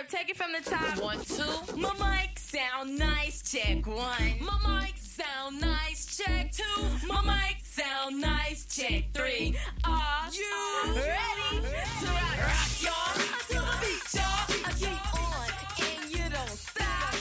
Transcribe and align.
verb. 0.00 0.08
Take 0.08 0.30
it 0.30 0.36
from 0.36 0.52
the 0.52 0.70
top. 0.70 1.02
One, 1.02 1.20
two. 1.20 1.76
My 1.76 1.92
mic 1.94 2.38
sound 2.38 2.98
nice. 2.98 3.42
Check 3.42 3.86
one. 3.86 4.34
My 4.40 4.80
mic 4.84 4.94
sound 4.96 5.60
nice. 5.60 6.16
Check 6.16 6.52
two. 6.52 7.06
My 7.06 7.20
mic 7.22 7.58
sound 7.64 8.20
nice. 8.20 8.64
Check 8.66 9.04
three. 9.12 9.56
Are 9.84 10.28
you 10.32 10.92
ready 10.94 11.60
to 11.60 12.06
rock, 12.06 12.38
rock 12.38 12.82
y'all? 12.82 13.22
Until 13.40 13.62
the 13.62 13.78
beat, 13.80 14.14
y'all. 14.14 14.46
I 14.64 14.72
keep 14.78 15.14
on 15.14 15.48
and 15.86 16.10
you 16.10 16.30
don't 16.30 16.48
stop. 16.48 17.14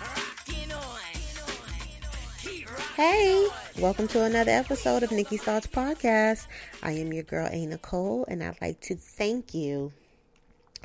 Rocking 0.00 0.72
on. 0.72 0.82
Keep 2.42 2.70
rocking 2.70 2.84
Hey, 2.96 3.44
on. 3.44 3.82
welcome 3.82 4.08
to 4.08 4.24
another 4.24 4.52
episode 4.52 5.02
of 5.02 5.10
Nikki's 5.12 5.42
Thoughts 5.42 5.66
Podcast. 5.66 6.46
I 6.82 6.92
am 6.92 7.12
your 7.12 7.24
girl, 7.24 7.48
A. 7.50 7.66
Nicole, 7.66 8.24
and 8.28 8.42
I'd 8.42 8.60
like 8.60 8.80
to 8.82 8.96
thank 8.96 9.54
you 9.54 9.92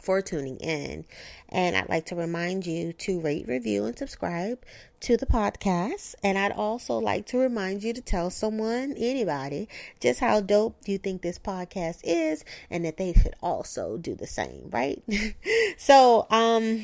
for 0.02 0.22
tuning 0.22 0.58
in. 0.58 1.06
And 1.50 1.76
I'd 1.76 1.90
like 1.90 2.06
to 2.08 2.16
remind 2.16 2.66
you 2.66 2.94
to 2.94 3.22
rate, 3.22 3.48
review, 3.48 3.86
and 3.86 3.98
subscribe 3.98 4.60
to 5.02 5.18
the 5.18 5.26
podcast. 5.26 6.16
And 6.24 6.38
I'd 6.38 6.52
also 6.52 6.98
like 6.98 7.26
to 7.28 7.38
remind 7.38 7.84
you 7.84 7.94
to 7.94 8.02
tell 8.02 8.30
someone, 8.30 8.96
anybody, 8.98 9.70
just 10.00 10.20
how 10.20 10.42
dope 10.42 10.76
you 10.86 10.98
think 10.98 11.22
this 11.22 11.40
podcast 11.40 12.02
is 12.04 12.44
and 12.70 12.84
that 12.86 12.98
they 12.98 13.14
should 13.14 13.36
also 13.42 13.98
do 13.98 14.16
the 14.16 14.28
same, 14.28 14.70
right? 14.72 15.02
so, 15.78 16.28
um, 16.30 16.84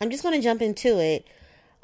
I'm 0.00 0.10
just 0.10 0.22
going 0.22 0.34
to 0.34 0.42
jump 0.42 0.60
into 0.60 0.98
it. 0.98 1.26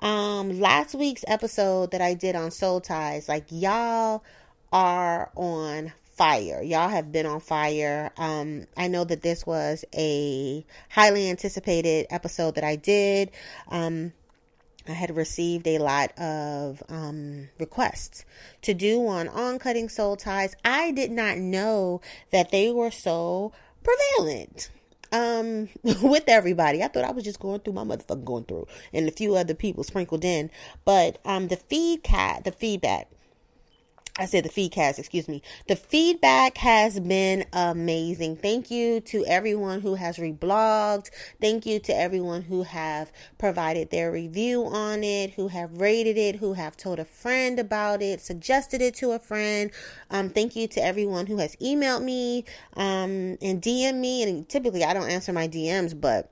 Um, 0.00 0.60
last 0.60 0.94
week's 0.94 1.24
episode 1.28 1.90
that 1.92 2.00
I 2.00 2.14
did 2.14 2.34
on 2.34 2.50
Soul 2.50 2.80
Ties, 2.80 3.28
like 3.28 3.44
y'all 3.50 4.24
are 4.72 5.30
on 5.36 5.92
fire. 6.20 6.60
Y'all 6.62 6.90
have 6.90 7.10
been 7.10 7.24
on 7.24 7.40
fire. 7.40 8.10
Um, 8.18 8.66
I 8.76 8.88
know 8.88 9.04
that 9.04 9.22
this 9.22 9.46
was 9.46 9.86
a 9.96 10.66
highly 10.90 11.30
anticipated 11.30 12.08
episode 12.10 12.56
that 12.56 12.64
I 12.64 12.76
did. 12.76 13.30
Um, 13.68 14.12
I 14.86 14.92
had 14.92 15.16
received 15.16 15.66
a 15.66 15.78
lot 15.78 16.10
of 16.18 16.82
um, 16.90 17.48
requests 17.58 18.26
to 18.60 18.74
do 18.74 19.00
one 19.00 19.28
on 19.28 19.58
cutting 19.58 19.88
soul 19.88 20.14
ties. 20.14 20.54
I 20.62 20.90
did 20.90 21.10
not 21.10 21.38
know 21.38 22.02
that 22.32 22.50
they 22.50 22.70
were 22.70 22.90
so 22.90 23.52
prevalent 23.82 24.68
um 25.12 25.70
with 26.02 26.24
everybody. 26.28 26.82
I 26.82 26.88
thought 26.88 27.04
I 27.04 27.12
was 27.12 27.24
just 27.24 27.40
going 27.40 27.60
through 27.60 27.72
my 27.72 27.84
motherfucking 27.84 28.26
going 28.26 28.44
through 28.44 28.66
and 28.92 29.08
a 29.08 29.10
few 29.10 29.36
other 29.36 29.54
people 29.54 29.84
sprinkled 29.84 30.26
in. 30.26 30.50
But 30.84 31.18
um 31.24 31.48
the 31.48 31.56
feed 31.56 32.02
cat 32.02 32.44
the 32.44 32.52
feedback 32.52 33.08
I 34.20 34.26
said 34.26 34.44
the 34.44 34.50
feedcast, 34.50 34.98
excuse 34.98 35.28
me. 35.28 35.40
The 35.66 35.76
feedback 35.76 36.58
has 36.58 37.00
been 37.00 37.46
amazing. 37.54 38.36
Thank 38.36 38.70
you 38.70 39.00
to 39.00 39.24
everyone 39.24 39.80
who 39.80 39.94
has 39.94 40.18
reblogged. 40.18 41.08
Thank 41.40 41.64
you 41.64 41.78
to 41.80 41.96
everyone 41.96 42.42
who 42.42 42.64
have 42.64 43.10
provided 43.38 43.88
their 43.88 44.12
review 44.12 44.66
on 44.66 45.02
it, 45.02 45.30
who 45.30 45.48
have 45.48 45.80
rated 45.80 46.18
it, 46.18 46.36
who 46.36 46.52
have 46.52 46.76
told 46.76 46.98
a 46.98 47.06
friend 47.06 47.58
about 47.58 48.02
it, 48.02 48.20
suggested 48.20 48.82
it 48.82 48.94
to 48.96 49.12
a 49.12 49.18
friend. 49.18 49.70
Um, 50.10 50.28
thank 50.28 50.54
you 50.54 50.68
to 50.68 50.84
everyone 50.84 51.24
who 51.24 51.38
has 51.38 51.56
emailed 51.56 52.02
me 52.02 52.44
um, 52.76 53.38
and 53.40 53.62
DM 53.62 54.00
me. 54.00 54.22
And 54.22 54.46
typically 54.46 54.84
I 54.84 54.92
don't 54.92 55.08
answer 55.08 55.32
my 55.32 55.48
DMs, 55.48 55.98
but 55.98 56.30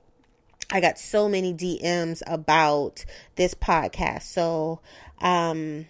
I 0.69 0.79
got 0.79 0.99
so 0.99 1.27
many 1.27 1.55
DMs 1.55 2.21
about 2.27 3.03
this 3.35 3.55
podcast. 3.55 4.21
So, 4.23 4.79
um, 5.21 5.87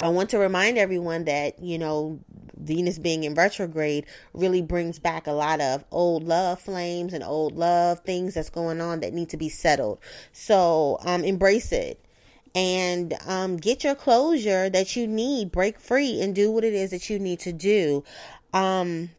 I 0.00 0.08
want 0.08 0.30
to 0.30 0.38
remind 0.38 0.76
everyone 0.76 1.24
that, 1.24 1.62
you 1.62 1.78
know, 1.78 2.20
Venus 2.56 2.98
being 2.98 3.24
in 3.24 3.34
retrograde 3.34 4.06
really 4.32 4.62
brings 4.62 4.98
back 4.98 5.26
a 5.26 5.32
lot 5.32 5.60
of 5.60 5.84
old 5.90 6.24
love 6.24 6.60
flames 6.60 7.12
and 7.12 7.22
old 7.22 7.56
love 7.56 8.00
things 8.00 8.34
that's 8.34 8.50
going 8.50 8.80
on 8.80 9.00
that 9.00 9.12
need 9.12 9.30
to 9.30 9.36
be 9.36 9.48
settled. 9.48 9.98
So, 10.32 10.98
um, 11.04 11.24
embrace 11.24 11.72
it 11.72 12.04
and 12.54 13.14
um, 13.26 13.56
get 13.56 13.84
your 13.84 13.94
closure 13.94 14.70
that 14.70 14.96
you 14.96 15.06
need, 15.06 15.52
break 15.52 15.78
free, 15.78 16.20
and 16.20 16.34
do 16.34 16.50
what 16.50 16.64
it 16.64 16.74
is 16.74 16.90
that 16.90 17.10
you 17.10 17.18
need 17.18 17.40
to 17.40 17.52
do. 17.52 18.04
Um, 18.52 19.10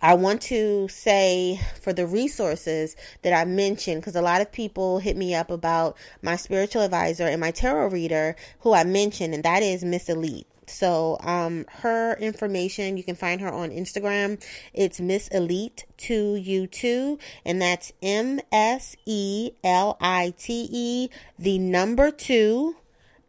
I 0.00 0.14
want 0.14 0.42
to 0.42 0.88
say 0.88 1.60
for 1.80 1.92
the 1.92 2.06
resources 2.06 2.94
that 3.22 3.32
I 3.32 3.44
mentioned, 3.44 4.00
because 4.00 4.14
a 4.14 4.22
lot 4.22 4.40
of 4.40 4.52
people 4.52 5.00
hit 5.00 5.16
me 5.16 5.34
up 5.34 5.50
about 5.50 5.96
my 6.22 6.36
spiritual 6.36 6.82
advisor 6.82 7.24
and 7.24 7.40
my 7.40 7.50
tarot 7.50 7.88
reader, 7.88 8.36
who 8.60 8.72
I 8.72 8.84
mentioned, 8.84 9.34
and 9.34 9.42
that 9.42 9.62
is 9.62 9.84
Miss 9.84 10.08
Elite. 10.08 10.46
So, 10.68 11.16
um, 11.20 11.64
her 11.80 12.14
information, 12.18 12.96
you 12.96 13.02
can 13.02 13.16
find 13.16 13.40
her 13.40 13.50
on 13.50 13.70
Instagram. 13.70 14.42
It's 14.74 15.00
Miss 15.00 15.28
Elite 15.28 15.86
2U2, 15.96 17.18
and 17.44 17.60
that's 17.60 17.92
M 18.02 18.40
S 18.52 18.94
E 19.06 19.52
L 19.64 19.96
I 20.00 20.34
T 20.38 20.68
E, 20.70 21.10
the 21.38 21.58
number 21.58 22.10
two, 22.10 22.76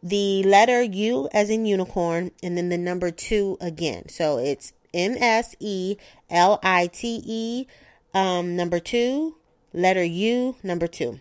the 0.02 0.42
letter 0.44 0.82
U 0.82 1.28
as 1.32 1.50
in 1.50 1.66
unicorn, 1.66 2.30
and 2.42 2.56
then 2.56 2.68
the 2.68 2.78
number 2.78 3.10
two 3.10 3.56
again. 3.60 4.08
So 4.08 4.38
it's 4.38 4.72
M 4.92 5.16
S 5.18 5.54
E 5.60 5.96
L 6.28 6.58
I 6.62 6.88
T 6.88 7.22
E, 7.24 7.66
um, 8.14 8.56
number 8.56 8.80
two, 8.80 9.36
letter 9.72 10.04
U, 10.04 10.56
number 10.62 10.86
two. 10.86 11.20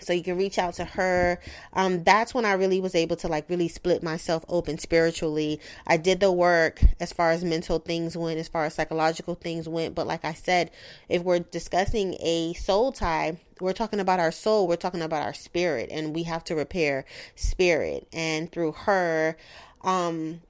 So 0.00 0.12
you 0.12 0.22
can 0.22 0.38
reach 0.38 0.58
out 0.58 0.74
to 0.74 0.84
her. 0.84 1.38
Um, 1.72 2.02
that's 2.04 2.34
when 2.34 2.44
I 2.44 2.52
really 2.52 2.80
was 2.80 2.94
able 2.94 3.16
to 3.16 3.28
like 3.28 3.48
really 3.48 3.68
split 3.68 4.02
myself 4.02 4.44
open 4.48 4.78
spiritually. 4.78 5.60
I 5.86 5.96
did 5.96 6.20
the 6.20 6.32
work 6.32 6.80
as 6.98 7.12
far 7.12 7.30
as 7.30 7.44
mental 7.44 7.78
things 7.78 8.16
went, 8.16 8.38
as 8.38 8.48
far 8.48 8.64
as 8.64 8.74
psychological 8.74 9.34
things 9.34 9.68
went. 9.68 9.94
But 9.94 10.06
like 10.06 10.24
I 10.24 10.32
said, 10.32 10.70
if 11.08 11.22
we're 11.22 11.40
discussing 11.40 12.16
a 12.20 12.54
soul 12.54 12.92
tie, 12.92 13.38
we're 13.60 13.72
talking 13.74 14.00
about 14.00 14.20
our 14.20 14.32
soul, 14.32 14.66
we're 14.66 14.76
talking 14.76 15.02
about 15.02 15.22
our 15.22 15.34
spirit, 15.34 15.90
and 15.92 16.14
we 16.14 16.22
have 16.22 16.44
to 16.44 16.54
repair 16.54 17.04
spirit. 17.34 18.08
And 18.12 18.50
through 18.50 18.72
her, 18.72 19.36
um, 19.82 20.40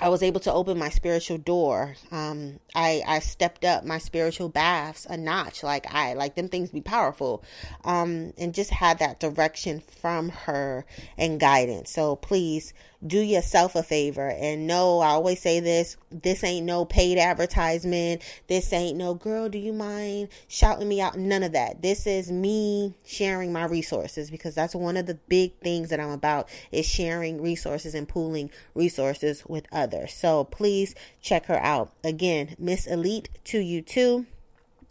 I 0.00 0.08
was 0.10 0.22
able 0.22 0.38
to 0.40 0.52
open 0.52 0.78
my 0.78 0.90
spiritual 0.90 1.38
door. 1.38 1.96
Um, 2.12 2.60
I, 2.72 3.02
I 3.04 3.18
stepped 3.18 3.64
up 3.64 3.84
my 3.84 3.98
spiritual 3.98 4.48
baths 4.48 5.06
a 5.10 5.16
notch. 5.16 5.64
Like 5.64 5.92
I, 5.92 6.14
like 6.14 6.36
them 6.36 6.48
things 6.48 6.70
be 6.70 6.80
powerful. 6.80 7.42
Um, 7.84 8.32
and 8.38 8.54
just 8.54 8.70
had 8.70 9.00
that 9.00 9.18
direction 9.18 9.80
from 9.80 10.28
her 10.28 10.86
and 11.16 11.40
guidance. 11.40 11.90
So 11.90 12.14
please 12.14 12.72
do 13.06 13.18
yourself 13.18 13.76
a 13.76 13.82
favor 13.82 14.28
and 14.28 14.66
no, 14.66 15.00
I 15.00 15.10
always 15.10 15.40
say 15.40 15.60
this, 15.60 15.96
this 16.10 16.42
ain't 16.42 16.66
no 16.66 16.84
paid 16.84 17.18
advertisement. 17.18 18.22
This 18.48 18.72
ain't 18.72 18.96
no 18.96 19.14
girl, 19.14 19.48
do 19.48 19.58
you 19.58 19.72
mind 19.72 20.28
shouting 20.48 20.88
me 20.88 21.00
out? 21.00 21.16
None 21.16 21.42
of 21.42 21.52
that. 21.52 21.82
This 21.82 22.06
is 22.06 22.30
me 22.32 22.94
sharing 23.06 23.52
my 23.52 23.64
resources 23.64 24.30
because 24.30 24.54
that's 24.54 24.74
one 24.74 24.96
of 24.96 25.06
the 25.06 25.14
big 25.28 25.54
things 25.60 25.90
that 25.90 26.00
I'm 26.00 26.10
about 26.10 26.48
is 26.72 26.86
sharing 26.86 27.40
resources 27.40 27.94
and 27.94 28.08
pooling 28.08 28.50
resources 28.74 29.44
with 29.46 29.66
others. 29.70 30.12
So 30.12 30.44
please 30.44 30.94
check 31.20 31.46
her 31.46 31.58
out. 31.62 31.92
Again, 32.02 32.56
Miss 32.58 32.86
Elite 32.86 33.28
to 33.44 33.58
you 33.58 33.82
too. 33.82 34.26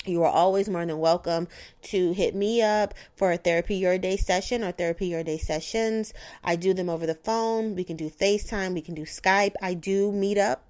You 0.06 0.24
are 0.24 0.32
always 0.32 0.70
more 0.70 0.86
than 0.86 1.00
welcome 1.00 1.48
to 1.84 2.14
hit 2.14 2.34
me 2.34 2.62
up 2.62 2.94
for 3.16 3.32
a 3.32 3.38
therapy 3.38 3.76
your 3.76 3.98
day 3.98 4.16
session 4.16 4.64
or 4.64 4.72
therapy 4.72 5.08
your 5.08 5.24
day 5.24 5.38
sessions. 5.38 6.14
I 6.44 6.56
do 6.56 6.74
them 6.74 6.90
over 6.90 7.06
the 7.06 7.16
phone. 7.16 7.76
We 7.76 7.84
can 7.84 7.98
do 7.98 8.10
FaceTime. 8.10 8.74
We 8.74 8.82
can 8.82 8.96
do 8.96 9.04
Skype. 9.04 9.56
I 9.62 9.74
do 9.74 10.12
meet 10.12 10.38
up. 10.38 10.64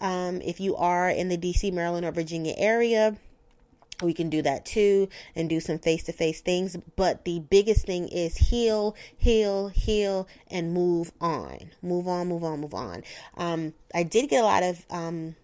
Um, 0.00 0.40
if 0.40 0.60
you 0.60 0.76
are 0.76 1.10
in 1.10 1.28
the 1.28 1.36
DC, 1.36 1.72
Maryland, 1.72 2.06
or 2.06 2.12
Virginia 2.12 2.54
area, 2.56 3.16
we 4.02 4.14
can 4.14 4.30
do 4.30 4.40
that 4.42 4.64
too 4.64 5.08
and 5.34 5.48
do 5.48 5.60
some 5.60 5.78
face 5.78 6.04
to 6.04 6.12
face 6.12 6.40
things. 6.40 6.76
But 6.96 7.24
the 7.24 7.40
biggest 7.40 7.86
thing 7.86 8.08
is 8.08 8.36
heal, 8.36 8.94
heal, 9.16 9.68
heal, 9.68 10.28
and 10.50 10.72
move 10.72 11.12
on. 11.20 11.70
Move 11.82 12.08
on, 12.08 12.28
move 12.28 12.44
on, 12.44 12.60
move 12.60 12.74
on. 12.74 13.02
Um, 13.36 13.74
I 13.94 14.02
did 14.02 14.28
get 14.28 14.42
a 14.42 14.46
lot 14.46 14.62
of 14.62 14.84
um, 14.90 15.36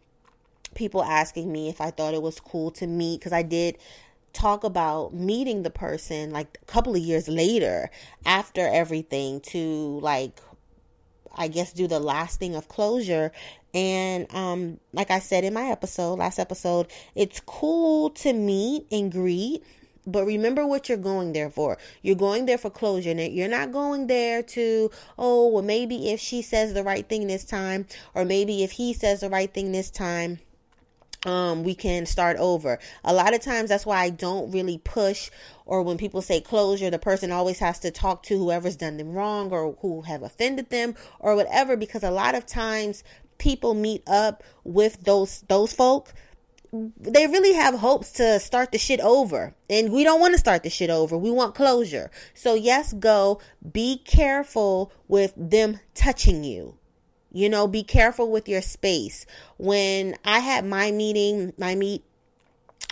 people 0.76 1.02
asking 1.02 1.50
me 1.50 1.68
if 1.68 1.80
I 1.80 1.90
thought 1.90 2.14
it 2.14 2.22
was 2.22 2.38
cool 2.38 2.70
to 2.72 2.86
meet 2.86 3.18
because 3.18 3.32
I 3.32 3.42
did 3.42 3.78
talk 4.32 4.62
about 4.62 5.14
meeting 5.14 5.62
the 5.62 5.70
person 5.70 6.30
like 6.30 6.58
a 6.62 6.64
couple 6.66 6.94
of 6.94 7.00
years 7.00 7.26
later 7.26 7.90
after 8.26 8.60
everything 8.60 9.40
to 9.40 9.98
like 10.00 10.40
I 11.34 11.48
guess 11.48 11.72
do 11.72 11.86
the 11.88 11.98
last 11.98 12.38
thing 12.38 12.54
of 12.54 12.68
closure 12.68 13.32
and 13.72 14.32
um 14.34 14.78
like 14.92 15.10
I 15.10 15.20
said 15.20 15.42
in 15.42 15.54
my 15.54 15.68
episode 15.70 16.18
last 16.18 16.38
episode 16.38 16.88
it's 17.14 17.40
cool 17.40 18.10
to 18.10 18.34
meet 18.34 18.86
and 18.92 19.10
greet 19.10 19.64
but 20.06 20.24
remember 20.24 20.64
what 20.64 20.88
you're 20.88 20.98
going 20.98 21.32
there 21.32 21.50
for. 21.50 21.78
You're 22.00 22.14
going 22.14 22.46
there 22.46 22.58
for 22.58 22.70
closure. 22.70 23.10
And 23.10 23.34
you're 23.34 23.48
not 23.48 23.72
going 23.72 24.06
there 24.06 24.42
to, 24.42 24.90
oh, 25.18 25.48
well, 25.48 25.64
maybe 25.64 26.10
if 26.12 26.20
she 26.20 26.42
says 26.42 26.74
the 26.74 26.84
right 26.84 27.08
thing 27.08 27.26
this 27.26 27.44
time, 27.44 27.86
or 28.14 28.24
maybe 28.24 28.62
if 28.62 28.72
he 28.72 28.92
says 28.92 29.20
the 29.20 29.28
right 29.28 29.52
thing 29.52 29.72
this 29.72 29.90
time, 29.90 30.38
um, 31.26 31.64
we 31.64 31.74
can 31.74 32.06
start 32.06 32.36
over. 32.38 32.78
A 33.04 33.12
lot 33.12 33.34
of 33.34 33.40
times 33.40 33.68
that's 33.68 33.84
why 33.84 33.98
I 34.02 34.10
don't 34.10 34.50
really 34.50 34.78
push 34.78 35.30
or 35.66 35.82
when 35.82 35.98
people 35.98 36.22
say 36.22 36.40
closure, 36.40 36.90
the 36.90 36.98
person 36.98 37.32
always 37.32 37.58
has 37.58 37.80
to 37.80 37.90
talk 37.90 38.22
to 38.24 38.38
whoever's 38.38 38.76
done 38.76 38.96
them 38.96 39.12
wrong 39.12 39.50
or 39.50 39.76
who 39.80 40.02
have 40.02 40.22
offended 40.22 40.70
them 40.70 40.94
or 41.18 41.34
whatever 41.34 41.76
because 41.76 42.04
a 42.04 42.10
lot 42.10 42.34
of 42.34 42.46
times 42.46 43.02
people 43.38 43.74
meet 43.74 44.02
up 44.06 44.42
with 44.64 45.02
those 45.04 45.42
those 45.48 45.72
folk 45.72 46.14
they 46.72 47.26
really 47.26 47.54
have 47.54 47.78
hopes 47.78 48.12
to 48.12 48.38
start 48.40 48.72
the 48.72 48.78
shit 48.78 49.00
over. 49.00 49.54
And 49.70 49.92
we 49.92 50.04
don't 50.04 50.20
want 50.20 50.34
to 50.34 50.38
start 50.38 50.62
the 50.62 50.70
shit 50.70 50.90
over. 50.90 51.16
We 51.16 51.30
want 51.30 51.54
closure. 51.54 52.10
So, 52.34 52.54
yes, 52.54 52.92
go 52.92 53.40
be 53.72 53.98
careful 53.98 54.92
with 55.08 55.32
them 55.36 55.80
touching 55.94 56.44
you. 56.44 56.76
You 57.36 57.50
know, 57.50 57.68
be 57.68 57.82
careful 57.82 58.30
with 58.30 58.48
your 58.48 58.62
space. 58.62 59.26
When 59.58 60.16
I 60.24 60.38
had 60.38 60.64
my 60.64 60.90
meeting, 60.90 61.52
my 61.58 61.74
meet 61.74 62.02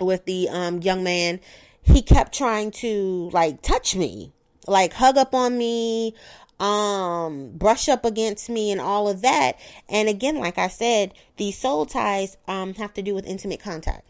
with 0.03 0.27
the 0.27 0.51
um, 0.51 0.83
young 0.83 1.03
man, 1.03 1.41
he 1.81 2.03
kept 2.03 2.35
trying 2.35 2.71
to 2.73 3.31
like 3.33 3.63
touch 3.63 3.97
me, 3.97 4.35
like 4.67 4.93
hug 4.93 5.17
up 5.17 5.35
on 5.35 5.57
me, 5.57 6.15
um, 6.61 7.53
brush 7.55 7.89
up 7.89 8.05
against 8.05 8.51
me 8.51 8.71
and 8.71 8.83
all 8.83 9.09
of 9.09 9.23
that. 9.23 9.59
And 9.89 10.11
again, 10.11 10.39
like 10.39 10.59
I 10.59 10.69
said, 10.69 11.15
these 11.39 11.57
soul 11.57 11.87
ties 11.87 12.37
um, 12.47 12.75
have 12.75 12.93
to 12.95 13.03
do 13.03 13.15
with 13.15 13.25
intimate 13.27 13.61
contact. 13.61 14.07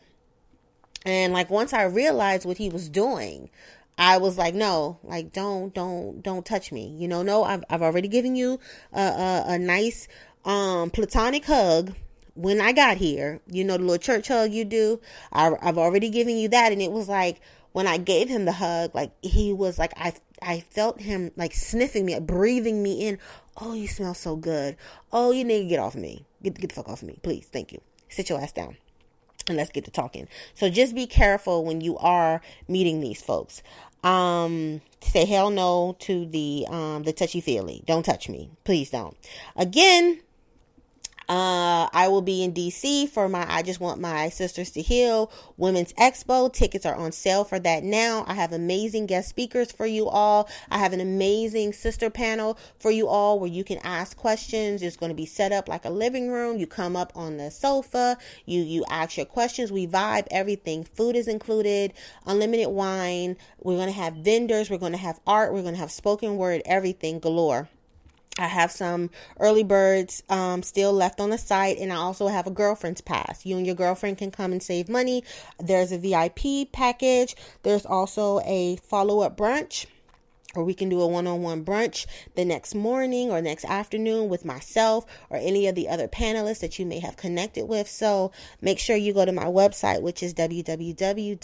And 1.07 1.33
like 1.33 1.49
once 1.49 1.73
I 1.73 1.85
realized 1.85 2.45
what 2.45 2.59
he 2.59 2.69
was 2.69 2.89
doing, 2.89 3.51
I 3.97 4.19
was 4.19 4.37
like, 4.37 4.55
no, 4.55 4.99
like 5.03 5.33
don't, 5.33 5.73
don't, 5.73 6.23
don't 6.23 6.45
touch 6.45 6.73
me. 6.73 6.89
You 6.99 7.09
know, 7.09 7.23
no, 7.23 7.45
I've, 7.45 7.65
I've 7.71 7.83
already 7.83 8.09
given 8.09 8.35
you 8.35 8.59
a, 8.93 9.01
a, 9.01 9.45
a 9.49 9.59
nice, 9.59 10.09
um, 10.45 10.91
platonic 10.91 11.45
hug 11.45 11.95
when 12.35 12.61
I 12.61 12.73
got 12.73 12.97
here. 12.97 13.41
You 13.47 13.65
know, 13.65 13.77
the 13.77 13.85
little 13.85 13.99
church 13.99 14.29
hug 14.29 14.53
you 14.53 14.65
do. 14.65 15.01
I, 15.33 15.53
I've 15.63 15.79
already 15.79 16.11
given 16.11 16.37
you 16.37 16.49
that. 16.49 16.73
And 16.73 16.83
it 16.83 16.91
was 16.91 17.09
like, 17.09 17.41
when 17.73 17.87
I 17.87 17.99
gave 17.99 18.29
him 18.29 18.45
the 18.45 18.53
hug, 18.53 18.95
like 18.95 19.13
he 19.23 19.53
was 19.53 19.79
like, 19.79 19.93
I, 19.97 20.13
I 20.43 20.61
felt 20.61 21.01
him 21.01 21.31
like 21.37 21.55
sniffing 21.55 22.05
me, 22.05 22.19
breathing 22.21 22.83
me 22.83 23.07
in. 23.07 23.19
Oh, 23.61 23.75
you 23.75 23.89
smell 23.89 24.15
so 24.15 24.37
good. 24.37 24.77
Oh, 25.13 25.31
you 25.31 25.45
need 25.45 25.63
to 25.63 25.69
get 25.69 25.79
off 25.79 25.95
me. 25.95 26.27
Get, 26.43 26.55
get 26.59 26.69
the 26.71 26.75
fuck 26.75 26.89
off 26.89 27.03
of 27.03 27.09
me, 27.09 27.19
please. 27.23 27.47
Thank 27.47 27.73
you. 27.73 27.81
Sit 28.09 28.29
your 28.29 28.41
ass 28.41 28.53
down 28.53 28.77
and 29.49 29.57
let's 29.57 29.71
get 29.71 29.85
to 29.85 29.91
talking. 29.91 30.29
So 30.55 30.71
just 30.71 30.95
be 30.95 31.07
careful 31.07 31.65
when 31.65 31.81
you 31.81 31.97
are 31.99 32.41
meeting 32.69 33.01
these 33.01 33.23
folks. 33.23 33.63
Um, 34.03 34.83
say 35.01 35.25
hell 35.25 35.51
no 35.51 35.97
to 36.01 36.27
the 36.27 36.67
um 36.69 37.05
the 37.05 37.13
touchy 37.13 37.41
feely. 37.41 37.83
Don't 37.87 38.05
touch 38.05 38.29
me, 38.29 38.51
please 38.65 38.91
don't. 38.91 39.17
Again, 39.57 40.21
uh, 41.29 41.89
I 41.93 42.09
will 42.09 42.21
be 42.21 42.45
in 42.45 42.53
DC 42.53 43.09
for 43.09 43.29
my 43.31 43.47
I 43.49 43.63
Just 43.63 43.81
Want 43.81 43.99
My 43.99 44.29
Sisters 44.29 44.71
to 44.73 44.83
Heal 44.83 45.33
Women's 45.57 45.95
Expo. 45.95 46.53
Tickets 46.53 46.85
are 46.85 46.95
on 46.95 47.13
sale 47.13 47.45
for 47.45 47.59
that 47.61 47.83
now. 47.83 48.25
I 48.27 48.35
have 48.35 48.53
amazing 48.53 49.07
guest 49.07 49.31
speakers 49.31 49.73
for 49.73 49.87
you 49.87 50.07
all. 50.07 50.49
I 50.71 50.79
have 50.79 50.93
an 50.93 51.01
amazing 51.01 51.73
sister 51.73 52.11
panel 52.11 52.59
for 52.79 52.91
you 52.91 53.09
all 53.09 53.41
where 53.41 53.49
you 53.49 53.65
can 53.65 53.79
ask 53.79 54.17
questions. 54.19 54.83
It's 54.83 54.97
going 54.97 55.11
to 55.11 55.17
be 55.17 55.25
set 55.25 55.51
up 55.51 55.67
like 55.67 55.87
a 55.87 55.91
living 55.91 56.29
room. 56.29 56.59
You 56.59 56.67
come 56.67 56.95
up 56.95 57.13
on 57.15 57.39
the 57.39 57.51
sofa, 57.51 58.19
you 58.45 58.61
you 58.61 58.85
ask 58.91 59.17
your 59.17 59.27
questions, 59.27 59.73
we 59.73 59.87
vibe 59.87 60.27
everything. 60.31 60.85
Food 60.85 61.17
is 61.17 61.27
included, 61.27 61.95
unlimited 62.27 62.69
wine. 62.69 63.39
We're 63.61 63.77
going 63.77 63.89
to 63.89 63.93
have 63.93 64.15
vendors, 64.17 64.69
we're 64.69 64.77
going 64.79 64.93
to 64.93 64.99
have 64.99 65.21
art, 65.27 65.55
we're 65.55 65.63
going 65.63 65.75
to 65.75 65.81
have 65.81 65.91
spoken 65.91 66.37
word, 66.37 66.61
everything 66.67 67.19
galore. 67.19 67.71
I 68.37 68.49
have 68.49 68.73
some 68.73 69.11
early 69.39 69.63
birds 69.63 70.25
um, 70.29 70.65
still 70.65 70.93
left 70.93 71.21
on 71.21 71.31
the 71.31 71.39
site, 71.39 71.79
and 71.79 71.93
I 71.93 71.97
also 71.97 72.27
have 72.27 72.49
a 72.49 72.51
girlfriend's 72.51 73.01
pass. 73.01 73.47
You 73.47 73.57
and 73.57 73.65
your 73.65 73.77
girlfriend 73.77 74.19
can 74.19 74.33
come 74.33 74.51
and 74.51 74.61
save 74.61 74.89
money. 74.89 75.23
There's 75.61 75.93
a 75.93 75.99
VIP 75.99 76.73
package. 76.73 77.37
There's 77.63 77.87
also 77.87 78.41
a 78.41 78.77
follow 78.77 79.21
up 79.21 79.37
brunch. 79.37 79.87
Or 80.57 80.65
we 80.65 80.75
can 80.75 80.89
do 80.89 81.01
a 81.01 81.07
one 81.07 81.27
on 81.27 81.43
one 81.43 81.65
brunch 81.65 82.07
the 82.37 82.45
next 82.45 82.75
morning 82.75 83.31
or 83.31 83.41
next 83.41 83.65
afternoon 83.65 84.29
with 84.29 84.45
myself 84.45 85.05
or 85.29 85.37
any 85.37 85.67
of 85.67 85.75
the 85.75 85.89
other 85.89 86.07
panelists 86.07 86.61
that 86.61 86.79
you 86.79 86.87
may 86.87 87.01
have 87.01 87.17
connected 87.17 87.67
with. 87.67 87.89
So 87.89 88.31
make 88.61 88.79
sure 88.79 88.95
you 88.95 89.13
go 89.13 89.25
to 89.25 89.33
my 89.33 89.47
website, 89.47 90.03
which 90.03 90.23
is 90.23 90.33
www.anicoleinc. 90.35 91.35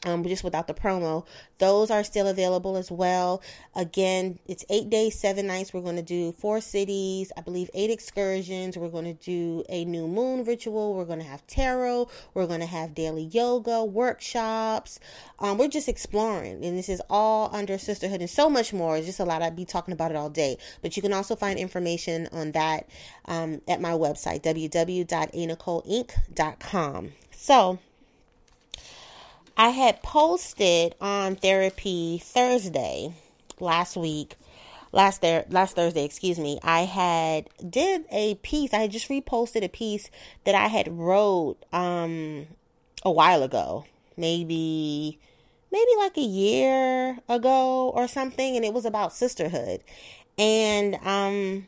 um, 0.05 0.23
just 0.23 0.43
without 0.43 0.67
the 0.67 0.73
promo. 0.73 1.25
Those 1.59 1.89
are 1.89 2.03
still 2.03 2.27
available 2.27 2.77
as 2.77 2.91
well. 2.91 3.41
Again, 3.75 4.39
it's 4.47 4.63
eight 4.69 4.89
days, 4.89 5.19
seven 5.19 5.47
nights. 5.47 5.73
We're 5.73 5.81
going 5.81 5.95
to 5.95 6.01
do 6.01 6.31
four 6.33 6.61
cities, 6.61 7.31
I 7.35 7.41
believe 7.41 7.69
eight 7.73 7.89
excursions. 7.89 8.77
We're 8.77 8.89
going 8.89 9.05
to 9.05 9.13
do 9.13 9.63
a 9.69 9.85
new 9.85 10.07
moon 10.07 10.45
ritual. 10.45 10.93
We're 10.93 11.05
going 11.05 11.19
to 11.19 11.25
have 11.25 11.45
tarot. 11.47 12.09
We're 12.33 12.47
going 12.47 12.59
to 12.59 12.67
have 12.67 12.93
daily 12.93 13.23
yoga, 13.23 13.83
workshops. 13.83 14.99
Um, 15.39 15.57
we're 15.57 15.67
just 15.67 15.89
exploring, 15.89 16.63
and 16.65 16.77
this 16.77 16.89
is 16.89 17.01
all 17.09 17.49
under 17.53 17.77
sisterhood 17.77 18.21
and 18.21 18.29
so 18.29 18.49
much 18.49 18.73
more. 18.73 18.97
It's 18.97 19.05
just 19.05 19.19
a 19.19 19.25
lot. 19.25 19.41
I'd 19.41 19.55
be 19.55 19.65
talking 19.65 19.93
about 19.93 20.11
it 20.11 20.17
all 20.17 20.29
day, 20.29 20.57
but 20.81 20.95
you 20.95 21.01
can 21.01 21.13
also 21.13 21.35
find 21.35 21.59
information 21.59 22.27
on 22.31 22.51
that 22.53 22.87
um, 23.25 23.61
at 23.67 23.81
my 23.81 23.91
website, 23.91 24.43
www.anicoleinc.com. 24.43 27.11
So, 27.31 27.79
I 29.59 29.69
had 29.69 30.03
posted 30.03 30.93
on 31.01 31.35
therapy 31.35 32.19
Thursday 32.23 33.13
last 33.59 33.97
week, 33.97 34.35
last 34.91 35.21
there 35.21 35.45
last 35.49 35.75
Thursday, 35.75 36.05
excuse 36.05 36.37
me. 36.37 36.59
I 36.61 36.81
had 36.81 37.49
did 37.67 38.05
a 38.11 38.35
piece. 38.35 38.71
I 38.71 38.87
just 38.87 39.09
reposted 39.09 39.63
a 39.63 39.69
piece 39.69 40.11
that 40.43 40.53
I 40.53 40.67
had 40.67 40.95
wrote 40.99 41.57
um 41.73 42.45
a 43.03 43.11
while 43.11 43.41
ago, 43.41 43.85
maybe 44.15 45.17
maybe 45.71 45.91
like 45.97 46.17
a 46.17 46.21
year 46.21 47.17
ago 47.27 47.89
or 47.89 48.07
something, 48.07 48.55
and 48.55 48.63
it 48.63 48.73
was 48.73 48.85
about 48.85 49.11
sisterhood. 49.11 49.81
And 50.37 50.99
um 51.03 51.65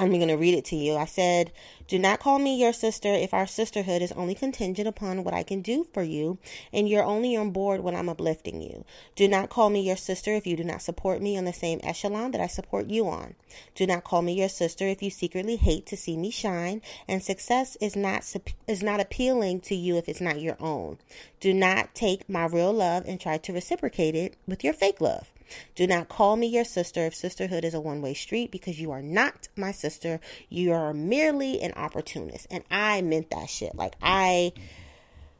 I'm 0.00 0.10
going 0.12 0.28
to 0.28 0.36
read 0.36 0.54
it 0.54 0.64
to 0.66 0.76
you. 0.76 0.94
I 0.94 1.06
said, 1.06 1.50
Do 1.88 1.98
not 1.98 2.20
call 2.20 2.38
me 2.38 2.56
your 2.56 2.72
sister 2.72 3.08
if 3.08 3.34
our 3.34 3.48
sisterhood 3.48 4.00
is 4.00 4.12
only 4.12 4.36
contingent 4.36 4.86
upon 4.86 5.24
what 5.24 5.34
I 5.34 5.42
can 5.42 5.60
do 5.60 5.88
for 5.92 6.04
you, 6.04 6.38
and 6.72 6.88
you're 6.88 7.02
only 7.02 7.36
on 7.36 7.50
board 7.50 7.80
when 7.80 7.96
I'm 7.96 8.08
uplifting 8.08 8.62
you. 8.62 8.84
Do 9.16 9.26
not 9.26 9.50
call 9.50 9.70
me 9.70 9.80
your 9.80 9.96
sister 9.96 10.32
if 10.34 10.46
you 10.46 10.56
do 10.56 10.62
not 10.62 10.82
support 10.82 11.20
me 11.20 11.36
on 11.36 11.46
the 11.46 11.52
same 11.52 11.80
echelon 11.82 12.30
that 12.30 12.40
I 12.40 12.46
support 12.46 12.86
you 12.86 13.08
on. 13.08 13.34
Do 13.74 13.88
not 13.88 14.04
call 14.04 14.22
me 14.22 14.34
your 14.34 14.48
sister 14.48 14.86
if 14.86 15.02
you 15.02 15.10
secretly 15.10 15.56
hate 15.56 15.84
to 15.86 15.96
see 15.96 16.16
me 16.16 16.30
shine, 16.30 16.80
and 17.08 17.20
success 17.20 17.76
is 17.80 17.96
not 17.96 18.24
is 18.68 18.84
not 18.84 19.00
appealing 19.00 19.62
to 19.62 19.74
you 19.74 19.96
if 19.96 20.08
it's 20.08 20.20
not 20.20 20.40
your 20.40 20.56
own. 20.60 20.98
Do 21.40 21.52
not 21.52 21.96
take 21.96 22.28
my 22.28 22.46
real 22.46 22.72
love 22.72 23.02
and 23.08 23.20
try 23.20 23.36
to 23.38 23.52
reciprocate 23.52 24.14
it 24.14 24.36
with 24.46 24.62
your 24.62 24.74
fake 24.74 25.00
love. 25.00 25.32
Do 25.74 25.86
not 25.86 26.08
call 26.08 26.36
me 26.36 26.46
your 26.46 26.64
sister 26.64 27.06
if 27.06 27.14
sisterhood 27.14 27.64
is 27.64 27.74
a 27.74 27.80
one 27.80 28.02
way 28.02 28.14
street 28.14 28.50
because 28.50 28.80
you 28.80 28.90
are 28.90 29.02
not 29.02 29.48
my 29.56 29.72
sister. 29.72 30.20
You 30.48 30.72
are 30.72 30.94
merely 30.94 31.60
an 31.60 31.72
opportunist. 31.74 32.46
And 32.50 32.64
I 32.70 33.02
meant 33.02 33.30
that 33.30 33.50
shit. 33.50 33.74
Like, 33.74 33.94
I. 34.02 34.52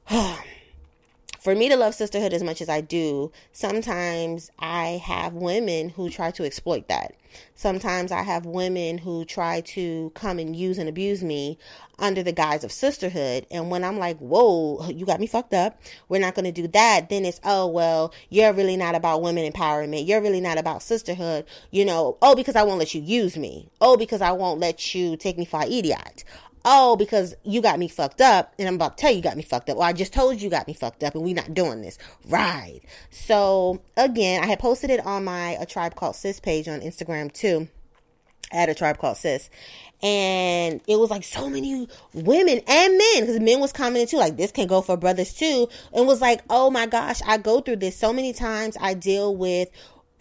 for 1.38 1.54
me 1.54 1.68
to 1.68 1.76
love 1.76 1.94
sisterhood 1.94 2.32
as 2.32 2.42
much 2.42 2.60
as 2.60 2.68
I 2.68 2.80
do, 2.80 3.32
sometimes 3.52 4.50
I 4.58 5.00
have 5.04 5.34
women 5.34 5.90
who 5.90 6.10
try 6.10 6.30
to 6.32 6.44
exploit 6.44 6.88
that. 6.88 7.14
Sometimes 7.54 8.10
I 8.10 8.22
have 8.22 8.46
women 8.46 8.98
who 8.98 9.24
try 9.24 9.60
to 9.60 10.10
come 10.14 10.38
and 10.38 10.56
use 10.56 10.78
and 10.78 10.88
abuse 10.88 11.22
me 11.22 11.58
under 11.98 12.22
the 12.22 12.32
guise 12.32 12.64
of 12.64 12.72
sisterhood. 12.72 13.46
And 13.50 13.70
when 13.70 13.84
I'm 13.84 13.98
like, 13.98 14.18
whoa, 14.18 14.88
you 14.88 15.04
got 15.04 15.20
me 15.20 15.26
fucked 15.26 15.54
up. 15.54 15.80
We're 16.08 16.20
not 16.20 16.34
going 16.34 16.46
to 16.46 16.52
do 16.52 16.68
that. 16.68 17.08
Then 17.08 17.24
it's, 17.24 17.40
oh, 17.44 17.66
well, 17.66 18.12
you're 18.30 18.52
really 18.52 18.76
not 18.76 18.94
about 18.94 19.22
women 19.22 19.50
empowerment. 19.50 20.06
You're 20.06 20.22
really 20.22 20.40
not 20.40 20.58
about 20.58 20.82
sisterhood. 20.82 21.44
You 21.70 21.84
know, 21.84 22.16
oh, 22.22 22.34
because 22.34 22.56
I 22.56 22.62
won't 22.62 22.78
let 22.78 22.94
you 22.94 23.02
use 23.02 23.36
me. 23.36 23.70
Oh, 23.80 23.96
because 23.96 24.22
I 24.22 24.32
won't 24.32 24.60
let 24.60 24.94
you 24.94 25.16
take 25.16 25.38
me 25.38 25.44
for 25.44 25.62
an 25.62 25.70
idiot 25.70 26.24
oh, 26.70 26.96
because 26.96 27.34
you 27.44 27.62
got 27.62 27.78
me 27.78 27.88
fucked 27.88 28.20
up, 28.20 28.52
and 28.58 28.68
I'm 28.68 28.74
about 28.74 28.98
to 28.98 29.00
tell 29.00 29.10
you, 29.10 29.16
you 29.16 29.22
got 29.22 29.38
me 29.38 29.42
fucked 29.42 29.70
up. 29.70 29.78
Well, 29.78 29.88
I 29.88 29.94
just 29.94 30.12
told 30.12 30.36
you 30.36 30.44
you 30.44 30.50
got 30.50 30.66
me 30.68 30.74
fucked 30.74 31.02
up, 31.02 31.14
and 31.14 31.24
we 31.24 31.32
not 31.32 31.54
doing 31.54 31.80
this. 31.80 31.96
Right. 32.28 32.80
So 33.10 33.80
again, 33.96 34.44
I 34.44 34.46
had 34.46 34.58
posted 34.58 34.90
it 34.90 35.04
on 35.04 35.24
my 35.24 35.56
A 35.60 35.64
Tribe 35.64 35.94
Called 35.94 36.14
Sis 36.14 36.40
page 36.40 36.68
on 36.68 36.80
Instagram 36.80 37.32
too. 37.32 37.68
At 38.52 38.68
A 38.68 38.74
Tribe 38.74 38.98
Called 38.98 39.16
Sis. 39.16 39.48
And 40.02 40.80
it 40.86 40.96
was 40.96 41.10
like 41.10 41.24
so 41.24 41.50
many 41.50 41.88
women 42.12 42.60
and 42.66 42.98
men, 42.98 43.20
because 43.20 43.40
men 43.40 43.60
was 43.60 43.72
commenting 43.72 44.06
too, 44.06 44.18
like 44.18 44.36
this 44.36 44.52
can 44.52 44.66
go 44.66 44.80
for 44.80 44.96
brothers 44.96 45.34
too. 45.34 45.68
And 45.92 46.06
was 46.06 46.20
like, 46.20 46.42
oh 46.50 46.70
my 46.70 46.86
gosh, 46.86 47.20
I 47.26 47.38
go 47.38 47.60
through 47.60 47.76
this 47.76 47.96
so 47.96 48.12
many 48.12 48.32
times. 48.32 48.76
I 48.80 48.94
deal 48.94 49.34
with 49.34 49.70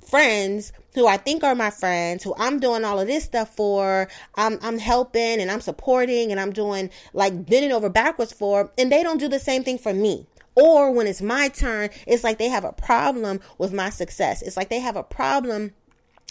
friends 0.10 0.72
who 0.96 1.08
I 1.08 1.18
think 1.18 1.44
are 1.44 1.56
my 1.56 1.70
friends, 1.70 2.24
who 2.24 2.34
I'm 2.38 2.60
doing 2.60 2.84
all 2.84 3.00
of 3.00 3.08
this 3.08 3.24
stuff 3.24 3.56
for, 3.56 4.08
I'm, 4.36 4.58
I'm 4.62 4.80
helping 4.80 5.40
and 5.40 5.52
I'm 5.52 5.62
supporting 5.62 6.32
and 6.32 6.40
I'm 6.40 6.52
doing 6.52 6.90
like 7.14 7.46
bending 7.46 7.72
over 7.72 7.90
backwards 7.90 8.34
for, 8.34 8.72
and 8.78 8.92
they 8.92 9.04
don't 9.04 9.20
do 9.20 9.28
the 9.28 9.40
same 9.40 9.64
thing 9.64 9.78
for 9.78 9.94
me. 9.94 10.26
Or 10.56 10.92
when 10.92 11.06
it's 11.06 11.22
my 11.22 11.50
turn, 11.50 11.90
it's 12.08 12.24
like 12.24 12.40
they 12.40 12.50
have 12.50 12.64
a 12.64 12.72
problem 12.72 13.42
with 13.60 13.72
my 13.72 13.92
success. 13.92 14.42
It's 14.42 14.58
like 14.58 14.70
they 14.70 14.80
have 14.80 14.96
a 14.96 15.04
problem 15.04 15.74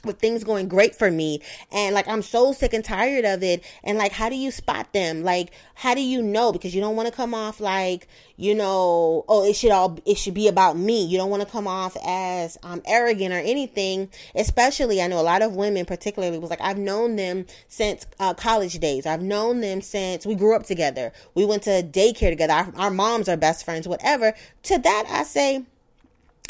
with 0.06 0.18
things 0.18 0.44
going 0.44 0.68
great 0.68 0.94
for 0.94 1.10
me. 1.10 1.40
And 1.70 1.94
like 1.94 2.08
I'm 2.08 2.22
so 2.22 2.52
sick 2.52 2.72
and 2.72 2.84
tired 2.84 3.24
of 3.24 3.42
it. 3.42 3.62
And 3.84 3.98
like 3.98 4.12
how 4.12 4.28
do 4.28 4.36
you 4.36 4.50
spot 4.50 4.92
them? 4.92 5.22
Like 5.22 5.52
how 5.74 5.94
do 5.94 6.00
you 6.00 6.22
know? 6.22 6.52
Because 6.52 6.74
you 6.74 6.80
don't 6.80 6.96
want 6.96 7.08
to 7.08 7.14
come 7.14 7.34
off 7.34 7.60
like 7.60 8.08
you 8.38 8.54
know 8.54 9.24
oh 9.28 9.44
it 9.44 9.54
should 9.54 9.70
all 9.70 9.98
it 10.06 10.16
should 10.16 10.34
be 10.34 10.48
about 10.48 10.76
me. 10.76 11.04
You 11.04 11.18
don't 11.18 11.30
want 11.30 11.42
to 11.42 11.48
come 11.48 11.66
off 11.66 11.96
as 12.06 12.58
um 12.62 12.82
arrogant 12.86 13.34
or 13.34 13.38
anything. 13.38 14.08
Especially 14.34 15.02
I 15.02 15.08
know 15.08 15.20
a 15.20 15.22
lot 15.22 15.42
of 15.42 15.54
women 15.54 15.84
particularly 15.84 16.38
was 16.38 16.50
like 16.50 16.60
I've 16.60 16.78
known 16.78 17.16
them 17.16 17.46
since 17.68 18.06
uh, 18.18 18.34
college 18.34 18.78
days. 18.78 19.06
I've 19.06 19.22
known 19.22 19.60
them 19.60 19.80
since 19.80 20.24
we 20.24 20.34
grew 20.34 20.54
up 20.54 20.64
together. 20.64 21.12
We 21.34 21.44
went 21.44 21.64
to 21.64 21.82
daycare 21.82 22.30
together. 22.30 22.52
Our, 22.52 22.72
our 22.76 22.90
moms 22.90 23.28
are 23.28 23.36
best 23.36 23.64
friends 23.64 23.88
whatever. 23.88 24.34
To 24.64 24.78
that 24.78 25.04
I 25.10 25.24
say 25.24 25.64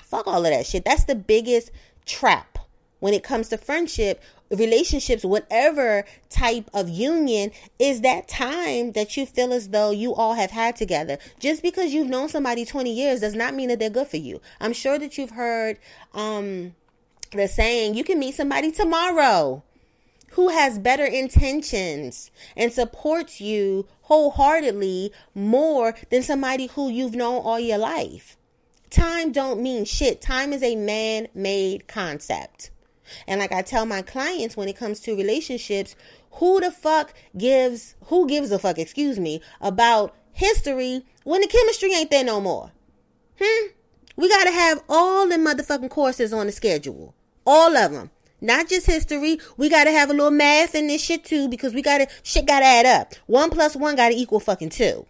fuck 0.07 0.27
all 0.27 0.45
of 0.45 0.51
that 0.53 0.67
shit. 0.67 0.85
That's 0.85 1.05
the 1.05 1.15
biggest 1.15 1.71
trap 2.05 2.56
when 3.01 3.15
it 3.15 3.23
comes 3.23 3.49
to 3.49 3.59
friendship, 3.59 4.23
relationships, 4.51 5.25
whatever 5.25 6.05
type 6.31 6.71
of 6.73 6.89
union, 6.89 7.51
is 7.79 8.01
that 8.03 8.29
time 8.29 8.93
that 8.93 9.17
you 9.17 9.27
feel 9.27 9.53
as 9.53 9.69
though 9.69 9.91
you 9.91 10.15
all 10.15 10.35
have 10.35 10.51
had 10.51 10.77
together. 10.77 11.19
Just 11.39 11.63
because 11.63 11.93
you've 11.93 12.09
known 12.09 12.29
somebody 12.29 12.65
20 12.65 12.93
years 12.93 13.21
does 13.21 13.35
not 13.35 13.55
mean 13.55 13.69
that 13.69 13.79
they're 13.79 13.91
good 13.91 14.09
for 14.09 14.17
you. 14.17 14.41
I'm 14.61 14.73
sure 14.73 14.99
that 14.99 15.19
you've 15.19 15.31
heard 15.31 15.79
um, 16.15 16.75
the 17.33 17.49
saying, 17.49 17.95
you 17.95 18.05
can 18.05 18.19
meet 18.19 18.35
somebody 18.35 18.73
tomorrow 18.73 19.63
who 20.31 20.49
has 20.49 20.79
better 20.79 21.05
intentions 21.05 22.31
and 22.57 22.73
supports 22.73 23.41
you 23.41 23.87
wholeheartedly 24.03 25.13
more 25.35 25.95
than 26.11 26.23
somebody 26.23 26.67
who 26.67 26.89
you've 26.91 27.15
known 27.15 27.43
all 27.43 27.59
your 27.59 27.79
life. 27.79 28.37
Time 28.91 29.33
don't 29.33 29.63
mean 29.63 29.85
shit. 29.85 30.21
Time 30.21 30.53
is 30.53 30.63
a 30.63 30.77
man-made 30.77 31.89
concept. 31.89 32.71
And 33.27 33.41
like 33.41 33.53
I 33.53 33.63
tell 33.63 33.87
my 33.87 34.03
clients 34.03 34.57
when 34.57 34.69
it 34.69 34.77
comes 34.77 35.01
to 35.01 35.17
relationships, 35.17 35.97
who 36.33 36.61
the 36.61 36.71
fuck 36.71 37.15
gives 37.37 37.95
who 38.05 38.27
gives 38.27 38.51
a 38.51 38.59
fuck, 38.59 38.79
excuse 38.79 39.19
me, 39.19 39.41
about 39.61 40.15
history 40.33 41.05
when 41.25 41.41
the 41.41 41.47
chemistry 41.47 41.93
ain't 41.95 42.11
there 42.11 42.25
no 42.25 42.41
more? 42.41 42.73
Hmm? 43.41 43.69
We 44.17 44.29
gotta 44.29 44.51
have 44.51 44.83
all 44.89 45.29
the 45.29 45.37
motherfucking 45.37 45.91
courses 45.91 46.33
on 46.33 46.47
the 46.47 46.53
schedule. 46.53 47.15
All 47.47 47.77
of 47.77 47.93
them. 47.93 48.11
Not 48.41 48.69
just 48.69 48.87
history. 48.87 49.39
We 49.57 49.69
gotta 49.69 49.91
have 49.91 50.11
a 50.11 50.13
little 50.13 50.31
math 50.31 50.75
in 50.75 50.87
this 50.87 51.03
shit 51.03 51.25
too 51.25 51.49
because 51.49 51.75
we 51.75 51.83
gotta 51.83 52.09
shit 52.23 52.47
gotta 52.47 52.67
add 52.67 52.87
up. 52.87 53.15
One 53.27 53.51
plus 53.51 53.77
one 53.77 53.97
gotta 53.97 54.15
equal 54.15 54.41
fucking 54.41 54.71
two. 54.71 55.07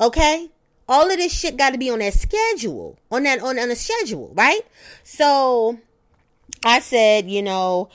Okay? 0.00 0.50
All 0.88 1.10
of 1.10 1.16
this 1.16 1.32
shit 1.32 1.56
gotta 1.56 1.78
be 1.78 1.90
on 1.90 2.00
that 2.00 2.14
schedule. 2.14 2.98
On 3.10 3.22
that 3.22 3.40
on, 3.40 3.58
on 3.58 3.70
a 3.70 3.76
schedule, 3.76 4.32
right? 4.34 4.60
So 5.02 5.78
I 6.64 6.80
said, 6.80 7.30
you 7.30 7.42
know, 7.42 7.90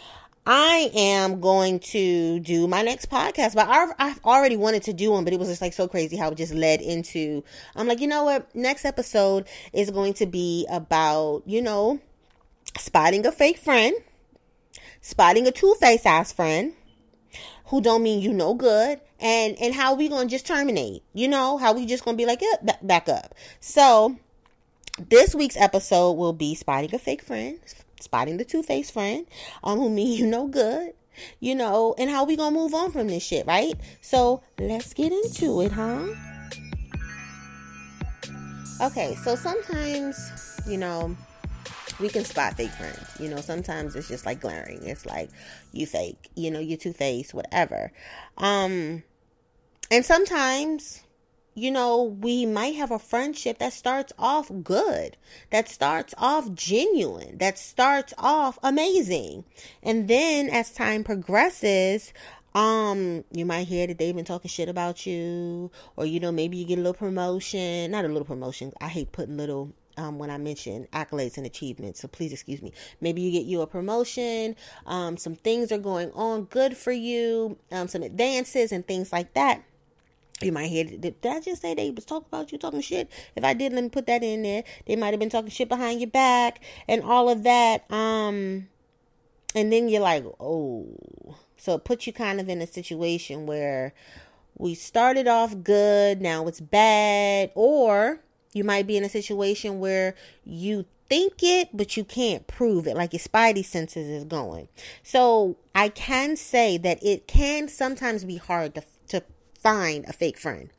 I 0.45 0.89
am 0.95 1.41
going 1.41 1.79
to 1.79 2.39
do 2.39 2.67
my 2.67 2.81
next 2.81 3.09
podcast, 3.09 3.55
but 3.55 3.67
I've, 3.67 4.19
already 4.23 4.57
wanted 4.57 4.83
to 4.83 4.93
do 4.93 5.11
one, 5.11 5.23
but 5.23 5.33
it 5.33 5.39
was 5.39 5.47
just 5.47 5.61
like 5.61 5.73
so 5.73 5.88
crazy 5.88 6.17
how 6.17 6.29
it 6.29 6.35
just 6.35 6.53
led 6.53 6.81
into. 6.81 7.43
I'm 7.75 7.88
like, 7.88 7.99
you 7.99 8.07
know 8.07 8.23
what? 8.23 8.53
Next 8.55 8.85
episode 8.85 9.47
is 9.73 9.91
going 9.91 10.13
to 10.15 10.25
be 10.25 10.67
about, 10.69 11.43
you 11.45 11.61
know, 11.61 11.99
spotting 12.77 13.25
a 13.25 13.31
fake 13.31 13.57
friend, 13.57 13.95
spotting 15.01 15.47
a 15.47 15.51
two 15.51 15.75
face 15.79 16.05
ass 16.05 16.31
friend 16.31 16.73
who 17.65 17.81
don't 17.81 18.03
mean 18.03 18.19
you 18.19 18.33
no 18.33 18.53
good, 18.55 18.99
and 19.19 19.55
and 19.59 19.75
how 19.75 19.93
we 19.93 20.09
gonna 20.09 20.27
just 20.27 20.47
terminate. 20.47 21.03
You 21.13 21.27
know, 21.27 21.57
how 21.57 21.73
we 21.73 21.85
just 21.85 22.03
gonna 22.03 22.17
be 22.17 22.25
like, 22.25 22.41
yeah, 22.41 22.73
back 22.81 23.07
up. 23.07 23.35
So 23.59 24.17
this 25.09 25.35
week's 25.35 25.57
episode 25.57 26.13
will 26.13 26.33
be 26.33 26.55
spotting 26.55 26.93
a 26.93 26.99
fake 26.99 27.21
friend 27.21 27.59
spotting 27.99 28.37
the 28.37 28.45
two-faced 28.45 28.93
friend 28.93 29.25
um 29.63 29.77
who 29.77 29.89
mean 29.89 30.17
you 30.17 30.25
no 30.25 30.47
good 30.47 30.93
you 31.39 31.55
know 31.55 31.95
and 31.97 32.09
how 32.09 32.23
we 32.23 32.35
gonna 32.35 32.55
move 32.55 32.73
on 32.73 32.91
from 32.91 33.07
this 33.07 33.23
shit 33.23 33.45
right? 33.45 33.73
So 34.01 34.41
let's 34.59 34.93
get 34.93 35.11
into 35.11 35.61
it 35.61 35.71
huh? 35.71 36.05
Okay 38.81 39.15
so 39.23 39.35
sometimes 39.35 40.61
you 40.65 40.77
know 40.77 41.15
we 41.99 42.07
can 42.07 42.23
spot 42.23 42.53
fake 42.55 42.71
friends. 42.71 43.05
You 43.19 43.29
know 43.29 43.41
sometimes 43.41 43.95
it's 43.95 44.07
just 44.07 44.25
like 44.25 44.39
glaring. 44.39 44.83
It's 44.83 45.05
like 45.05 45.29
you 45.73 45.85
fake 45.85 46.29
you 46.35 46.49
know 46.51 46.59
you 46.59 46.77
two-faced 46.77 47.33
whatever. 47.33 47.91
Um 48.37 49.03
and 49.91 50.05
sometimes 50.05 51.01
you 51.59 51.71
know, 51.71 52.03
we 52.03 52.45
might 52.45 52.75
have 52.75 52.91
a 52.91 52.99
friendship 52.99 53.59
that 53.59 53.73
starts 53.73 54.13
off 54.17 54.49
good, 54.63 55.17
that 55.49 55.67
starts 55.69 56.13
off 56.17 56.53
genuine, 56.53 57.37
that 57.37 57.59
starts 57.59 58.13
off 58.17 58.57
amazing. 58.63 59.43
And 59.83 60.07
then 60.07 60.49
as 60.49 60.71
time 60.71 61.03
progresses, 61.03 62.13
um, 62.55 63.23
you 63.31 63.45
might 63.45 63.67
hear 63.67 63.85
that 63.87 63.97
they've 63.97 64.15
been 64.15 64.25
talking 64.25 64.49
shit 64.49 64.69
about 64.69 65.05
you, 65.05 65.69
or 65.95 66.05
you 66.05 66.19
know, 66.19 66.31
maybe 66.31 66.57
you 66.57 66.65
get 66.65 66.79
a 66.79 66.81
little 66.81 66.93
promotion, 66.93 67.91
not 67.91 68.05
a 68.05 68.07
little 68.07 68.25
promotion. 68.25 68.71
I 68.81 68.87
hate 68.87 69.11
putting 69.11 69.37
little 69.37 69.73
um, 69.97 70.17
when 70.17 70.29
I 70.29 70.37
mention 70.37 70.87
accolades 70.93 71.37
and 71.37 71.45
achievements. 71.45 71.99
So 71.99 72.07
please 72.07 72.31
excuse 72.31 72.61
me. 72.61 72.71
Maybe 73.01 73.21
you 73.21 73.31
get 73.31 73.45
you 73.45 73.61
a 73.61 73.67
promotion. 73.67 74.55
Um, 74.85 75.17
some 75.17 75.35
things 75.35 75.71
are 75.71 75.77
going 75.77 76.11
on 76.13 76.45
good 76.45 76.77
for 76.77 76.91
you. 76.91 77.57
Um, 77.71 77.87
some 77.87 78.03
advances 78.03 78.71
and 78.71 78.87
things 78.87 79.11
like 79.11 79.33
that. 79.33 79.63
You 80.41 80.51
might 80.51 80.67
hear, 80.67 80.86
did, 80.86 81.01
did 81.01 81.25
I 81.25 81.39
just 81.41 81.62
say 81.62 81.74
they 81.74 81.91
was 81.91 82.05
talking 82.05 82.27
about 82.31 82.51
you 82.51 82.58
talking 82.58 82.81
shit? 82.81 83.12
If 83.36 83.43
I 83.43 83.53
did, 83.53 83.74
let 83.74 83.84
me 83.84 83.89
put 83.89 84.08
that 84.08 84.24
in 84.24 84.43
there. 84.43 84.63
They 84.88 84.96
might 84.96 85.12
have 85.12 85.19
been 85.19 85.29
talking 85.29 85.50
shit 85.50 85.67
behind 85.67 86.00
your 86.00 86.10
back 86.10 86.62
and 86.88 87.03
all 87.03 87.29
of 87.29 87.43
that. 87.43 87.89
Um, 87.91 88.67
and 89.53 89.72
then 89.72 89.89
you're 89.89 90.01
like, 90.01 90.25
oh. 90.39 90.88
So 91.58 91.75
it 91.75 91.84
puts 91.84 92.08
you 92.08 92.13
kind 92.13 92.39
of 92.39 92.48
in 92.48 92.62
a 92.62 92.67
situation 92.67 93.46
where 93.46 93.93
we 94.58 94.75
started 94.75 95.27
off 95.27 95.62
good, 95.62 96.22
now 96.22 96.48
it's 96.48 96.62
bad. 96.62 97.51
Or 97.55 98.22
you 98.53 98.63
might 98.63 98.88
be 98.88 98.96
in 98.96 99.03
a 99.03 99.10
situation 99.10 99.79
where 99.79 100.15
you 100.46 100.86
think 101.10 101.34
it, 101.41 101.69
but 101.74 101.98
you 101.98 102.05
can't 102.05 102.48
prove 102.48 102.88
it, 102.88 102.96
like 102.96 103.12
your 103.12 103.19
spidey 103.19 103.65
senses 103.65 104.08
is 104.08 104.24
going. 104.24 104.69
So 105.03 105.58
I 105.75 105.89
can 105.89 106.38
say 106.38 106.77
that 106.77 107.03
it 107.03 107.27
can 107.27 107.67
sometimes 107.67 108.24
be 108.24 108.38
hard 108.38 108.75
to 108.75 108.81
find 109.61 110.05
a 110.07 110.13
fake 110.13 110.37
friend. 110.37 110.69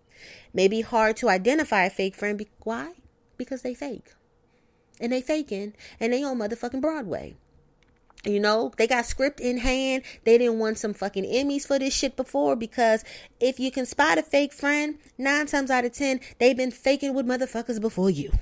Maybe 0.52 0.80
hard 0.80 1.16
to 1.18 1.28
identify 1.28 1.84
a 1.84 1.90
fake 1.90 2.14
friend. 2.14 2.38
Be- 2.38 2.48
why? 2.64 2.94
Because 3.36 3.62
they 3.62 3.74
fake. 3.74 4.12
And 5.00 5.12
they 5.12 5.22
faking 5.22 5.74
and 5.98 6.12
they 6.12 6.22
on 6.22 6.38
motherfucking 6.38 6.80
Broadway. 6.80 7.36
You 8.24 8.38
know, 8.38 8.70
they 8.76 8.86
got 8.86 9.06
script 9.06 9.40
in 9.40 9.58
hand. 9.58 10.02
They 10.24 10.36
didn't 10.36 10.58
want 10.58 10.76
some 10.76 10.92
fucking 10.92 11.24
Emmys 11.24 11.66
for 11.66 11.78
this 11.78 11.94
shit 11.94 12.16
before 12.16 12.54
because 12.54 13.02
if 13.38 13.58
you 13.58 13.70
can 13.70 13.86
spot 13.86 14.18
a 14.18 14.22
fake 14.22 14.52
friend, 14.52 14.98
nine 15.16 15.46
times 15.46 15.70
out 15.70 15.86
of 15.86 15.92
ten, 15.92 16.20
they've 16.38 16.56
been 16.56 16.70
faking 16.70 17.14
with 17.14 17.26
motherfuckers 17.26 17.80
before 17.80 18.10
you. 18.10 18.32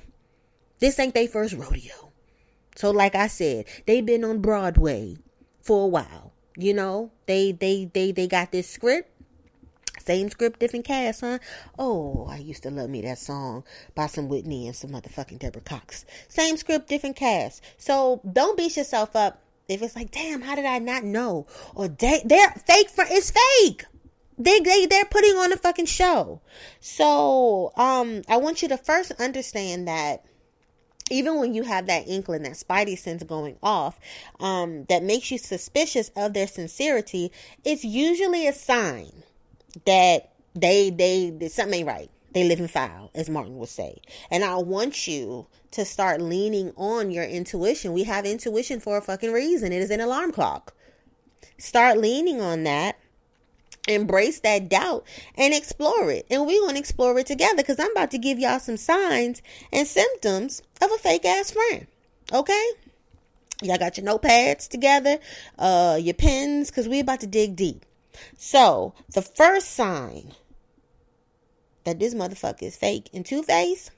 This 0.80 0.98
ain't 0.98 1.14
their 1.14 1.28
first 1.28 1.54
rodeo. 1.54 2.12
So 2.74 2.90
like 2.90 3.14
I 3.14 3.28
said, 3.28 3.66
they've 3.86 4.04
been 4.04 4.24
on 4.24 4.40
Broadway 4.40 5.16
for 5.62 5.84
a 5.84 5.88
while. 5.88 6.32
You 6.56 6.74
know, 6.74 7.12
they 7.26 7.52
they 7.52 7.88
they 7.92 8.10
they 8.10 8.26
got 8.26 8.50
this 8.50 8.68
script 8.68 9.12
same 10.08 10.30
script, 10.30 10.58
different 10.58 10.86
cast, 10.86 11.20
huh? 11.20 11.38
Oh, 11.78 12.26
I 12.30 12.38
used 12.38 12.62
to 12.62 12.70
love 12.70 12.88
me 12.88 13.02
that 13.02 13.18
song 13.18 13.62
by 13.94 14.06
some 14.06 14.30
Whitney 14.30 14.66
and 14.66 14.74
some 14.74 14.90
motherfucking 14.90 15.38
Deborah 15.38 15.60
Cox. 15.60 16.06
Same 16.28 16.56
script, 16.56 16.88
different 16.88 17.16
cast. 17.16 17.62
So 17.76 18.22
don't 18.32 18.56
beat 18.56 18.78
yourself 18.78 19.14
up 19.14 19.42
if 19.68 19.82
it's 19.82 19.94
like, 19.94 20.10
damn, 20.10 20.40
how 20.40 20.54
did 20.54 20.64
I 20.64 20.78
not 20.78 21.04
know? 21.04 21.46
Or 21.74 21.88
they, 21.88 22.22
they're 22.24 22.50
fake 22.66 22.88
for 22.88 23.04
it's 23.06 23.30
fake. 23.30 23.84
They 24.38 24.60
they 24.60 24.86
they're 24.86 25.04
putting 25.04 25.36
on 25.36 25.52
a 25.52 25.58
fucking 25.58 25.84
show. 25.84 26.40
So 26.80 27.72
um 27.76 28.22
I 28.30 28.38
want 28.38 28.62
you 28.62 28.68
to 28.68 28.78
first 28.78 29.10
understand 29.20 29.88
that 29.88 30.24
even 31.10 31.38
when 31.38 31.52
you 31.52 31.64
have 31.64 31.86
that 31.88 32.08
inkling, 32.08 32.44
that 32.44 32.52
spidey 32.52 32.96
sense 32.96 33.22
going 33.24 33.56
off, 33.62 33.98
um, 34.40 34.84
that 34.88 35.02
makes 35.02 35.30
you 35.30 35.38
suspicious 35.38 36.10
of 36.16 36.34
their 36.34 36.46
sincerity, 36.46 37.32
it's 37.64 37.82
usually 37.82 38.46
a 38.46 38.52
sign 38.52 39.24
that 39.84 40.32
they 40.54 40.90
they 40.90 41.48
something 41.48 41.80
ain't 41.80 41.88
right. 41.88 42.10
They 42.34 42.44
live 42.44 42.60
in 42.60 42.68
foul, 42.68 43.10
as 43.14 43.30
Martin 43.30 43.58
would 43.58 43.68
say. 43.68 44.00
And 44.30 44.44
I 44.44 44.56
want 44.56 45.06
you 45.08 45.46
to 45.72 45.84
start 45.84 46.20
leaning 46.20 46.72
on 46.76 47.10
your 47.10 47.24
intuition. 47.24 47.92
We 47.92 48.04
have 48.04 48.26
intuition 48.26 48.80
for 48.80 48.98
a 48.98 49.02
fucking 49.02 49.32
reason. 49.32 49.72
It 49.72 49.80
is 49.80 49.90
an 49.90 50.00
alarm 50.00 50.32
clock. 50.32 50.74
Start 51.56 51.98
leaning 51.98 52.40
on 52.40 52.64
that. 52.64 52.98
Embrace 53.88 54.40
that 54.40 54.68
doubt 54.68 55.06
and 55.34 55.54
explore 55.54 56.10
it. 56.10 56.26
And 56.30 56.46
we're 56.46 56.60
going 56.60 56.74
to 56.74 56.78
explore 56.80 57.18
it 57.18 57.26
together 57.26 57.56
because 57.56 57.80
I'm 57.80 57.90
about 57.92 58.10
to 58.10 58.18
give 58.18 58.38
y'all 58.38 58.60
some 58.60 58.76
signs 58.76 59.40
and 59.72 59.86
symptoms 59.86 60.62
of 60.82 60.92
a 60.92 60.98
fake 60.98 61.24
ass 61.24 61.52
friend. 61.52 61.86
Okay? 62.32 62.70
Y'all 63.62 63.78
got 63.78 63.96
your 63.96 64.06
notepads 64.06 64.68
together, 64.68 65.18
uh, 65.58 65.98
your 66.00 66.14
pens, 66.14 66.70
because 66.70 66.86
we're 66.86 67.02
about 67.02 67.20
to 67.20 67.26
dig 67.26 67.56
deep. 67.56 67.84
So, 68.36 68.94
the 69.14 69.22
first 69.22 69.70
sign 69.72 70.32
that 71.84 71.98
this 71.98 72.14
motherfucker 72.14 72.62
is 72.64 72.76
fake 72.76 73.08
and 73.14 73.24
two 73.24 73.42
face 73.42 73.90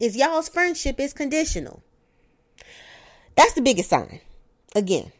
is 0.00 0.16
y'all's 0.16 0.48
friendship 0.48 0.98
is 1.00 1.12
conditional. 1.12 1.82
That's 3.36 3.52
the 3.54 3.62
biggest 3.62 3.90
sign. 3.90 4.20
Again, 4.74 5.12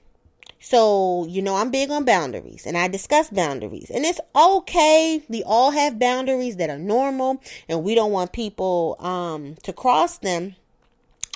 So, 0.63 1.27
you 1.27 1.41
know, 1.43 1.57
I'm 1.57 1.71
big 1.71 1.91
on 1.91 2.05
boundaries 2.05 2.67
and 2.67 2.77
I 2.77 2.87
discuss 2.89 3.31
boundaries. 3.31 3.91
And 3.91 4.05
it's 4.05 4.21
okay. 4.37 5.23
We 5.29 5.43
all 5.45 5.71
have 5.71 5.99
boundaries 5.99 6.57
that 6.57 6.69
are 6.71 6.79
normal 6.79 7.43
and 7.69 7.83
we 7.83 7.95
don't 7.95 8.13
want 8.13 8.33
people 8.33 8.97
um 9.01 9.57
to 9.63 9.73
cross 9.73 10.19
them. 10.19 10.57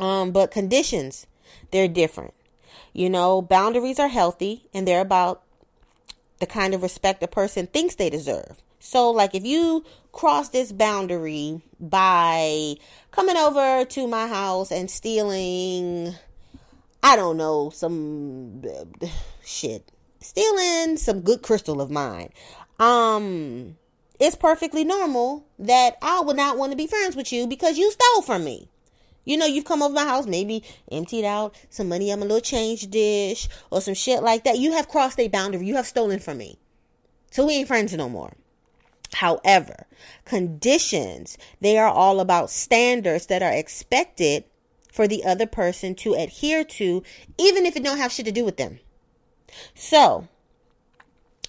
Um 0.00 0.30
but 0.32 0.50
conditions, 0.50 1.26
they're 1.70 1.88
different. 1.88 2.34
You 2.92 3.08
know, 3.10 3.40
boundaries 3.42 3.98
are 3.98 4.08
healthy 4.08 4.68
and 4.74 4.86
they're 4.86 5.00
about 5.00 5.42
the 6.44 6.52
kind 6.52 6.74
of 6.74 6.82
respect 6.82 7.22
a 7.22 7.26
person 7.26 7.66
thinks 7.66 7.94
they 7.94 8.10
deserve. 8.10 8.62
So, 8.78 9.10
like, 9.10 9.34
if 9.34 9.46
you 9.46 9.82
cross 10.12 10.50
this 10.50 10.72
boundary 10.72 11.62
by 11.80 12.74
coming 13.12 13.38
over 13.38 13.86
to 13.86 14.06
my 14.06 14.28
house 14.28 14.70
and 14.70 14.90
stealing, 14.90 16.14
I 17.02 17.16
don't 17.16 17.38
know, 17.38 17.70
some 17.70 18.62
shit, 19.44 19.90
stealing 20.20 20.98
some 20.98 21.22
good 21.22 21.40
crystal 21.40 21.80
of 21.80 21.90
mine, 21.90 22.30
um, 22.78 23.78
it's 24.20 24.36
perfectly 24.36 24.84
normal 24.84 25.46
that 25.58 25.96
I 26.02 26.20
would 26.20 26.36
not 26.36 26.58
want 26.58 26.72
to 26.72 26.76
be 26.76 26.86
friends 26.86 27.16
with 27.16 27.32
you 27.32 27.46
because 27.46 27.78
you 27.78 27.90
stole 27.90 28.20
from 28.20 28.44
me. 28.44 28.68
You 29.24 29.36
know, 29.38 29.46
you've 29.46 29.64
come 29.64 29.82
over 29.82 29.94
my 29.94 30.04
house, 30.04 30.26
maybe 30.26 30.62
emptied 30.90 31.24
out 31.24 31.54
some 31.70 31.88
money 31.88 32.12
on 32.12 32.20
my 32.20 32.26
little 32.26 32.40
change 32.40 32.90
dish 32.90 33.48
or 33.70 33.80
some 33.80 33.94
shit 33.94 34.22
like 34.22 34.44
that. 34.44 34.58
You 34.58 34.72
have 34.72 34.88
crossed 34.88 35.18
a 35.18 35.28
boundary. 35.28 35.66
You 35.66 35.76
have 35.76 35.86
stolen 35.86 36.18
from 36.18 36.38
me. 36.38 36.58
So 37.30 37.46
we 37.46 37.54
ain't 37.54 37.68
friends 37.68 37.92
no 37.94 38.08
more. 38.08 38.34
However, 39.14 39.86
conditions, 40.24 41.38
they 41.60 41.78
are 41.78 41.88
all 41.88 42.20
about 42.20 42.50
standards 42.50 43.26
that 43.26 43.42
are 43.42 43.52
expected 43.52 44.44
for 44.92 45.08
the 45.08 45.24
other 45.24 45.46
person 45.46 45.94
to 45.96 46.14
adhere 46.14 46.64
to, 46.64 47.02
even 47.38 47.66
if 47.66 47.76
it 47.76 47.84
don't 47.84 47.98
have 47.98 48.12
shit 48.12 48.26
to 48.26 48.32
do 48.32 48.44
with 48.44 48.56
them. 48.56 48.80
So, 49.74 50.28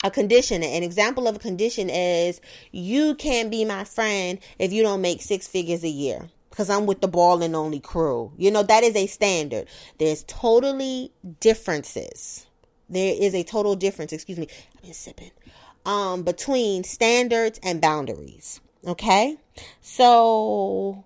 a 0.03 0.11
condition, 0.11 0.63
an 0.63 0.83
example 0.83 1.27
of 1.27 1.35
a 1.35 1.39
condition 1.39 1.89
is 1.89 2.39
you 2.71 3.15
can't 3.15 3.51
be 3.51 3.65
my 3.65 3.83
friend 3.83 4.39
if 4.59 4.71
you 4.71 4.83
don't 4.83 5.01
make 5.01 5.21
six 5.21 5.47
figures 5.47 5.83
a 5.83 5.89
year 5.89 6.29
because 6.55 6.69
I'm 6.69 6.85
with 6.85 7.01
the 7.01 7.09
ball 7.09 7.43
and 7.43 7.53
only 7.53 7.81
crew. 7.81 8.31
You 8.37 8.49
know, 8.49 8.63
that 8.63 8.81
is 8.81 8.95
a 8.95 9.07
standard. 9.07 9.67
There's 9.97 10.23
totally 10.23 11.11
differences. 11.41 12.47
There 12.87 13.13
is 13.13 13.35
a 13.35 13.43
total 13.43 13.75
difference, 13.75 14.13
excuse 14.13 14.37
me, 14.37 14.47
I've 14.73 14.81
been 14.81 14.93
sipping, 14.93 15.31
um, 15.85 16.23
between 16.23 16.85
standards 16.85 17.59
and 17.61 17.81
boundaries. 17.81 18.61
Okay? 18.87 19.35
So, 19.81 21.03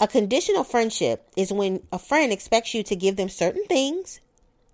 a 0.00 0.08
conditional 0.08 0.64
friendship 0.64 1.28
is 1.36 1.52
when 1.52 1.86
a 1.92 1.98
friend 2.00 2.32
expects 2.32 2.74
you 2.74 2.82
to 2.82 2.96
give 2.96 3.14
them 3.14 3.28
certain 3.28 3.66
things, 3.66 4.20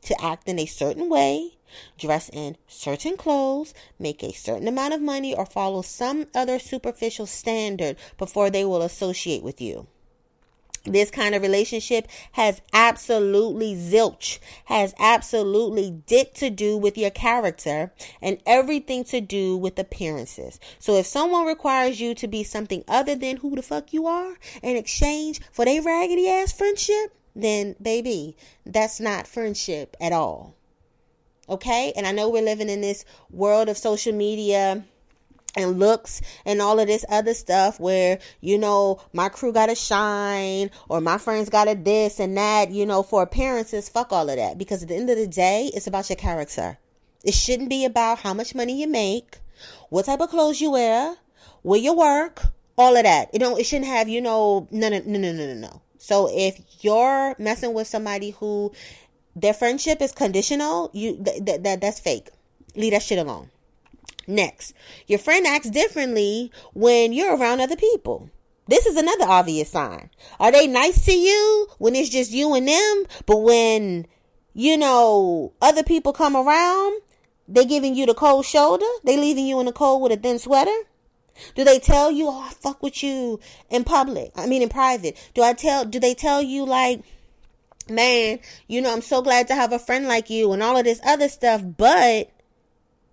to 0.05 0.19
act 0.25 0.49
in 0.49 0.59
a 0.59 0.65
certain 0.65 1.11
way, 1.11 1.56
dress 1.99 2.29
in 2.33 2.57
certain 2.67 3.17
clothes, 3.17 3.75
make 3.99 4.23
a 4.23 4.33
certain 4.33 4.69
amount 4.69 4.95
of 4.95 5.01
money, 5.01 5.35
or 5.35 5.47
follow 5.47 5.83
some 5.83 6.27
other 6.35 6.59
superficial 6.59 7.27
standard 7.27 7.97
before 8.19 8.51
they 8.51 8.65
will 8.65 8.83
associate 8.83 9.43
with 9.43 9.61
you. 9.61 9.87
This 10.87 11.11
kind 11.11 11.35
of 11.35 11.43
relationship 11.43 12.07
has 12.33 12.63
absolutely 12.73 13.75
zilch, 13.75 14.39
has 14.67 14.95
absolutely 15.01 15.91
dick 16.07 16.33
to 16.35 16.49
do 16.49 16.77
with 16.77 16.97
your 16.97 17.11
character 17.11 17.93
and 18.23 18.39
everything 18.47 19.03
to 19.05 19.21
do 19.21 19.57
with 19.57 19.79
appearances. 19.81 20.61
So 20.79 20.95
if 20.95 21.07
someone 21.07 21.47
requires 21.47 22.01
you 22.01 22.15
to 22.15 22.29
be 22.29 22.45
something 22.45 22.85
other 22.87 23.17
than 23.17 23.39
who 23.39 23.57
the 23.57 23.63
fuck 23.63 23.93
you 23.93 24.07
are 24.07 24.37
in 24.63 24.77
exchange 24.77 25.41
for 25.51 25.65
their 25.65 25.83
raggedy 25.83 26.29
ass 26.29 26.53
friendship, 26.53 27.13
then 27.35 27.75
baby, 27.83 28.37
that's 28.65 29.01
not 29.01 29.27
friendship 29.27 29.97
at 30.01 30.13
all. 30.13 30.55
Okay? 31.49 31.93
And 31.97 32.07
I 32.07 32.13
know 32.13 32.29
we're 32.29 32.43
living 32.43 32.69
in 32.69 32.81
this 32.81 33.05
world 33.31 33.69
of 33.69 33.79
social 33.79 34.13
media 34.13 34.85
and 35.57 35.79
looks 35.79 36.21
and 36.45 36.61
all 36.61 36.79
of 36.79 36.87
this 36.87 37.05
other 37.09 37.35
stuff 37.35 37.81
where, 37.81 38.19
you 38.41 38.59
know, 38.59 39.01
my 39.13 39.29
crew 39.29 39.53
got 39.53 39.67
to 39.67 39.75
shine 39.75 40.71
or 40.89 41.01
my 41.01 41.19
friends 41.19 41.49
got 41.49 41.65
to 41.65 41.75
this 41.75 42.21
and 42.21 42.37
that, 42.37 42.71
you 42.71 42.85
know, 42.85 43.03
for 43.03 43.23
appearances. 43.23 43.89
Fuck 43.89 44.13
all 44.13 44.29
of 44.29 44.37
that. 44.37 44.59
Because 44.59 44.83
at 44.83 44.89
the 44.89 44.97
end 44.97 45.09
of 45.09 45.17
the 45.17 45.27
day, 45.27 45.71
it's 45.75 45.87
about 45.87 46.11
your 46.11 46.17
character. 46.17 46.79
It 47.25 47.35
shouldn't 47.35 47.71
be 47.71 47.85
about 47.85 48.19
how 48.19 48.35
much 48.35 48.55
money 48.55 48.81
you 48.81 48.87
make, 48.87 49.39
what 49.89 50.05
type 50.05 50.21
of 50.21 50.31
clothes 50.31 50.61
you 50.61 50.73
wear, 50.73 51.17
where 51.63 51.81
you 51.81 51.97
work, 51.97 52.43
all 52.77 52.97
of 52.97 53.03
that. 53.03 53.31
You 53.33 53.41
know, 53.41 53.57
it 53.57 53.65
shouldn't 53.65 53.89
have, 53.89 54.09
you 54.09 54.21
know, 54.21 54.69
no, 54.71 54.89
no, 54.89 55.01
no, 55.05 55.19
no, 55.19 55.33
no, 55.33 55.55
no. 55.55 55.83
So 55.99 56.29
if 56.31 56.61
you're 56.83 57.35
messing 57.39 57.73
with 57.73 57.89
somebody 57.89 58.31
who 58.31 58.73
their 59.37 59.53
friendship 59.53 60.01
is 60.01 60.13
conditional, 60.13 60.91
you 60.95 61.23
th- 61.23 61.45
th- 61.45 61.63
that 61.63 61.81
that's 61.83 62.01
fake. 62.01 62.31
Leave 62.75 62.93
that 62.93 63.03
shit 63.03 63.19
alone. 63.19 63.51
Next, 64.27 64.73
your 65.07 65.19
friend 65.19 65.47
acts 65.47 65.71
differently 65.71 66.51
when 66.73 67.13
you're 67.13 67.37
around 67.37 67.61
other 67.61 67.77
people. 67.77 68.31
This 68.67 68.87
is 68.87 68.97
another 68.97 69.27
obvious 69.27 69.71
sign. 69.71 70.11
Are 70.41 70.51
they 70.51 70.67
nice 70.67 71.05
to 71.05 71.13
you 71.13 71.69
when 71.79 71.95
it's 71.95 72.09
just 72.09 72.33
you 72.33 72.55
and 72.55 72.67
them, 72.67 73.05
but 73.27 73.37
when 73.37 74.07
you 74.55 74.77
know 74.77 75.53
other 75.63 75.85
people 75.85 76.13
come 76.13 76.35
around, 76.35 77.01
they 77.47 77.65
giving 77.65 77.95
you 77.95 78.07
the 78.07 78.15
cold 78.15 78.47
shoulder? 78.47 78.87
They 79.05 79.17
leaving 79.17 79.47
you 79.47 79.61
in 79.61 79.67
the 79.67 79.73
cold 79.73 80.03
with 80.03 80.13
a 80.13 80.17
thin 80.17 80.41
sweater? 80.41 80.77
Do 81.55 81.63
they 81.63 81.79
tell 81.79 82.11
you, 82.11 82.29
"Oh, 82.29 82.41
I 82.41 82.55
fuck 82.55 82.83
with 82.83 83.03
you" 83.03 83.39
in 83.69 83.85
public? 83.85 84.33
I 84.35 84.47
mean, 84.47 84.63
in 84.63 84.71
private. 84.71 85.17
Do 85.35 85.43
I 85.43 85.53
tell? 85.53 85.85
Do 85.85 86.01
they 86.01 86.15
tell 86.15 86.41
you 86.41 86.65
like? 86.65 87.03
Man, 87.89 88.41
you 88.69 88.81
know, 88.81 88.93
I'm 88.93 89.03
so 89.03 89.23
glad 89.23 89.49
to 89.49 89.55
have 89.55 89.73
a 89.73 89.79
friend 89.79 90.07
like 90.07 90.31
you 90.31 90.53
and 90.53 90.63
all 90.63 90.77
of 90.77 90.85
this 90.85 91.01
other 91.05 91.29
stuff, 91.29 91.63
but 91.77 92.31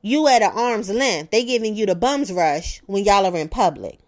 you 0.02 0.28
at 0.28 0.42
an 0.42 0.52
arm's 0.54 0.90
length. 0.90 1.32
They 1.32 1.44
giving 1.46 1.76
you 1.76 1.86
the 1.86 1.96
bums 1.96 2.32
rush 2.32 2.82
when 2.86 3.04
y'all 3.04 3.26
are 3.26 3.38
in 3.38 3.50
public. 3.50 4.00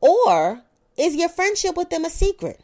Or 0.00 0.62
is 0.96 1.14
your 1.16 1.28
friendship 1.28 1.76
with 1.76 1.90
them 1.90 2.04
a 2.04 2.10
secret? 2.10 2.60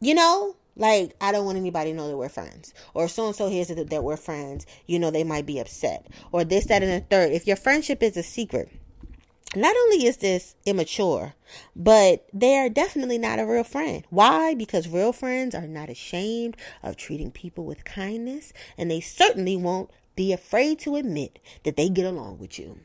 You 0.00 0.14
know, 0.14 0.56
like 0.76 1.14
I 1.20 1.32
don't 1.32 1.46
want 1.46 1.58
anybody 1.58 1.90
to 1.90 1.96
know 1.96 2.08
that 2.08 2.16
we're 2.16 2.28
friends. 2.28 2.74
Or 2.94 3.08
so 3.08 3.26
and 3.26 3.36
so 3.36 3.48
hears 3.48 3.68
that, 3.68 3.90
that 3.90 4.04
we're 4.04 4.16
friends. 4.16 4.66
You 4.86 4.98
know, 4.98 5.10
they 5.10 5.24
might 5.24 5.46
be 5.46 5.58
upset. 5.58 6.06
Or 6.32 6.44
this, 6.44 6.66
that, 6.66 6.82
and 6.82 6.92
the 6.92 7.06
third. 7.06 7.32
If 7.32 7.46
your 7.46 7.56
friendship 7.56 8.02
is 8.02 8.16
a 8.16 8.22
secret, 8.22 8.70
not 9.54 9.76
only 9.76 10.06
is 10.06 10.16
this 10.18 10.56
immature, 10.66 11.34
but 11.74 12.26
they 12.32 12.56
are 12.56 12.68
definitely 12.68 13.18
not 13.18 13.38
a 13.38 13.46
real 13.46 13.64
friend. 13.64 14.04
Why? 14.10 14.54
Because 14.54 14.88
real 14.88 15.12
friends 15.12 15.54
are 15.54 15.66
not 15.66 15.88
ashamed 15.88 16.56
of 16.82 16.96
treating 16.96 17.30
people 17.30 17.64
with 17.64 17.84
kindness, 17.84 18.52
and 18.76 18.90
they 18.90 19.00
certainly 19.00 19.56
won't 19.56 19.90
be 20.16 20.32
afraid 20.32 20.78
to 20.80 20.96
admit 20.96 21.38
that 21.62 21.76
they 21.76 21.88
get 21.88 22.06
along 22.06 22.38
with 22.38 22.58
you. 22.58 22.80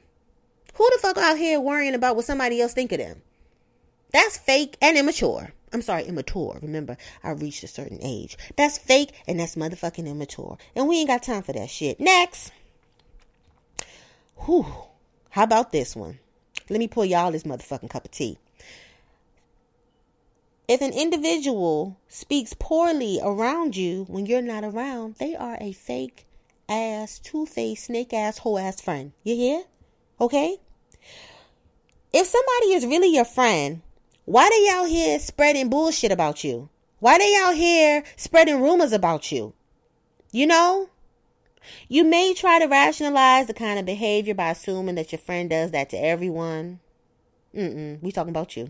Who 0.76 0.90
the 0.92 1.00
fuck 1.00 1.18
out 1.18 1.38
here 1.38 1.60
worrying 1.60 1.96
about 1.96 2.16
what 2.16 2.26
somebody 2.26 2.62
else 2.62 2.74
think 2.74 2.92
of 2.92 3.00
them? 3.00 3.22
That's 4.12 4.38
fake 4.38 4.78
and 4.82 4.98
immature. 4.98 5.54
I'm 5.74 5.82
sorry, 5.82 6.04
immature. 6.04 6.60
Remember, 6.62 6.98
I 7.24 7.32
reached 7.32 7.64
a 7.64 7.68
certain 7.68 8.00
age. 8.02 8.38
That's 8.58 8.78
fake 8.78 9.14
and 9.28 9.40
that's 9.40 9.56
motherfucking 9.56 10.08
immature. 10.08 10.58
And 10.76 10.88
we 10.88 11.00
ain't 11.00 11.08
got 11.08 11.24
time 11.24 11.44
for 11.44 11.54
that 11.54 11.70
shit. 11.70 12.00
Next. 12.00 12.52
Whew. 14.46 14.66
How 15.30 15.44
about 15.44 15.72
this 15.72 15.96
one? 15.96 16.20
Let 16.72 16.80
me 16.80 16.88
pour 16.88 17.04
y'all 17.04 17.34
this 17.34 17.44
motherfucking 17.44 17.90
cup 17.90 18.06
of 18.06 18.12
tea. 18.12 18.38
If 20.70 20.80
an 20.82 20.94
individual 20.94 21.98
speaks 22.08 22.56
poorly 22.58 23.20
around 23.22 23.76
you 23.76 24.06
when 24.08 24.26
you're 24.26 24.42
not 24.42 24.64
around, 24.64 25.16
they 25.16 25.36
are 25.36 25.58
a 25.60 25.74
fake 25.74 26.26
ass, 26.70 27.20
two 27.20 27.46
faced, 27.46 27.88
snake 27.88 28.14
ass, 28.14 28.38
hoe 28.38 28.58
ass 28.58 28.80
friend. 28.80 29.12
You 29.26 29.36
hear? 29.36 29.64
Okay? 30.22 30.60
If 32.14 32.28
somebody 32.28 32.74
is 32.74 32.86
really 32.86 33.14
your 33.14 33.26
friend, 33.26 33.82
why 34.24 34.50
they 34.50 34.70
out 34.74 34.88
here 34.88 35.20
spreading 35.20 35.70
bullshit 35.70 36.14
about 36.14 36.46
you? 36.46 36.70
Why 37.00 37.18
they 37.18 37.36
out 37.36 37.56
here 37.56 38.06
spreading 38.16 38.62
rumors 38.62 38.94
about 38.94 39.30
you? 39.30 39.54
You 40.32 40.48
know? 40.48 40.88
You 41.88 42.04
may 42.04 42.34
try 42.34 42.60
to 42.60 42.66
rationalize 42.66 43.48
the 43.48 43.54
kind 43.54 43.80
of 43.80 43.86
behavior 43.86 44.34
by 44.34 44.52
assuming 44.52 44.96
that 44.96 45.12
your 45.12 45.20
friend 45.20 45.50
does 45.50 45.72
that 45.72 45.90
to 45.90 45.98
everyone. 45.98 46.80
Mm-mm, 47.56 48.02
we 48.02 48.12
talking 48.12 48.30
about 48.30 48.56
you. 48.56 48.70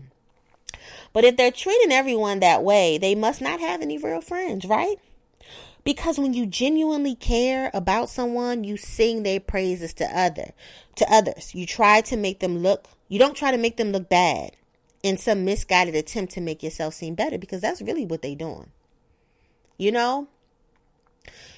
But 1.12 1.24
if 1.24 1.36
they're 1.36 1.50
treating 1.50 1.92
everyone 1.92 2.40
that 2.40 2.64
way, 2.64 2.98
they 2.98 3.14
must 3.14 3.40
not 3.40 3.60
have 3.60 3.82
any 3.82 3.98
real 3.98 4.20
friends, 4.20 4.64
right? 4.64 4.96
Because 5.84 6.18
when 6.18 6.32
you 6.32 6.46
genuinely 6.46 7.14
care 7.14 7.70
about 7.74 8.08
someone, 8.08 8.64
you 8.64 8.76
sing 8.76 9.22
their 9.22 9.40
praises 9.40 9.92
to 9.94 10.04
other 10.06 10.52
to 10.96 11.12
others. 11.12 11.54
You 11.54 11.66
try 11.66 12.00
to 12.02 12.16
make 12.16 12.40
them 12.40 12.58
look 12.58 12.86
you 13.12 13.18
don't 13.18 13.36
try 13.36 13.50
to 13.50 13.58
make 13.58 13.76
them 13.76 13.92
look 13.92 14.08
bad 14.08 14.56
in 15.02 15.18
some 15.18 15.44
misguided 15.44 15.94
attempt 15.94 16.32
to 16.32 16.40
make 16.40 16.62
yourself 16.62 16.94
seem 16.94 17.14
better 17.14 17.36
because 17.36 17.60
that's 17.60 17.82
really 17.82 18.06
what 18.06 18.22
they're 18.22 18.34
doing. 18.34 18.70
You 19.76 19.92
know? 19.92 20.28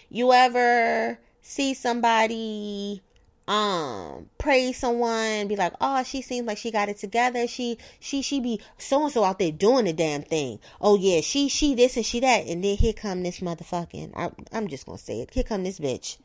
You 0.08 0.32
ever 0.32 1.20
see 1.44 1.74
somebody 1.74 3.02
um 3.46 4.30
praise 4.38 4.78
someone 4.78 5.46
be 5.46 5.54
like 5.54 5.74
oh 5.78 6.02
she 6.02 6.22
seems 6.22 6.46
like 6.46 6.56
she 6.56 6.70
got 6.70 6.88
it 6.88 6.96
together. 6.96 7.46
She 7.46 7.78
she 8.00 8.22
she 8.22 8.40
be 8.40 8.60
so 8.78 9.04
and 9.04 9.12
so 9.12 9.22
out 9.22 9.38
there 9.38 9.52
doing 9.52 9.84
the 9.84 9.92
damn 9.92 10.22
thing. 10.22 10.58
Oh 10.80 10.96
yeah 10.96 11.20
she 11.20 11.48
she 11.48 11.74
this 11.74 11.96
and 11.96 12.06
she 12.06 12.20
that. 12.20 12.46
And 12.46 12.64
then 12.64 12.76
here 12.76 12.94
come 12.94 13.22
this 13.22 13.40
motherfucking 13.40 14.12
I, 14.16 14.30
i'm 14.52 14.68
just 14.68 14.86
gonna 14.86 14.98
say 14.98 15.20
it 15.20 15.30
here 15.32 15.44
come 15.44 15.62
this 15.62 15.78
bitch. 15.78 16.16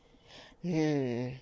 Hmm. 0.62 1.36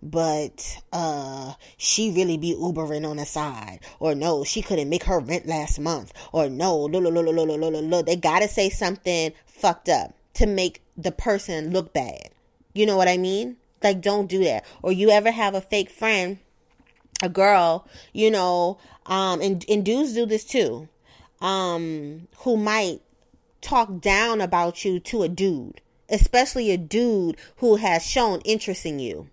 But 0.00 0.80
uh 0.92 1.54
she 1.76 2.12
really 2.12 2.38
be 2.38 2.54
ubering 2.54 3.08
on 3.08 3.16
the 3.16 3.26
side. 3.26 3.80
Or 3.98 4.14
no 4.14 4.44
she 4.44 4.62
couldn't 4.62 4.88
make 4.88 5.04
her 5.04 5.18
rent 5.18 5.46
last 5.46 5.80
month. 5.80 6.12
Or 6.32 6.48
no 6.48 6.76
lo, 6.76 7.00
lo, 7.00 7.10
lo, 7.10 7.20
lo, 7.20 7.32
lo, 7.32 7.44
lo, 7.44 7.68
lo, 7.68 7.80
lo. 7.80 8.02
they 8.02 8.14
gotta 8.14 8.46
say 8.46 8.70
something 8.70 9.32
fucked 9.46 9.88
up 9.88 10.14
to 10.34 10.46
make 10.46 10.82
the 10.96 11.10
person 11.10 11.72
look 11.72 11.92
bad 11.92 12.30
you 12.76 12.86
know 12.86 12.96
what 12.96 13.08
i 13.08 13.16
mean 13.16 13.56
like, 13.86 14.00
don't 14.00 14.26
do 14.26 14.44
that. 14.44 14.64
Or 14.82 14.92
you 14.92 15.10
ever 15.10 15.30
have 15.30 15.54
a 15.54 15.60
fake 15.60 15.90
friend, 15.90 16.38
a 17.22 17.28
girl, 17.28 17.86
you 18.12 18.30
know, 18.30 18.78
um, 19.06 19.40
and, 19.40 19.64
and 19.68 19.84
dudes 19.84 20.14
do 20.14 20.26
this 20.26 20.44
too, 20.44 20.88
um, 21.40 22.28
who 22.38 22.56
might 22.56 23.00
talk 23.60 24.00
down 24.00 24.40
about 24.40 24.84
you 24.84 24.98
to 25.00 25.22
a 25.22 25.28
dude, 25.28 25.80
especially 26.08 26.70
a 26.70 26.76
dude 26.76 27.36
who 27.58 27.76
has 27.76 28.04
shown 28.04 28.40
interest 28.40 28.86
in 28.86 28.98
you. 28.98 29.28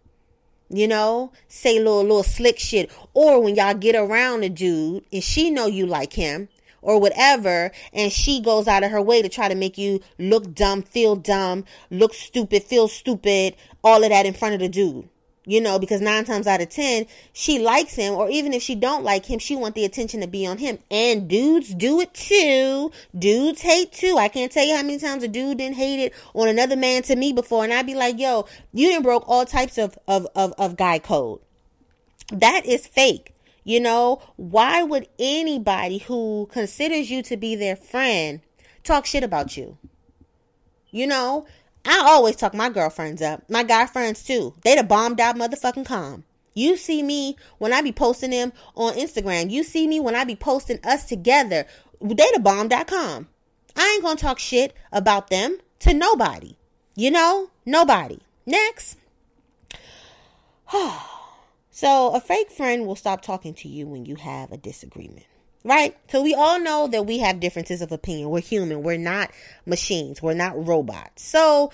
You 0.69 0.87
know, 0.87 1.31
say 1.47 1.77
little 1.77 2.01
little 2.01 2.23
slick 2.23 2.57
shit. 2.57 2.89
Or 3.13 3.39
when 3.39 3.55
y'all 3.55 3.75
get 3.75 3.95
around 3.95 4.43
a 4.43 4.49
dude 4.49 5.03
and 5.11 5.23
she 5.23 5.51
know 5.51 5.67
you 5.67 5.85
like 5.85 6.13
him, 6.13 6.49
or 6.83 6.99
whatever, 6.99 7.71
and 7.93 8.11
she 8.11 8.39
goes 8.41 8.67
out 8.67 8.83
of 8.83 8.91
her 8.91 9.01
way 9.01 9.21
to 9.21 9.29
try 9.29 9.47
to 9.47 9.55
make 9.55 9.77
you 9.77 9.99
look 10.19 10.53
dumb, 10.53 10.83
feel 10.83 11.15
dumb, 11.15 11.65
look 11.89 12.13
stupid, 12.13 12.63
feel 12.63 12.87
stupid, 12.87 13.55
all 13.83 14.03
of 14.03 14.09
that 14.09 14.25
in 14.25 14.33
front 14.33 14.53
of 14.53 14.59
the 14.59 14.69
dude. 14.69 15.09
You 15.45 15.59
know, 15.59 15.77
because 15.77 15.99
nine 15.99 16.23
times 16.23 16.47
out 16.47 16.61
of 16.61 16.69
ten, 16.69 17.05
she 17.33 17.59
likes 17.59 17.95
him, 17.95 18.13
or 18.13 18.29
even 18.29 18.53
if 18.53 18.61
she 18.61 18.75
don't 18.75 19.03
like 19.03 19.25
him, 19.25 19.39
she 19.39 19.57
want 19.57 19.75
the 19.75 19.83
attention 19.83 20.21
to 20.21 20.27
be 20.27 20.47
on 20.47 20.57
him. 20.57 20.79
And 20.89 21.27
dudes 21.27 21.73
do 21.73 21.99
it 21.99 22.13
too. 22.13 22.91
Dudes 23.17 23.61
hate 23.61 23.91
too. 23.91 24.15
I 24.17 24.29
can't 24.29 24.53
tell 24.53 24.65
you 24.65 24.73
how 24.73 24.83
many 24.83 24.99
times 24.99 25.21
a 25.21 25.27
dude 25.27 25.57
didn't 25.57 25.75
hate 25.75 26.01
it 26.01 26.13
on 26.33 26.47
another 26.47 26.77
man 26.77 27.03
to 27.03 27.17
me 27.17 27.33
before, 27.33 27.65
and 27.65 27.73
I'd 27.73 27.85
be 27.85 27.93
like, 27.93 28.19
"Yo, 28.19 28.45
you 28.71 28.87
didn't 28.87 29.03
broke 29.03 29.27
all 29.27 29.45
types 29.45 29.77
of 29.77 29.97
of 30.07 30.25
of, 30.33 30.53
of 30.57 30.77
guy 30.77 30.99
code." 30.99 31.41
That 32.31 32.65
is 32.65 32.87
fake. 32.87 33.32
You 33.63 33.79
know, 33.79 34.21
why 34.35 34.83
would 34.83 35.07
anybody 35.17 35.99
who 35.99 36.49
considers 36.51 37.09
you 37.09 37.23
to 37.23 37.37
be 37.37 37.55
their 37.55 37.75
friend 37.75 38.41
talk 38.83 39.05
shit 39.05 39.23
about 39.23 39.55
you? 39.55 39.77
You 40.91 41.07
know, 41.07 41.45
I 41.85 41.99
always 41.99 42.35
talk 42.35 42.53
my 42.53 42.69
girlfriends 42.69 43.21
up, 43.21 43.49
my 43.49 43.63
guy 43.63 43.85
friends 43.85 44.23
too. 44.23 44.53
They 44.63 44.75
the 44.75 44.83
bombed 44.83 45.19
out 45.19 45.37
motherfucking 45.37 45.85
calm. 45.85 46.25
You 46.53 46.77
see 46.77 47.01
me 47.01 47.35
when 47.57 47.73
I 47.73 47.81
be 47.81 47.91
posting 47.91 48.29
them 48.29 48.53
on 48.75 48.93
Instagram. 48.93 49.49
You 49.49 49.63
see 49.63 49.87
me 49.87 49.99
when 49.99 50.15
I 50.15 50.23
be 50.23 50.35
posting 50.35 50.79
us 50.83 51.05
together. 51.05 51.65
They 51.99 52.29
the 52.33 52.39
bomb.com. 52.39 53.27
I 53.75 53.91
ain't 53.93 54.03
gonna 54.03 54.17
talk 54.17 54.39
shit 54.39 54.73
about 54.91 55.29
them 55.29 55.57
to 55.79 55.93
nobody. 55.93 56.57
You 56.95 57.11
know? 57.11 57.49
Nobody. 57.65 58.19
Next. 58.45 58.97
So 61.75 62.13
a 62.13 62.21
fake 62.21 62.51
friend 62.51 62.85
will 62.85 62.95
stop 62.95 63.23
talking 63.23 63.55
to 63.55 63.67
you 63.67 63.87
when 63.87 64.05
you 64.05 64.15
have 64.15 64.51
a 64.51 64.57
disagreement. 64.57 65.25
Right? 65.65 65.97
So 66.11 66.21
we 66.21 66.35
all 66.35 66.59
know 66.59 66.87
that 66.87 67.07
we 67.07 67.17
have 67.17 67.39
differences 67.39 67.81
of 67.81 67.91
opinion. 67.91 68.29
We're 68.29 68.41
human. 68.41 68.83
We're 68.83 68.97
not 68.97 69.31
machines. 69.65 70.21
We're 70.21 70.35
not 70.35 70.67
robots. 70.67 71.23
So 71.23 71.71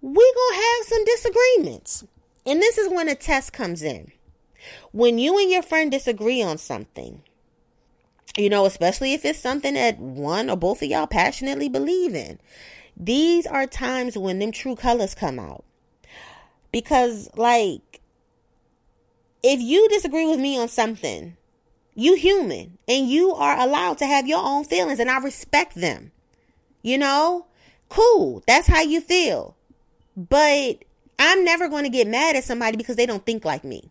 we 0.00 0.14
to 0.14 0.54
have 0.54 0.86
some 0.86 1.04
disagreements. 1.04 2.04
And 2.46 2.60
this 2.60 2.78
is 2.78 2.88
when 2.92 3.08
a 3.08 3.16
test 3.16 3.52
comes 3.52 3.82
in. 3.82 4.12
When 4.92 5.18
you 5.18 5.36
and 5.38 5.50
your 5.50 5.62
friend 5.62 5.90
disagree 5.90 6.40
on 6.40 6.56
something, 6.58 7.20
you 8.36 8.48
know, 8.48 8.66
especially 8.66 9.14
if 9.14 9.24
it's 9.24 9.40
something 9.40 9.74
that 9.74 9.98
one 9.98 10.48
or 10.48 10.56
both 10.56 10.80
of 10.80 10.88
y'all 10.88 11.08
passionately 11.08 11.68
believe 11.68 12.14
in, 12.14 12.38
these 12.96 13.48
are 13.48 13.66
times 13.66 14.16
when 14.16 14.38
them 14.38 14.52
true 14.52 14.76
colors 14.76 15.14
come 15.14 15.40
out. 15.40 15.64
Because, 16.70 17.28
like, 17.34 18.00
if 19.44 19.60
you 19.60 19.86
disagree 19.90 20.26
with 20.26 20.40
me 20.40 20.58
on 20.58 20.68
something, 20.68 21.36
you 21.94 22.14
human 22.14 22.78
and 22.88 23.08
you 23.08 23.34
are 23.34 23.58
allowed 23.60 23.98
to 23.98 24.06
have 24.06 24.26
your 24.26 24.42
own 24.42 24.64
feelings 24.64 24.98
and 24.98 25.10
I 25.10 25.18
respect 25.18 25.74
them. 25.74 26.12
You 26.82 26.96
know? 26.96 27.46
Cool. 27.90 28.42
That's 28.46 28.66
how 28.66 28.80
you 28.80 29.02
feel. 29.02 29.54
But 30.16 30.84
I'm 31.18 31.44
never 31.44 31.68
going 31.68 31.84
to 31.84 31.90
get 31.90 32.08
mad 32.08 32.36
at 32.36 32.44
somebody 32.44 32.78
because 32.78 32.96
they 32.96 33.04
don't 33.04 33.24
think 33.26 33.44
like 33.44 33.64
me. 33.64 33.90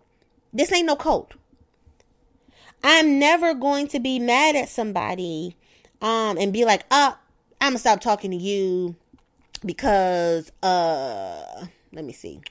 This 0.52 0.74
ain't 0.74 0.88
no 0.88 0.96
cult. 0.96 1.34
I'm 2.84 3.20
never 3.20 3.54
going 3.54 3.88
to 3.90 4.00
be 4.00 4.18
mad 4.18 4.56
at 4.56 4.70
somebody 4.70 5.56
um 6.02 6.38
and 6.38 6.52
be 6.52 6.66
like, 6.66 6.84
"Uh, 6.92 7.14
I'm 7.62 7.70
going 7.70 7.74
to 7.76 7.80
stop 7.80 8.02
talking 8.02 8.32
to 8.32 8.38
you 8.38 8.96
because 9.64 10.52
uh 10.64 11.68
let 11.94 12.04
me 12.04 12.12
see. 12.12 12.42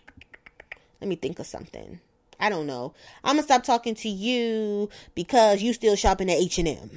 Let 1.01 1.09
me 1.09 1.17
think 1.17 1.41
of 1.41 1.47
something. 1.47 2.01
I 2.43 2.49
don't 2.49 2.67
know. 2.67 2.93
I'm 3.23 3.37
gonna 3.37 3.45
stop 3.45 3.63
talking 3.63 3.95
to 3.95 4.09
you 4.09 4.91
because 5.15 5.63
you 5.63 5.73
still 5.73 5.95
shopping 5.95 6.29
at 6.29 6.39
H 6.39 6.59
and 6.59 6.67
M, 6.67 6.91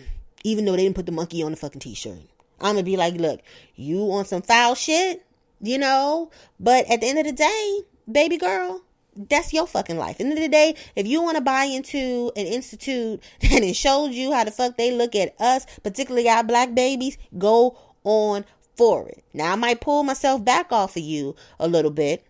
even 0.44 0.66
though 0.66 0.72
they 0.72 0.84
didn't 0.84 0.96
put 0.96 1.06
the 1.06 1.12
monkey 1.12 1.44
on 1.44 1.52
the 1.52 1.58
fucking 1.58 1.82
t-shirt. 1.82 2.18
I'm 2.60 2.74
gonna 2.74 2.84
be 2.84 2.98
like, 2.98 3.14
look, 3.14 3.42
you 3.76 4.04
want 4.04 4.28
some 4.28 4.42
foul 4.42 4.74
shit, 4.74 5.24
you 5.62 5.78
know? 5.78 6.32
But 6.60 6.90
at 6.90 7.02
the 7.02 7.08
end 7.08 7.20
of 7.20 7.26
the 7.26 7.32
day, 7.32 7.82
baby 8.12 8.38
girl, 8.38 8.82
that's 9.16 9.54
your 9.54 9.68
fucking 9.68 10.00
life. 10.00 10.14
At 10.14 10.18
the 10.18 10.24
end 10.24 10.34
of 10.34 10.40
the 10.40 10.50
day, 10.50 10.74
if 10.96 11.06
you 11.06 11.22
want 11.22 11.38
to 11.38 11.44
buy 11.44 11.66
into 11.66 12.32
an 12.36 12.48
institute 12.48 13.22
and 13.44 13.64
it 13.64 13.76
shows 13.76 14.16
you 14.16 14.34
how 14.34 14.46
the 14.46 14.52
fuck 14.52 14.78
they 14.78 14.92
look 14.92 15.14
at 15.14 15.40
us, 15.40 15.68
particularly 15.84 16.28
our 16.28 16.44
black 16.44 16.74
babies, 16.74 17.20
go 17.38 17.78
on 18.04 18.46
for 18.76 19.08
it. 19.10 19.24
Now 19.32 19.54
I 19.54 19.56
might 19.58 19.80
pull 19.80 20.02
myself 20.02 20.44
back 20.44 20.72
off 20.72 20.98
of 20.98 21.04
you 21.04 21.36
a 21.60 21.68
little 21.68 21.92
bit 21.92 22.26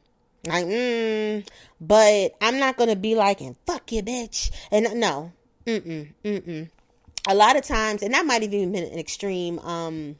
like, 0.45 0.65
mm, 0.65 1.47
but 1.81 2.35
I'm 2.41 2.59
not 2.59 2.77
gonna 2.77 2.95
be 2.95 3.15
like, 3.15 3.41
and 3.41 3.55
fuck 3.65 3.91
you, 3.91 4.01
bitch. 4.03 4.51
And 4.71 4.99
no, 4.99 5.31
mm-mm, 5.65 6.13
mm-mm. 6.23 6.69
A 7.27 7.35
lot 7.35 7.57
of 7.57 7.63
times, 7.63 8.03
and 8.03 8.13
that 8.13 8.25
might 8.25 8.43
have 8.43 8.53
even 8.53 8.71
been 8.71 8.83
an 8.83 8.99
extreme, 8.99 9.59
um, 9.59 10.15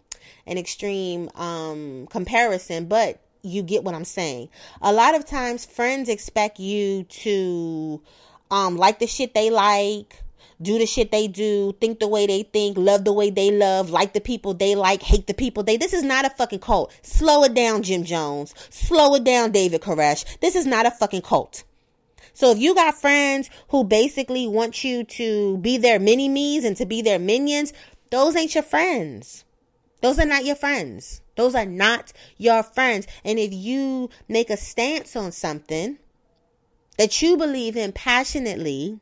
an 0.47 0.57
extreme, 0.57 1.29
um, 1.35 2.07
comparison, 2.09 2.85
but 2.85 3.19
you 3.43 3.61
get 3.61 3.83
what 3.83 3.93
I'm 3.93 4.05
saying. 4.05 4.49
A 4.81 4.91
lot 4.91 5.13
of 5.13 5.25
times, 5.25 5.65
friends 5.65 6.09
expect 6.09 6.59
you 6.59 7.03
to, 7.03 8.01
um, 8.49 8.75
like 8.75 8.97
the 8.97 9.07
shit 9.07 9.35
they 9.35 9.51
like, 9.51 10.23
do 10.61 10.77
the 10.77 10.85
shit 10.85 11.11
they 11.11 11.27
do, 11.27 11.73
think 11.81 11.99
the 11.99 12.07
way 12.07 12.27
they 12.27 12.43
think, 12.43 12.77
love 12.77 13.03
the 13.03 13.13
way 13.13 13.29
they 13.29 13.51
love, 13.51 13.89
like 13.89 14.13
the 14.13 14.21
people 14.21 14.53
they 14.53 14.75
like, 14.75 15.01
hate 15.01 15.27
the 15.27 15.33
people 15.33 15.63
they. 15.63 15.77
This 15.77 15.93
is 15.93 16.03
not 16.03 16.25
a 16.25 16.29
fucking 16.29 16.59
cult. 16.59 16.93
Slow 17.01 17.43
it 17.43 17.53
down, 17.53 17.83
Jim 17.83 18.03
Jones. 18.03 18.53
Slow 18.69 19.15
it 19.15 19.23
down, 19.23 19.51
David 19.51 19.81
Koresh. 19.81 20.39
This 20.39 20.55
is 20.55 20.65
not 20.65 20.85
a 20.85 20.91
fucking 20.91 21.23
cult. 21.23 21.63
So 22.33 22.51
if 22.51 22.57
you 22.59 22.75
got 22.75 22.99
friends 22.99 23.49
who 23.69 23.83
basically 23.83 24.47
want 24.47 24.83
you 24.83 25.03
to 25.03 25.57
be 25.59 25.77
their 25.77 25.99
mini 25.99 26.27
me's 26.27 26.65
and 26.65 26.75
to 26.77 26.85
be 26.85 27.01
their 27.01 27.19
minions, 27.19 27.71
those 28.11 28.35
ain't 28.35 28.53
your 28.53 28.63
friends. 28.63 29.45
Those 30.01 30.19
are 30.19 30.25
not 30.25 30.45
your 30.45 30.55
friends. 30.55 31.21
Those 31.35 31.55
are 31.55 31.65
not 31.65 32.13
your 32.37 32.61
friends. 32.61 33.07
And 33.23 33.39
if 33.39 33.53
you 33.53 34.09
make 34.27 34.49
a 34.49 34.57
stance 34.57 35.15
on 35.15 35.31
something 35.31 35.97
that 36.97 37.21
you 37.21 37.37
believe 37.37 37.75
in 37.75 37.91
passionately, 37.91 38.99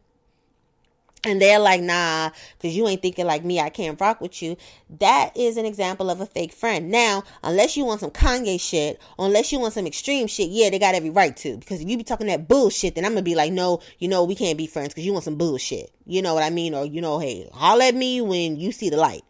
and 1.25 1.41
they're 1.41 1.59
like, 1.59 1.81
nah, 1.81 2.31
because 2.57 2.75
you 2.75 2.87
ain't 2.87 3.01
thinking 3.01 3.25
like 3.25 3.45
me, 3.45 3.59
I 3.59 3.69
can't 3.69 3.99
rock 3.99 4.19
with 4.19 4.41
you. 4.41 4.57
That 4.99 5.31
is 5.35 5.55
an 5.57 5.65
example 5.65 6.09
of 6.09 6.19
a 6.19 6.25
fake 6.25 6.51
friend. 6.51 6.91
Now, 6.91 7.23
unless 7.43 7.77
you 7.77 7.85
want 7.85 8.01
some 8.01 8.11
Kanye 8.11 8.59
shit, 8.59 8.99
unless 9.17 9.51
you 9.51 9.59
want 9.59 9.73
some 9.73 9.87
extreme 9.87 10.27
shit, 10.27 10.49
yeah, 10.49 10.69
they 10.69 10.79
got 10.79 10.95
every 10.95 11.09
right 11.09 11.35
to. 11.37 11.57
Because 11.57 11.81
if 11.81 11.87
you 11.87 11.97
be 11.97 12.03
talking 12.03 12.27
that 12.27 12.47
bullshit, 12.47 12.95
then 12.95 13.05
I'm 13.05 13.11
gonna 13.11 13.21
be 13.21 13.35
like, 13.35 13.53
no, 13.53 13.79
you 13.99 14.07
know, 14.07 14.25
we 14.25 14.35
can't 14.35 14.57
be 14.57 14.67
friends 14.67 14.89
because 14.89 15.05
you 15.05 15.13
want 15.13 15.23
some 15.23 15.37
bullshit. 15.37 15.91
You 16.05 16.21
know 16.21 16.33
what 16.33 16.43
I 16.43 16.49
mean? 16.49 16.73
Or, 16.73 16.85
you 16.85 16.99
know, 16.99 17.19
hey, 17.19 17.49
holler 17.53 17.85
at 17.85 17.95
me 17.95 18.19
when 18.19 18.57
you 18.57 18.71
see 18.71 18.89
the 18.89 18.97
light. 18.97 19.23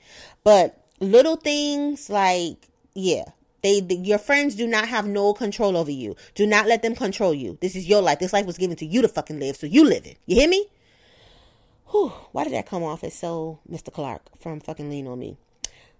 But 0.43 0.83
little 0.99 1.35
things 1.35 2.09
like, 2.09 2.69
yeah, 2.95 3.25
they, 3.61 3.81
they, 3.81 3.95
your 3.95 4.17
friends 4.17 4.55
do 4.55 4.65
not 4.65 4.87
have 4.87 5.05
no 5.05 5.33
control 5.33 5.77
over 5.77 5.91
you. 5.91 6.15
Do 6.33 6.47
not 6.47 6.65
let 6.65 6.81
them 6.81 6.95
control 6.95 7.33
you. 7.33 7.57
This 7.61 7.75
is 7.75 7.87
your 7.87 8.01
life. 8.01 8.19
This 8.19 8.33
life 8.33 8.45
was 8.47 8.57
given 8.57 8.75
to 8.77 8.85
you 8.85 9.01
to 9.03 9.07
fucking 9.07 9.39
live, 9.39 9.55
so 9.55 9.67
you 9.67 9.85
live 9.85 10.05
it. 10.05 10.17
You 10.25 10.35
hear 10.35 10.49
me? 10.49 10.67
Whew, 11.93 12.11
why 12.31 12.43
did 12.43 12.53
that 12.53 12.65
come 12.65 12.81
off 12.81 13.03
as 13.03 13.13
so 13.13 13.59
Mr. 13.69 13.93
Clark 13.93 14.35
from 14.35 14.59
fucking 14.59 14.89
Lean 14.89 15.05
on 15.05 15.19
Me? 15.19 15.37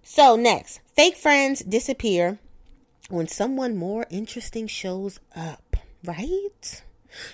So, 0.02 0.34
next, 0.34 0.80
fake 0.96 1.16
friends 1.16 1.60
disappear 1.60 2.40
when 3.10 3.28
someone 3.28 3.76
more 3.76 4.04
interesting 4.10 4.66
shows 4.66 5.20
up, 5.36 5.76
right? 6.04 6.82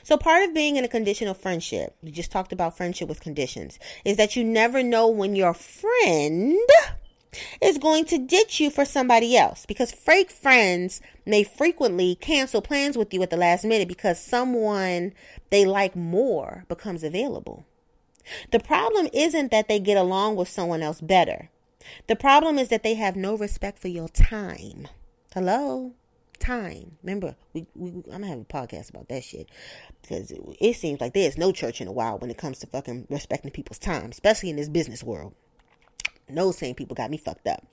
So, 0.03 0.19
part 0.19 0.47
of 0.47 0.53
being 0.53 0.77
in 0.77 0.85
a 0.85 0.89
conditional 0.89 1.33
friendship, 1.33 1.97
we 2.03 2.11
just 2.11 2.31
talked 2.31 2.53
about 2.53 2.77
friendship 2.77 3.09
with 3.09 3.23
conditions, 3.23 3.79
is 4.05 4.19
that 4.19 4.37
you 4.37 4.45
never 4.45 4.83
know 4.83 5.09
when 5.09 5.35
your 5.35 5.55
friend 5.55 6.59
is 7.63 7.79
going 7.79 8.05
to 8.05 8.19
ditch 8.19 8.61
you 8.61 8.69
for 8.69 8.85
somebody 8.85 9.39
else 9.39 9.65
because 9.65 9.91
fake 9.91 10.31
friends 10.31 11.01
may 11.25 11.45
frequently 11.45 12.15
cancel 12.17 12.61
plans 12.61 12.99
with 12.99 13.15
you 13.15 13.23
at 13.23 13.31
the 13.31 13.39
last 13.39 13.65
minute 13.65 13.89
because 13.89 14.21
someone 14.21 15.15
they 15.49 15.65
like 15.65 15.97
more 15.97 16.67
becomes 16.69 17.03
available. 17.03 17.65
The 18.51 18.61
problem 18.61 19.09
isn't 19.13 19.51
that 19.51 19.69
they 19.69 19.79
get 19.79 19.97
along 19.97 20.37
with 20.37 20.49
someone 20.49 20.83
else 20.83 21.01
better. 21.01 21.51
The 22.07 22.17
problem 22.17 22.59
is 22.59 22.69
that 22.69 22.83
they 22.83 22.95
have 22.95 23.17
no 23.17 23.37
respect 23.37 23.79
for 23.79 23.89
your 23.89 24.09
time. 24.09 24.89
Hello? 25.35 25.93
Time. 26.39 26.97
Remember, 27.03 27.37
we, 27.53 27.67
we 27.75 27.91
I'm 27.91 28.23
gonna 28.23 28.27
have 28.29 28.41
a 28.41 28.45
podcast 28.45 28.91
about 28.91 29.09
that 29.09 29.25
shit 29.25 29.49
because 30.01 30.31
it, 30.31 30.41
it 30.61 30.77
seems 30.77 31.01
like 31.01 31.13
there's 31.13 31.37
no 31.37 31.53
church 31.53 31.81
in 31.81 31.89
a 31.89 31.93
while 31.93 32.19
when 32.19 32.31
it 32.31 32.39
comes 32.39 32.59
to 32.61 32.67
fucking 32.67 33.07
respecting 33.11 33.51
people's 33.51 33.79
time, 33.79 34.11
especially 34.11 34.51
in 34.51 34.57
this 34.57 34.69
business 34.69 35.03
world. 35.03 35.35
No 36.29 36.53
same 36.53 36.75
people 36.75 36.95
got 36.95 37.11
me 37.11 37.19
fucked 37.19 37.47
up. 37.47 37.67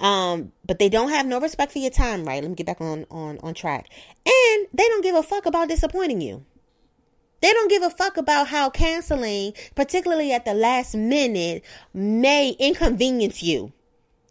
Um, 0.00 0.52
but 0.64 0.78
they 0.78 0.88
don't 0.88 1.10
have 1.10 1.26
no 1.26 1.40
respect 1.40 1.72
for 1.72 1.78
your 1.78 1.90
time, 1.90 2.24
right? 2.24 2.40
Let 2.42 2.48
me 2.48 2.54
get 2.54 2.66
back 2.66 2.80
on 2.80 3.04
on 3.10 3.38
on 3.42 3.54
track. 3.54 3.88
And 4.24 4.66
they 4.72 4.86
don't 4.88 5.02
give 5.02 5.16
a 5.16 5.22
fuck 5.22 5.46
about 5.46 5.68
disappointing 5.68 6.20
you. 6.20 6.44
They 7.40 7.52
don't 7.52 7.70
give 7.70 7.82
a 7.82 7.90
fuck 7.90 8.16
about 8.16 8.48
how 8.48 8.70
canceling, 8.70 9.52
particularly 9.74 10.32
at 10.32 10.44
the 10.44 10.54
last 10.54 10.94
minute, 10.94 11.64
may 11.94 12.50
inconvenience 12.58 13.42
you 13.42 13.72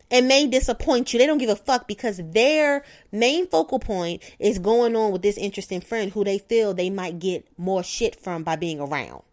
and 0.10 0.28
may 0.28 0.48
disappoint 0.48 1.13
you. 1.13 1.20
They 1.20 1.26
don't 1.26 1.38
give 1.38 1.50
a 1.50 1.56
fuck 1.56 1.88
because 1.88 2.20
their 2.24 2.84
main 3.12 3.48
focal 3.48 3.80
point 3.80 4.24
is 4.39 4.60
going 4.60 4.96
on 4.96 5.12
with 5.12 5.22
this 5.22 5.38
interesting 5.38 5.82
friend 5.82 6.12
who 6.12 6.24
they 6.24 6.38
feel 6.38 6.74
they 6.74 6.89
might 6.89 7.20
get 7.20 7.48
more 7.58 7.84
shit 7.84 8.15
from 8.15 8.43
by 8.43 8.56
being 8.56 8.80
around. 8.80 9.24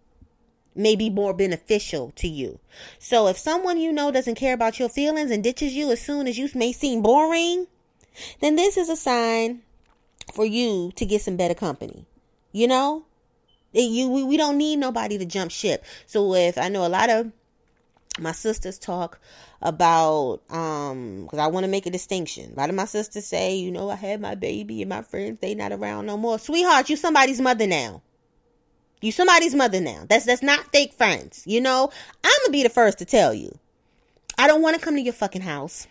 May 0.77 0.97
be 0.97 1.09
more 1.09 1.33
beneficial 1.33 2.13
to 2.17 2.27
you. 2.27 2.59
So 2.99 3.29
if 3.29 3.39
someone 3.39 3.79
you 3.79 3.93
know 3.93 4.11
doesn't 4.11 4.35
care 4.35 4.55
about 4.55 4.79
your 4.79 4.89
feelings 4.89 5.31
and 5.31 5.43
ditches 5.43 5.73
you 5.73 5.91
as 5.93 6.01
soon 6.01 6.27
as 6.27 6.37
you 6.37 6.49
may 6.55 6.73
seem 6.73 7.01
boring, 7.03 7.69
then 8.41 8.57
this 8.57 8.77
is 8.77 8.89
a 8.89 8.97
sign 8.97 9.63
for 10.33 10.45
you 10.45 10.91
to 10.97 11.07
get 11.07 11.23
some 11.23 11.37
better 11.37 11.55
company. 11.55 12.07
You 12.51 12.67
know? 12.67 13.05
You 13.83 14.09
we, 14.09 14.23
we 14.23 14.37
don't 14.37 14.59
need 14.59 14.77
nobody 14.77 15.19
to 15.19 15.25
jump 15.25 15.51
ship. 15.51 15.85
So 16.07 16.35
if 16.35 16.59
I 16.59 16.69
know 16.69 16.87
a 16.87 16.89
lot 16.89 17.11
of 17.11 17.33
my 18.19 18.33
sisters 18.33 18.79
talk 18.79 19.21
about 19.61 20.41
um 20.51 21.25
because 21.25 21.39
I 21.39 21.49
want 21.49 21.65
to 21.65 21.71
make 21.71 21.87
a 21.87 21.91
distinction. 21.91 22.53
A 22.53 22.61
lot 22.61 22.69
of 22.69 22.77
my 22.77 22.85
sisters 22.85 23.27
say, 23.27 23.57
you 23.57 23.71
know, 23.71 23.91
I 23.91 23.97
had 23.97 24.21
my 24.21 24.35
baby 24.35 24.83
and 24.83 24.89
my 24.89 25.03
friends 25.03 25.39
they 25.41 25.55
not 25.55 25.73
around 25.73 26.07
no 26.07 26.17
more. 26.17 26.39
Sweetheart, 26.39 26.89
you 26.89 26.97
somebody's 26.97 27.41
mother 27.41 27.67
now. 27.67 28.03
You 29.01 29.13
somebody's 29.13 29.55
mother 29.55 29.81
now. 29.81 30.07
That's 30.09 30.25
that's 30.25 30.43
not 30.43 30.73
fake 30.73 30.93
friends. 30.93 31.43
You 31.47 31.61
know, 31.61 31.91
I'm 32.23 32.33
gonna 32.45 32.53
be 32.53 32.63
the 32.63 32.69
first 32.69 32.99
to 32.99 33.05
tell 33.05 33.35
you. 33.35 33.59
I 34.39 34.47
don't 34.47 34.63
want 34.63 34.77
to 34.77 34.83
come 34.83 34.95
to 34.95 35.01
your 35.01 35.13
fucking 35.13 35.43
house 35.43 35.87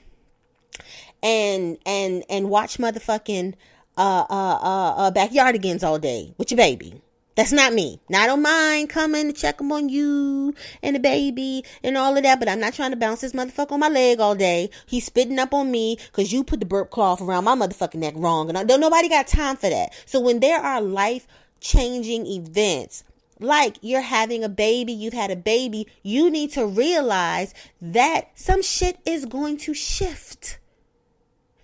and 1.21 1.77
and 1.85 2.23
and 2.29 2.49
watch 2.49 2.77
motherfucking 2.77 3.53
uh 3.97 4.25
uh 4.29 4.59
uh, 4.61 4.93
uh 4.97 5.11
backyardigans 5.11 5.83
all 5.83 5.99
day 5.99 6.33
with 6.37 6.51
your 6.51 6.57
baby. 6.57 7.02
That's 7.35 7.51
not 7.51 7.73
me. 7.73 7.99
Now, 8.09 8.23
I 8.23 8.27
don't 8.27 8.43
mind 8.43 8.89
coming 8.89 9.27
to 9.27 9.33
check 9.33 9.57
them 9.57 9.71
on 9.71 9.89
you 9.89 10.53
and 10.83 10.95
the 10.95 10.99
baby 10.99 11.65
and 11.83 11.97
all 11.97 12.15
of 12.15 12.23
that, 12.23 12.39
but 12.39 12.47
I'm 12.47 12.59
not 12.59 12.73
trying 12.73 12.91
to 12.91 12.97
bounce 12.97 13.21
this 13.21 13.33
motherfucker 13.33 13.71
on 13.71 13.79
my 13.79 13.89
leg 13.89 14.19
all 14.19 14.35
day. 14.35 14.69
He's 14.85 15.05
spitting 15.05 15.39
up 15.39 15.53
on 15.53 15.71
me 15.71 15.97
because 16.11 16.31
you 16.31 16.43
put 16.43 16.59
the 16.59 16.65
burp 16.67 16.91
cloth 16.91 17.21
around 17.21 17.45
my 17.45 17.55
motherfucking 17.55 17.95
neck 17.95 18.13
wrong. 18.17 18.49
And 18.49 18.57
I 18.57 18.63
don't, 18.63 18.79
nobody 18.79 19.09
got 19.09 19.27
time 19.27 19.55
for 19.55 19.69
that. 19.69 19.93
So 20.05 20.19
when 20.19 20.41
there 20.41 20.59
are 20.59 20.79
life 20.79 21.25
changing 21.59 22.27
events, 22.27 23.03
like 23.39 23.77
you're 23.81 24.01
having 24.01 24.43
a 24.43 24.49
baby, 24.49 24.93
you've 24.93 25.13
had 25.13 25.31
a 25.31 25.35
baby, 25.35 25.87
you 26.03 26.29
need 26.29 26.51
to 26.51 26.67
realize 26.67 27.53
that 27.81 28.29
some 28.35 28.61
shit 28.61 28.99
is 29.05 29.25
going 29.25 29.57
to 29.57 29.73
shift. 29.73 30.59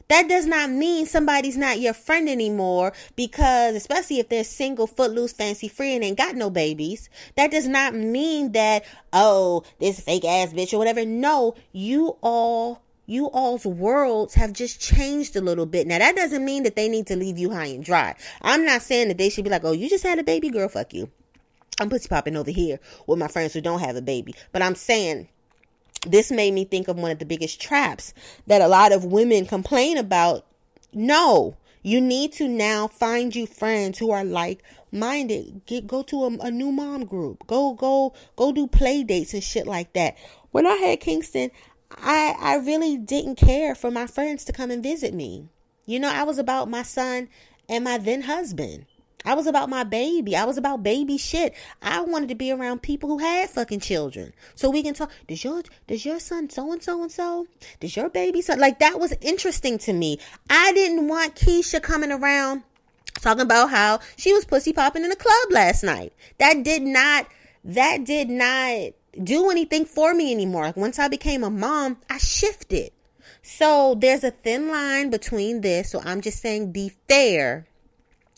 That 0.10 0.28
does 0.28 0.46
not 0.46 0.72
mean 0.72 1.06
somebody's 1.06 1.58
not 1.58 1.80
your 1.80 1.94
friend 1.94 2.28
anymore 2.28 2.94
because, 3.16 3.76
especially 3.76 4.20
if 4.20 4.28
they're 4.28 4.44
single, 4.44 4.88
footloose, 4.88 5.34
fancy 5.34 5.68
free, 5.68 5.94
and 5.94 6.04
ain't 6.04 6.18
got 6.18 6.36
no 6.36 6.50
babies, 6.50 7.10
that 7.36 7.52
does 7.52 7.68
not 7.68 7.94
mean 7.94 8.52
that, 8.54 8.86
oh, 9.14 9.64
this 9.80 10.00
fake 10.00 10.26
ass 10.26 10.52
bitch 10.52 10.74
or 10.74 10.80
whatever. 10.80 11.06
No, 11.06 11.56
you 11.72 12.18
all 12.22 12.82
you 13.06 13.26
all's 13.28 13.66
worlds 13.66 14.36
have 14.36 14.54
just 14.54 14.80
changed 14.80 15.36
a 15.36 15.42
little 15.42 15.66
bit. 15.66 15.88
Now 15.88 15.98
that 15.98 16.16
doesn't 16.16 16.46
mean 16.46 16.64
that 16.64 16.76
they 16.76 16.88
need 16.88 17.08
to 17.08 17.16
leave 17.16 17.40
you 17.40 17.52
high 17.52 17.68
and 17.68 17.84
dry. 17.84 18.16
I'm 18.42 18.66
not 18.66 18.84
saying 18.84 19.08
that 19.08 19.18
they 19.18 19.30
should 19.30 19.44
be 19.44 19.50
like, 19.50 19.64
oh, 19.64 19.72
you 19.72 19.90
just 19.90 20.04
had 20.04 20.20
a 20.20 20.24
baby 20.24 20.50
girl, 20.50 20.70
fuck 20.70 20.94
you. 20.94 21.10
I'm 21.80 21.90
pussy 21.90 22.08
popping 22.08 22.36
over 22.36 22.52
here 22.52 22.80
with 23.08 23.18
my 23.18 23.28
friends 23.28 23.54
who 23.54 23.62
don't 23.62 23.80
have 23.80 23.96
a 23.96 24.02
baby. 24.02 24.36
But 24.52 24.62
I'm 24.62 24.76
saying 24.76 25.30
this 26.08 26.32
made 26.32 26.54
me 26.54 26.66
think 26.66 26.88
of 26.88 26.98
one 26.98 27.12
of 27.12 27.20
the 27.20 27.26
biggest 27.26 27.60
traps 27.62 28.14
that 28.48 28.62
a 28.62 28.68
lot 28.68 28.92
of 28.92 29.06
women 29.06 29.46
complain 29.46 29.98
about. 29.98 30.46
No, 30.94 31.58
you 31.82 32.02
need 32.02 32.34
to 32.34 32.48
now 32.48 32.88
find 32.88 33.36
you 33.36 33.46
friends 33.46 34.00
who 34.00 34.12
are 34.12 34.24
like 34.24 34.64
minded. 34.92 35.62
Get 35.66 35.88
go 35.88 36.04
to 36.04 36.24
a, 36.24 36.38
a, 36.40 36.52
new 36.52 36.72
mom 36.72 37.06
group. 37.06 37.46
Go 37.48 37.74
go 37.74 38.14
go 38.36 38.52
do 38.52 38.68
play 38.68 39.04
dates 39.04 39.34
and 39.34 39.44
shit 39.44 39.68
like 39.68 39.94
that. 39.94 40.18
When 40.52 40.66
I 40.66 40.76
had 40.76 41.00
Kingston, 41.00 41.52
I 41.92 42.36
I 42.40 42.56
really 42.56 42.98
didn't 42.98 43.36
care 43.36 43.76
for 43.76 43.92
my 43.92 44.08
friends 44.08 44.46
to 44.46 44.54
come 44.54 44.72
and 44.72 44.84
visit 44.84 45.14
me. 45.14 45.48
You 45.86 46.00
know, 46.00 46.10
I 46.10 46.24
was 46.24 46.38
about 46.38 46.70
my 46.70 46.84
son 46.84 47.30
and 47.68 47.84
my 47.84 47.98
then 47.98 48.22
husband. 48.22 48.86
I 49.26 49.34
was 49.34 49.48
about 49.48 49.70
my 49.70 49.84
baby. 49.84 50.36
I 50.36 50.46
was 50.46 50.58
about 50.58 50.84
baby 50.84 51.18
shit. 51.18 51.54
I 51.82 52.02
wanted 52.02 52.30
to 52.30 52.36
be 52.36 52.52
around 52.52 52.82
people 52.82 53.10
who 53.10 53.18
had 53.18 53.50
fucking 53.50 53.82
children. 53.82 54.34
So 54.56 54.70
we 54.70 54.82
can 54.82 54.94
talk. 54.94 55.12
Does 55.28 55.44
your 55.44 55.62
does 55.88 56.06
your 56.06 56.20
son 56.20 56.50
so 56.50 56.72
and 56.72 56.82
so 56.82 57.02
and 57.02 57.12
so? 57.12 57.48
Does 57.80 57.96
your 57.96 58.10
baby 58.10 58.42
son 58.42 58.60
like 58.60 58.80
that 58.80 59.00
was 59.00 59.14
interesting 59.22 59.78
to 59.80 59.94
me. 59.94 60.20
I 60.50 60.72
didn't 60.74 61.08
want 61.08 61.36
Keisha 61.36 61.82
coming 61.82 62.12
around 62.12 62.64
talking 63.16 63.42
about 63.42 63.70
how 63.70 64.00
she 64.16 64.34
was 64.34 64.46
pussy 64.46 64.74
popping 64.74 65.04
in 65.04 65.12
a 65.12 65.16
club 65.16 65.52
last 65.52 65.84
night. 65.84 66.14
That 66.38 66.64
did 66.64 66.82
not 66.82 67.28
that 67.66 68.06
did 68.06 68.30
not 68.30 68.94
do 69.22 69.50
anything 69.50 69.86
for 69.86 70.14
me 70.14 70.32
anymore. 70.32 70.64
Like 70.64 70.78
once 70.78 70.98
I 70.98 71.08
became 71.10 71.44
a 71.44 71.50
mom, 71.50 71.98
I 72.10 72.18
shifted. 72.20 72.92
So 73.42 73.96
there's 73.96 74.24
a 74.24 74.32
thin 74.32 74.70
line 74.70 75.10
between 75.10 75.62
this. 75.62 75.92
So 75.92 76.02
I'm 76.04 76.22
just 76.22 76.40
saying 76.40 76.72
be 76.72 76.94
fair 77.08 77.69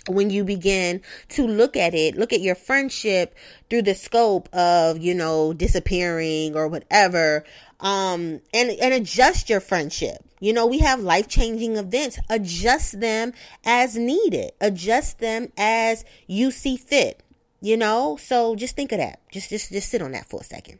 when 0.07 0.29
you 0.29 0.43
begin 0.43 1.01
to 1.29 1.45
look 1.45 1.77
at 1.77 1.93
it, 1.93 2.15
look 2.15 2.33
at 2.33 2.41
your 2.41 2.55
friendship 2.55 3.35
through 3.69 3.83
the 3.83 3.95
scope 3.95 4.49
of, 4.53 4.97
you 4.97 5.13
know, 5.13 5.53
disappearing 5.53 6.55
or 6.55 6.67
whatever, 6.67 7.43
um, 7.79 8.41
and, 8.53 8.71
and 8.71 8.93
adjust 8.93 9.49
your 9.49 9.59
friendship. 9.59 10.23
You 10.39 10.53
know, 10.53 10.65
we 10.65 10.79
have 10.79 10.99
life 10.99 11.27
changing 11.27 11.77
events. 11.77 12.19
Adjust 12.29 12.99
them 12.99 13.33
as 13.63 13.95
needed. 13.95 14.53
Adjust 14.59 15.19
them 15.19 15.51
as 15.55 16.03
you 16.25 16.49
see 16.49 16.77
fit. 16.77 17.21
You 17.61 17.77
know, 17.77 18.17
so 18.19 18.55
just 18.55 18.75
think 18.75 18.91
of 18.91 18.97
that. 18.97 19.19
Just, 19.31 19.51
just, 19.51 19.71
just 19.71 19.89
sit 19.89 20.01
on 20.01 20.13
that 20.13 20.27
for 20.27 20.41
a 20.41 20.43
second. 20.43 20.79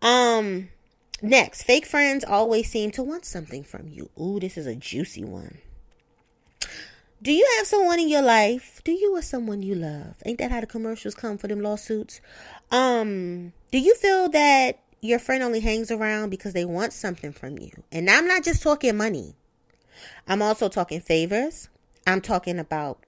Um, 0.00 0.68
next, 1.20 1.64
fake 1.64 1.86
friends 1.86 2.24
always 2.24 2.70
seem 2.70 2.92
to 2.92 3.02
want 3.02 3.24
something 3.24 3.64
from 3.64 3.88
you. 3.88 4.10
Ooh, 4.20 4.38
this 4.38 4.56
is 4.56 4.66
a 4.66 4.76
juicy 4.76 5.24
one. 5.24 5.58
Do 7.24 7.32
you 7.32 7.48
have 7.56 7.66
someone 7.66 7.98
in 7.98 8.10
your 8.10 8.20
life? 8.20 8.82
Do 8.84 8.92
you 8.92 9.16
or 9.16 9.22
someone 9.22 9.62
you 9.62 9.74
love? 9.74 10.16
Ain't 10.26 10.36
that 10.40 10.50
how 10.50 10.60
the 10.60 10.66
commercials 10.66 11.14
come 11.14 11.38
for 11.38 11.48
them 11.48 11.62
lawsuits? 11.62 12.20
Um, 12.70 13.54
do 13.72 13.78
you 13.78 13.94
feel 13.94 14.28
that 14.28 14.80
your 15.00 15.18
friend 15.18 15.42
only 15.42 15.60
hangs 15.60 15.90
around 15.90 16.28
because 16.28 16.52
they 16.52 16.66
want 16.66 16.92
something 16.92 17.32
from 17.32 17.58
you? 17.58 17.70
And 17.90 18.10
I'm 18.10 18.28
not 18.28 18.44
just 18.44 18.62
talking 18.62 18.98
money. 18.98 19.36
I'm 20.28 20.42
also 20.42 20.68
talking 20.68 21.00
favors. 21.00 21.70
I'm 22.06 22.20
talking 22.20 22.58
about, 22.58 22.98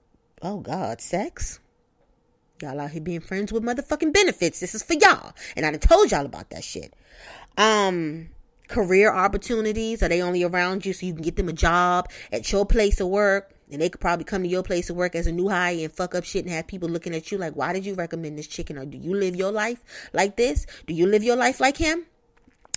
oh 0.41 0.61
God, 0.61 0.99
sex. 0.99 1.59
Y'all 2.59 2.79
out 2.79 2.89
here 2.89 3.01
being 3.01 3.21
friends 3.21 3.53
with 3.53 3.61
motherfucking 3.61 4.13
benefits. 4.13 4.59
This 4.59 4.73
is 4.73 4.81
for 4.81 4.95
y'all. 4.95 5.33
And 5.55 5.63
I 5.63 5.69
done 5.69 5.79
told 5.79 6.09
y'all 6.09 6.25
about 6.25 6.49
that 6.49 6.63
shit. 6.63 6.91
Um, 7.55 8.29
career 8.67 9.13
opportunities. 9.13 10.01
Are 10.01 10.09
they 10.09 10.23
only 10.23 10.43
around 10.43 10.87
you 10.87 10.93
so 10.93 11.05
you 11.05 11.13
can 11.13 11.21
get 11.21 11.35
them 11.35 11.49
a 11.49 11.53
job 11.53 12.09
at 12.31 12.51
your 12.51 12.65
place 12.65 12.99
of 12.99 13.09
work? 13.09 13.53
And 13.71 13.81
they 13.81 13.89
could 13.89 14.01
probably 14.01 14.23
come 14.23 14.43
to 14.43 14.49
your 14.49 14.63
place 14.63 14.89
of 14.89 14.95
work 14.95 15.15
as 15.15 15.27
a 15.27 15.31
new 15.31 15.49
hire 15.49 15.77
and 15.79 15.91
fuck 15.91 16.15
up 16.15 16.23
shit 16.23 16.45
and 16.45 16.53
have 16.53 16.67
people 16.67 16.87
looking 16.87 17.13
at 17.13 17.31
you 17.31 17.37
like, 17.37 17.55
why 17.55 17.73
did 17.73 17.85
you 17.85 17.95
recommend 17.95 18.37
this 18.37 18.47
chicken? 18.47 18.77
Or 18.77 18.85
do 18.85 18.97
you 18.97 19.13
live 19.13 19.35
your 19.35 19.51
life 19.51 19.83
like 20.13 20.37
this? 20.37 20.65
Do 20.85 20.93
you 20.93 21.05
live 21.05 21.23
your 21.23 21.35
life 21.35 21.59
like 21.59 21.77
him? 21.77 22.05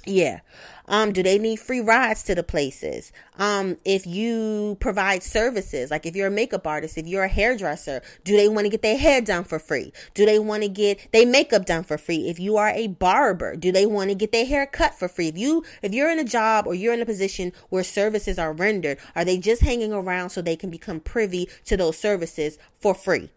Yeah. 0.06 0.40
Um, 0.88 1.12
do 1.12 1.22
they 1.22 1.38
need 1.38 1.60
free 1.60 1.80
rides 1.80 2.24
to 2.24 2.34
the 2.34 2.42
places? 2.42 3.12
Um, 3.38 3.76
if 3.84 4.08
you 4.08 4.76
provide 4.80 5.22
services, 5.22 5.88
like 5.90 6.04
if 6.04 6.16
you're 6.16 6.26
a 6.26 6.32
makeup 6.32 6.66
artist, 6.66 6.98
if 6.98 7.06
you're 7.06 7.22
a 7.22 7.28
hairdresser, 7.28 8.02
do 8.24 8.36
they 8.36 8.48
want 8.48 8.64
to 8.64 8.70
get 8.70 8.82
their 8.82 8.98
hair 8.98 9.20
done 9.20 9.44
for 9.44 9.60
free? 9.60 9.92
Do 10.14 10.26
they 10.26 10.40
want 10.40 10.64
to 10.64 10.68
get 10.68 11.12
their 11.12 11.26
makeup 11.26 11.64
done 11.64 11.84
for 11.84 11.96
free? 11.96 12.28
If 12.28 12.40
you 12.40 12.56
are 12.56 12.70
a 12.70 12.88
barber, 12.88 13.54
do 13.54 13.70
they 13.70 13.86
want 13.86 14.10
to 14.10 14.16
get 14.16 14.32
their 14.32 14.46
hair 14.46 14.66
cut 14.66 14.94
for 14.94 15.06
free? 15.06 15.28
If 15.28 15.38
you, 15.38 15.64
if 15.80 15.92
you're 15.92 16.10
in 16.10 16.18
a 16.18 16.24
job 16.24 16.66
or 16.66 16.74
you're 16.74 16.94
in 16.94 17.02
a 17.02 17.06
position 17.06 17.52
where 17.68 17.84
services 17.84 18.36
are 18.36 18.52
rendered, 18.52 18.98
are 19.14 19.24
they 19.24 19.38
just 19.38 19.62
hanging 19.62 19.92
around 19.92 20.30
so 20.30 20.42
they 20.42 20.56
can 20.56 20.70
become 20.70 20.98
privy 20.98 21.48
to 21.66 21.76
those 21.76 21.98
services 21.98 22.58
for 22.80 22.94
free? 22.94 23.30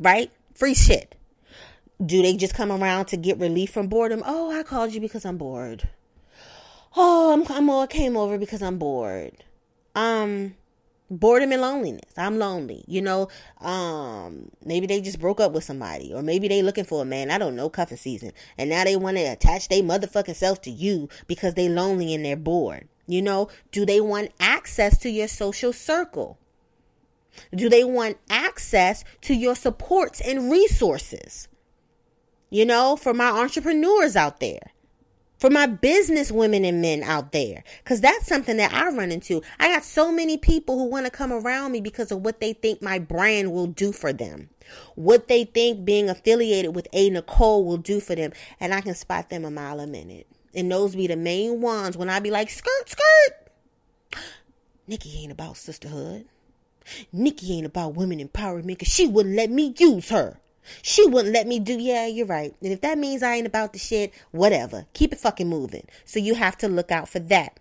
Right? 0.00 0.32
Free 0.52 0.74
shit. 0.74 1.14
Do 2.04 2.20
they 2.22 2.36
just 2.36 2.54
come 2.54 2.72
around 2.72 3.06
to 3.06 3.16
get 3.16 3.38
relief 3.38 3.70
from 3.70 3.86
boredom? 3.86 4.22
Oh, 4.26 4.50
I 4.50 4.62
called 4.64 4.92
you 4.92 5.00
because 5.00 5.24
I'm 5.24 5.36
bored. 5.36 5.88
oh, 6.96 7.32
I'm, 7.32 7.44
I'm 7.56 7.70
all 7.70 7.86
came 7.86 8.16
over 8.16 8.38
because 8.38 8.62
I'm 8.62 8.78
bored. 8.78 9.44
Um, 9.94 10.56
boredom 11.10 11.52
and 11.52 11.62
loneliness. 11.62 12.12
I'm 12.16 12.38
lonely. 12.38 12.84
You 12.88 13.02
know, 13.02 13.28
um, 13.60 14.50
maybe 14.64 14.86
they 14.86 15.00
just 15.00 15.20
broke 15.20 15.38
up 15.38 15.52
with 15.52 15.64
somebody, 15.64 16.12
or 16.12 16.22
maybe 16.22 16.48
they 16.48 16.62
looking 16.62 16.84
for 16.84 17.02
a 17.02 17.04
man. 17.04 17.30
I 17.30 17.38
don't 17.38 17.54
know, 17.54 17.68
cuffing 17.68 17.98
season, 17.98 18.32
and 18.58 18.70
now 18.70 18.84
they 18.84 18.96
want 18.96 19.16
to 19.18 19.24
attach 19.24 19.68
their 19.68 19.82
motherfucking 19.82 20.34
self 20.34 20.60
to 20.62 20.70
you 20.70 21.08
because 21.26 21.54
they 21.54 21.68
lonely 21.68 22.14
and 22.14 22.24
they're 22.24 22.36
bored. 22.36 22.88
You 23.06 23.22
know, 23.22 23.48
do 23.70 23.84
they 23.84 24.00
want 24.00 24.32
access 24.40 24.98
to 24.98 25.10
your 25.10 25.28
social 25.28 25.72
circle? 25.72 26.38
Do 27.54 27.68
they 27.68 27.84
want 27.84 28.18
access 28.28 29.04
to 29.22 29.34
your 29.34 29.54
supports 29.54 30.20
and 30.20 30.50
resources? 30.50 31.48
You 32.52 32.66
know, 32.66 32.96
for 32.96 33.14
my 33.14 33.30
entrepreneurs 33.30 34.14
out 34.14 34.38
there 34.38 34.72
for 35.42 35.50
my 35.50 35.66
business 35.66 36.30
women 36.30 36.64
and 36.64 36.80
men 36.80 37.02
out 37.02 37.32
there. 37.32 37.64
Cause 37.84 38.00
that's 38.00 38.28
something 38.28 38.58
that 38.58 38.72
I 38.72 38.90
run 38.90 39.10
into. 39.10 39.42
I 39.58 39.74
got 39.74 39.82
so 39.82 40.12
many 40.12 40.38
people 40.38 40.78
who 40.78 40.84
want 40.84 41.04
to 41.06 41.10
come 41.10 41.32
around 41.32 41.72
me 41.72 41.80
because 41.80 42.12
of 42.12 42.24
what 42.24 42.38
they 42.38 42.52
think 42.52 42.80
my 42.80 43.00
brand 43.00 43.52
will 43.52 43.66
do 43.66 43.90
for 43.90 44.12
them. 44.12 44.50
What 44.94 45.26
they 45.26 45.42
think 45.42 45.84
being 45.84 46.08
affiliated 46.08 46.76
with 46.76 46.86
A 46.92 47.10
Nicole 47.10 47.64
will 47.64 47.76
do 47.76 47.98
for 47.98 48.14
them. 48.14 48.30
And 48.60 48.72
I 48.72 48.82
can 48.82 48.94
spot 48.94 49.30
them 49.30 49.44
a 49.44 49.50
mile 49.50 49.80
a 49.80 49.86
minute. 49.88 50.28
And 50.54 50.70
those 50.70 50.94
be 50.94 51.08
the 51.08 51.16
main 51.16 51.60
ones 51.60 51.96
when 51.96 52.08
I 52.08 52.20
be 52.20 52.30
like, 52.30 52.48
skirt, 52.48 52.88
skirt. 52.88 53.50
Nikki 54.86 55.24
ain't 55.24 55.32
about 55.32 55.56
sisterhood. 55.56 56.26
Nikki 57.12 57.52
ain't 57.52 57.66
about 57.66 57.96
women 57.96 58.20
empowerment 58.20 58.66
because 58.66 58.94
she 58.94 59.08
wouldn't 59.08 59.34
let 59.34 59.50
me 59.50 59.74
use 59.76 60.10
her. 60.10 60.38
She 60.82 61.06
wouldn't 61.06 61.34
let 61.34 61.46
me 61.46 61.58
do, 61.58 61.78
yeah, 61.78 62.06
you're 62.06 62.26
right. 62.26 62.54
And 62.62 62.72
if 62.72 62.80
that 62.82 62.98
means 62.98 63.22
I 63.22 63.34
ain't 63.34 63.46
about 63.46 63.72
the 63.72 63.78
shit, 63.78 64.12
whatever. 64.30 64.86
Keep 64.92 65.12
it 65.12 65.20
fucking 65.20 65.48
moving. 65.48 65.86
So 66.04 66.18
you 66.18 66.34
have 66.34 66.56
to 66.58 66.68
look 66.68 66.90
out 66.90 67.08
for 67.08 67.18
that. 67.18 67.58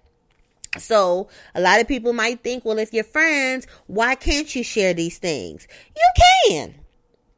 So 0.77 1.27
a 1.53 1.61
lot 1.61 1.81
of 1.81 1.87
people 1.87 2.13
might 2.13 2.43
think, 2.43 2.63
well, 2.63 2.79
if 2.79 2.93
you're 2.93 3.03
friends, 3.03 3.67
why 3.87 4.15
can't 4.15 4.53
you 4.55 4.63
share 4.63 4.93
these 4.93 5.17
things? 5.17 5.67
You 5.95 6.47
can. 6.47 6.75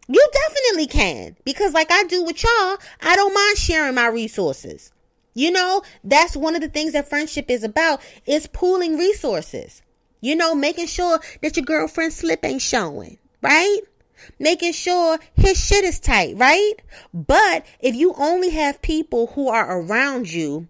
You 0.07 0.27
definitely 0.31 0.87
can. 0.87 1.35
Because 1.43 1.73
like 1.73 1.91
I 1.91 2.03
do 2.03 2.23
with 2.23 2.43
y'all, 2.43 2.77
I 3.01 3.15
don't 3.15 3.33
mind 3.33 3.57
sharing 3.57 3.95
my 3.95 4.07
resources. 4.07 4.91
You 5.33 5.51
know, 5.51 5.81
that's 6.03 6.35
one 6.35 6.55
of 6.55 6.61
the 6.61 6.69
things 6.69 6.93
that 6.93 7.09
friendship 7.09 7.49
is 7.49 7.63
about 7.63 8.01
is 8.25 8.45
pooling 8.47 8.97
resources. 8.97 9.81
You 10.21 10.35
know, 10.35 10.55
making 10.55 10.87
sure 10.87 11.19
that 11.41 11.57
your 11.57 11.65
girlfriend 11.65 12.13
slip 12.13 12.45
ain't 12.45 12.61
showing, 12.61 13.17
right? 13.41 13.81
Making 14.39 14.73
sure 14.73 15.19
his 15.35 15.63
shit 15.63 15.83
is 15.83 15.99
tight, 15.99 16.37
right? 16.37 16.75
But 17.13 17.65
if 17.79 17.95
you 17.95 18.13
only 18.17 18.51
have 18.51 18.81
people 18.81 19.27
who 19.27 19.49
are 19.49 19.79
around 19.79 20.31
you 20.31 20.67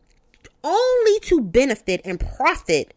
only 0.63 1.19
to 1.21 1.41
benefit 1.41 2.01
and 2.05 2.19
profit 2.19 2.93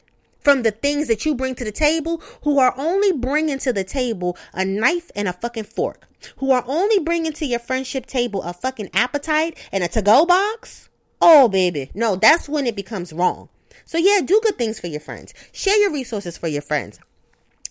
from 0.47 0.63
the 0.63 0.71
things 0.71 1.09
that 1.09 1.27
you 1.27 1.35
bring 1.35 1.57
to 1.57 1.65
the 1.65 1.73
table, 1.73 2.23
who 2.43 2.61
are 2.61 2.73
only 2.77 3.11
bringing 3.11 3.59
to 3.59 3.73
the 3.73 3.83
table 3.83 4.37
a 4.55 4.65
knife 4.65 5.11
and 5.17 5.27
a 5.27 5.33
fucking 5.33 5.65
fork, 5.65 6.07
who 6.37 6.53
are 6.53 6.63
only 6.69 7.01
bringing 7.01 7.33
to 7.33 7.45
your 7.45 7.59
friendship 7.59 8.07
table 8.07 8.43
a 8.45 8.53
fucking 8.53 8.89
appetite 8.95 9.59
and 9.73 9.83
a 9.83 9.89
to 9.89 10.03
go 10.03 10.25
box. 10.25 10.89
Oh, 11.21 11.49
baby. 11.49 11.91
No, 11.95 12.15
that's 12.15 12.49
when 12.49 12.67
it 12.67 12.77
becomes 12.77 13.13
wrong. 13.13 13.49
So, 13.85 13.99
yeah, 13.99 14.21
do 14.25 14.41
good 14.43 14.57
things 14.57 14.79
for 14.79 14.87
your 14.87 15.01
friends. 15.01 15.35
Share 15.53 15.77
your 15.79 15.93
resources 15.93 16.39
for 16.39 16.47
your 16.47 16.63
friends. 16.63 17.01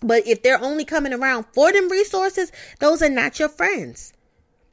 But 0.02 0.28
if 0.28 0.42
they're 0.42 0.62
only 0.62 0.86
coming 0.86 1.14
around 1.14 1.46
for 1.54 1.72
them 1.72 1.90
resources, 1.90 2.52
those 2.80 3.02
are 3.02 3.10
not 3.10 3.40
your 3.40 3.50
friends. 3.50 4.14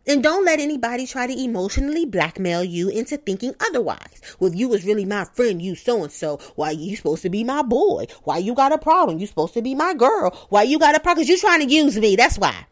And 0.05 0.23
don't 0.23 0.45
let 0.45 0.59
anybody 0.59 1.07
try 1.07 1.29
to 1.29 1.41
emotionally 1.45 2.05
blackmail 2.05 2.65
you 2.65 2.89
into 2.89 3.17
thinking 3.17 3.55
otherwise. 3.61 4.21
Well, 4.41 4.53
you 4.53 4.69
was 4.69 4.85
really 4.85 5.05
my 5.05 5.25
friend, 5.25 5.63
you 5.63 5.77
so 5.77 6.03
and 6.03 6.11
so, 6.11 6.39
why 6.57 6.73
you 6.73 6.97
supposed 6.97 7.23
to 7.23 7.31
be 7.31 7.45
my 7.45 7.63
boy? 7.63 8.07
Why 8.25 8.39
you 8.39 8.55
got 8.55 8.73
a 8.73 8.79
problem? 8.79 9.21
You 9.21 9.29
supposed 9.29 9.55
to 9.55 9.63
be 9.63 9.77
my 9.77 9.95
girl. 9.95 10.37
Why 10.49 10.65
you 10.65 10.81
got 10.81 10.97
a 10.97 11.01
problem? 11.01 11.23
Cause 11.25 11.29
you 11.29 11.39
trying 11.39 11.61
to 11.61 11.73
use 11.73 11.97
me. 11.97 12.17
That's 12.17 12.37
why. 12.37 12.67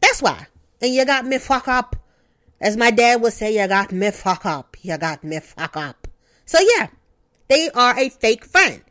That's 0.00 0.20
why. 0.20 0.48
And 0.82 0.92
you 0.92 1.04
got 1.04 1.24
me 1.26 1.38
fuck 1.38 1.68
up. 1.68 1.94
As 2.60 2.76
my 2.76 2.90
dad 2.90 3.22
would 3.22 3.32
say, 3.32 3.60
you 3.60 3.68
got 3.68 3.92
me 3.92 4.10
fuck 4.10 4.44
up. 4.44 4.76
You 4.82 4.98
got 4.98 5.22
me 5.22 5.38
fuck 5.38 5.76
up. 5.76 6.08
So 6.44 6.58
yeah, 6.60 6.88
they 7.48 7.70
are 7.70 7.96
a 7.96 8.08
fake 8.08 8.44
friend. 8.44 8.82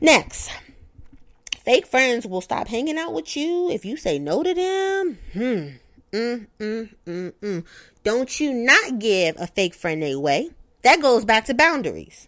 Next, 0.00 0.50
Fake 1.70 1.86
friends 1.86 2.26
will 2.26 2.40
stop 2.40 2.66
hanging 2.66 2.98
out 2.98 3.12
with 3.12 3.36
you 3.36 3.70
if 3.70 3.84
you 3.84 3.96
say 3.96 4.18
no 4.18 4.42
to 4.42 4.52
them. 4.54 5.18
Hmm. 5.32 5.68
Mm, 6.10 6.48
mm, 6.58 6.94
mm, 7.06 7.32
mm. 7.32 7.64
Don't 8.02 8.40
you 8.40 8.52
not 8.52 8.98
give 8.98 9.36
a 9.38 9.46
fake 9.46 9.74
friend 9.74 10.02
a 10.02 10.16
way. 10.18 10.50
That 10.82 11.00
goes 11.00 11.24
back 11.24 11.44
to 11.44 11.54
boundaries. 11.54 12.26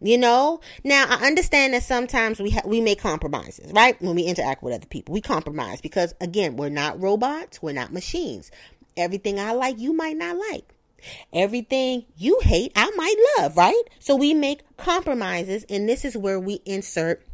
You 0.00 0.18
know, 0.18 0.58
now 0.82 1.06
I 1.08 1.24
understand 1.24 1.72
that 1.74 1.84
sometimes 1.84 2.40
we 2.40 2.50
ha- 2.50 2.62
we 2.64 2.80
make 2.80 2.98
compromises, 2.98 3.70
right? 3.70 3.94
When 4.02 4.16
we 4.16 4.24
interact 4.24 4.64
with 4.64 4.74
other 4.74 4.88
people, 4.88 5.12
we 5.12 5.20
compromise 5.20 5.80
because 5.80 6.12
again, 6.20 6.56
we're 6.56 6.68
not 6.68 7.00
robots, 7.00 7.62
we're 7.62 7.70
not 7.70 7.92
machines. 7.92 8.50
Everything 8.96 9.38
I 9.38 9.52
like, 9.52 9.78
you 9.78 9.92
might 9.92 10.16
not 10.16 10.36
like. 10.50 10.64
Everything 11.32 12.06
you 12.16 12.40
hate, 12.42 12.72
I 12.74 12.90
might 12.96 13.14
love, 13.38 13.56
right? 13.56 13.82
So 14.00 14.16
we 14.16 14.34
make 14.34 14.62
compromises, 14.76 15.64
and 15.70 15.88
this 15.88 16.04
is 16.04 16.16
where 16.16 16.40
we 16.40 16.60
insert 16.66 17.24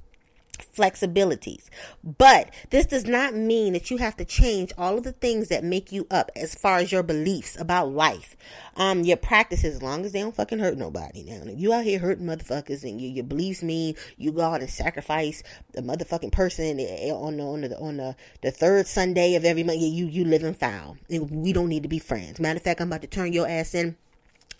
flexibilities. 0.59 1.65
But 2.03 2.51
this 2.71 2.87
does 2.87 3.05
not 3.05 3.35
mean 3.35 3.73
that 3.73 3.91
you 3.91 3.97
have 3.99 4.17
to 4.17 4.25
change 4.25 4.73
all 4.79 4.99
of 4.99 5.05
the 5.05 5.13
things 5.13 5.49
that 5.49 5.65
make 5.65 5.93
you 5.93 6.07
up 6.11 6.31
as 6.37 6.55
far 6.55 6.79
as 6.79 6.93
your 6.93 7.03
beliefs 7.03 7.59
about 7.59 7.93
life. 7.93 8.37
Um, 8.77 9.03
your 9.03 9.17
practices, 9.17 9.77
as 9.77 9.83
long 9.83 10.05
as 10.05 10.13
they 10.13 10.21
don't 10.21 10.35
fucking 10.35 10.59
hurt 10.59 10.77
nobody. 10.77 11.25
Now, 11.25 11.43
if 11.45 11.59
you 11.59 11.73
out 11.73 11.85
here 11.85 11.99
hurting 11.99 12.27
motherfuckers 12.27 12.83
and 12.83 13.01
you, 13.01 13.09
your 13.09 13.25
beliefs 13.25 13.63
mean 13.63 13.95
you 14.17 14.33
go 14.33 14.43
out 14.43 14.61
and 14.61 14.71
sacrifice 14.71 15.43
a 15.77 15.83
motherfucking 15.83 16.33
person 16.33 16.79
eh, 16.81 17.11
on 17.11 17.39
the, 17.39 17.43
on 17.43 17.61
the, 17.63 17.79
on 17.79 17.97
the, 17.97 18.17
the 18.43 18.51
third 18.51 18.87
Sunday 18.87 19.35
of 19.35 19.45
every 19.45 19.63
month, 19.63 19.81
you, 19.81 20.07
you 20.07 20.25
live 20.25 20.43
in 20.43 20.55
foul. 20.55 20.97
We 21.09 21.53
don't 21.53 21.69
need 21.69 21.83
to 21.85 21.89
be 21.89 21.99
friends. 21.99 22.39
Matter 22.39 22.59
of 22.59 22.63
fact, 22.63 22.81
I'm 22.81 22.89
about 22.89 23.03
to 23.03 23.07
turn 23.07 23.33
your 23.33 23.49
ass 23.49 23.75
in 23.75 23.97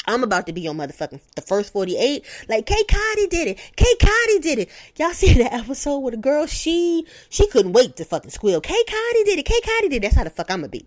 I'm 0.07 0.23
about 0.23 0.47
to 0.47 0.53
be 0.53 0.69
on 0.69 0.77
motherfucking 0.77 1.21
the 1.35 1.43
first 1.43 1.73
48. 1.73 2.25
Like 2.49 2.67
Kay 2.67 2.85
Cotty 2.85 3.29
did 3.29 3.49
it. 3.49 3.73
Kay 3.77 3.95
Cotty 4.01 4.43
did 4.43 4.59
it. 4.61 4.71
Y'all 4.97 5.13
see 5.13 5.35
that 5.43 5.53
episode 5.53 5.99
with 5.99 6.15
a 6.15 6.19
girl? 6.19 6.47
She 6.47 7.07
she 7.29 7.47
couldn't 7.49 7.73
wait 7.73 7.97
to 7.97 8.05
fucking 8.05 8.31
squeal. 8.31 8.61
Kay 8.61 8.83
Cotty 8.87 9.25
did 9.25 9.39
it. 9.39 9.45
Kay 9.45 9.61
Cotty 9.61 9.91
did 9.91 9.95
it. 9.95 10.03
That's 10.03 10.17
how 10.17 10.25
the 10.25 10.31
fuck 10.31 10.51
I'm 10.51 10.61
gonna 10.61 10.69
be. 10.69 10.87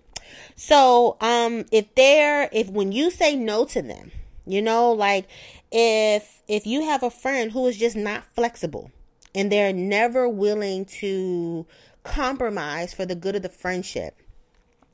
So 0.55 1.17
um 1.21 1.65
if 1.71 1.93
they're 1.95 2.49
if 2.51 2.69
when 2.69 2.91
you 2.91 3.11
say 3.11 3.35
no 3.35 3.65
to 3.65 3.81
them, 3.81 4.11
you 4.45 4.61
know, 4.61 4.91
like 4.91 5.27
if 5.71 6.41
if 6.47 6.65
you 6.65 6.85
have 6.85 7.03
a 7.03 7.09
friend 7.09 7.51
who 7.51 7.67
is 7.67 7.77
just 7.77 7.95
not 7.95 8.23
flexible 8.35 8.91
and 9.35 9.51
they're 9.51 9.73
never 9.73 10.27
willing 10.27 10.85
to 10.85 11.65
compromise 12.03 12.93
for 12.93 13.05
the 13.05 13.15
good 13.15 13.35
of 13.35 13.41
the 13.41 13.49
friendship, 13.49 14.15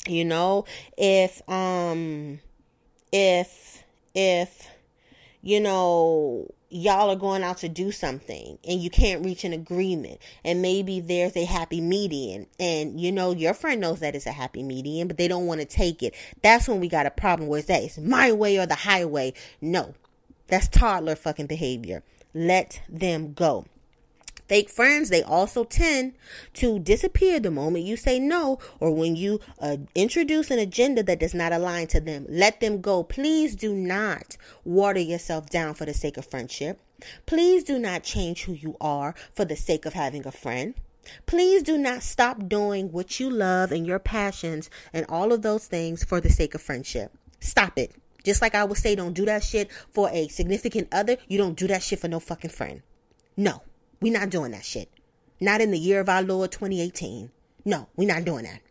you 0.07 0.25
know, 0.25 0.65
if 0.97 1.47
um 1.49 2.39
if 3.11 3.84
if 4.15 4.67
you 5.41 5.59
know 5.59 6.49
y'all 6.69 7.11
are 7.11 7.15
going 7.15 7.43
out 7.43 7.59
to 7.59 7.69
do 7.69 7.91
something 7.91 8.57
and 8.67 8.81
you 8.81 8.89
can't 8.89 9.23
reach 9.23 9.43
an 9.43 9.53
agreement 9.53 10.19
and 10.43 10.61
maybe 10.61 10.99
there's 10.99 11.37
a 11.37 11.45
happy 11.45 11.79
median 11.79 12.47
and 12.59 12.99
you 12.99 13.11
know 13.11 13.31
your 13.31 13.53
friend 13.53 13.79
knows 13.79 13.99
that 13.99 14.15
it's 14.15 14.25
a 14.25 14.31
happy 14.31 14.63
median 14.63 15.07
but 15.07 15.17
they 15.17 15.27
don't 15.27 15.45
want 15.45 15.61
to 15.61 15.65
take 15.65 16.01
it 16.01 16.13
that's 16.41 16.67
when 16.67 16.79
we 16.79 16.89
got 16.89 17.05
a 17.05 17.11
problem 17.11 17.47
it's 17.53 17.67
that 17.67 17.83
it's 17.83 17.97
my 17.97 18.31
way 18.31 18.57
or 18.57 18.65
the 18.65 18.75
highway. 18.75 19.33
No. 19.61 19.93
That's 20.47 20.67
toddler 20.67 21.15
fucking 21.15 21.47
behavior. 21.47 22.03
Let 22.33 22.81
them 22.87 23.33
go 23.33 23.65
Fake 24.47 24.69
friends, 24.69 25.09
they 25.09 25.23
also 25.23 25.63
tend 25.63 26.13
to 26.53 26.77
disappear 26.77 27.39
the 27.39 27.49
moment 27.49 27.85
you 27.85 27.97
say 27.97 28.19
no 28.19 28.59
or 28.79 28.91
when 28.91 29.15
you 29.15 29.39
uh, 29.59 29.77
introduce 29.95 30.51
an 30.51 30.59
agenda 30.59 31.01
that 31.01 31.19
does 31.19 31.33
not 31.33 31.51
align 31.51 31.87
to 31.87 31.99
them. 31.99 32.25
Let 32.29 32.59
them 32.59 32.79
go. 32.81 33.03
Please 33.03 33.55
do 33.55 33.73
not 33.73 34.37
water 34.63 34.99
yourself 34.99 35.49
down 35.49 35.73
for 35.73 35.85
the 35.85 35.93
sake 35.93 36.17
of 36.17 36.25
friendship. 36.25 36.79
Please 37.25 37.63
do 37.63 37.79
not 37.79 38.03
change 38.03 38.43
who 38.43 38.53
you 38.53 38.77
are 38.79 39.15
for 39.33 39.45
the 39.45 39.55
sake 39.55 39.85
of 39.85 39.93
having 39.93 40.25
a 40.27 40.31
friend. 40.31 40.75
Please 41.25 41.63
do 41.63 41.77
not 41.77 42.03
stop 42.03 42.47
doing 42.47 42.91
what 42.91 43.19
you 43.19 43.29
love 43.29 43.71
and 43.71 43.85
your 43.85 43.99
passions 43.99 44.69
and 44.93 45.05
all 45.09 45.33
of 45.33 45.41
those 45.41 45.67
things 45.67 46.03
for 46.03 46.21
the 46.21 46.29
sake 46.29 46.55
of 46.55 46.61
friendship. 46.61 47.11
Stop 47.39 47.77
it. 47.77 47.91
Just 48.23 48.41
like 48.41 48.55
I 48.55 48.63
would 48.63 48.77
say, 48.77 48.95
don't 48.95 49.13
do 49.13 49.25
that 49.25 49.43
shit 49.43 49.71
for 49.91 50.09
a 50.11 50.27
significant 50.29 50.87
other. 50.91 51.17
You 51.27 51.37
don't 51.37 51.57
do 51.57 51.67
that 51.67 51.83
shit 51.83 51.99
for 51.99 52.07
no 52.07 52.19
fucking 52.19 52.49
friend. 52.49 52.81
No. 53.37 53.61
We 54.05 54.11
not 54.11 54.29
doing 54.29 54.51
that 54.51 54.63
shit. 54.63 54.87
Not 55.41 55.61
in 55.61 55.71
the 55.71 55.79
year 55.79 55.99
of 55.99 56.09
our 56.09 56.21
Lord 56.21 56.51
2018. 56.51 57.31
No, 57.65 57.87
we're 57.95 58.07
not 58.07 58.23
doing 58.23 58.43
that. 58.43 58.61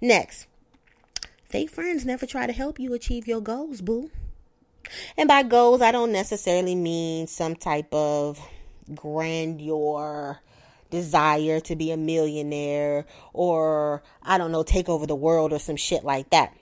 Next, 0.00 0.48
fake 1.48 1.70
friends 1.70 2.04
never 2.04 2.26
try 2.26 2.48
to 2.48 2.52
help 2.52 2.80
you 2.80 2.92
achieve 2.92 3.28
your 3.28 3.40
goals, 3.40 3.80
boo. 3.80 4.10
And 5.16 5.28
by 5.28 5.44
goals, 5.44 5.82
I 5.82 5.92
don't 5.92 6.10
necessarily 6.10 6.74
mean 6.74 7.28
some 7.28 7.54
type 7.54 7.94
of 7.94 8.40
grandeur 8.92 10.40
desire 10.90 11.60
to 11.60 11.76
be 11.76 11.92
a 11.92 11.96
millionaire 11.96 13.06
or 13.32 14.02
I 14.20 14.36
don't 14.36 14.50
know, 14.50 14.64
take 14.64 14.88
over 14.88 15.06
the 15.06 15.14
world 15.14 15.52
or 15.52 15.60
some 15.60 15.76
shit 15.76 16.02
like 16.02 16.30
that. 16.30 16.52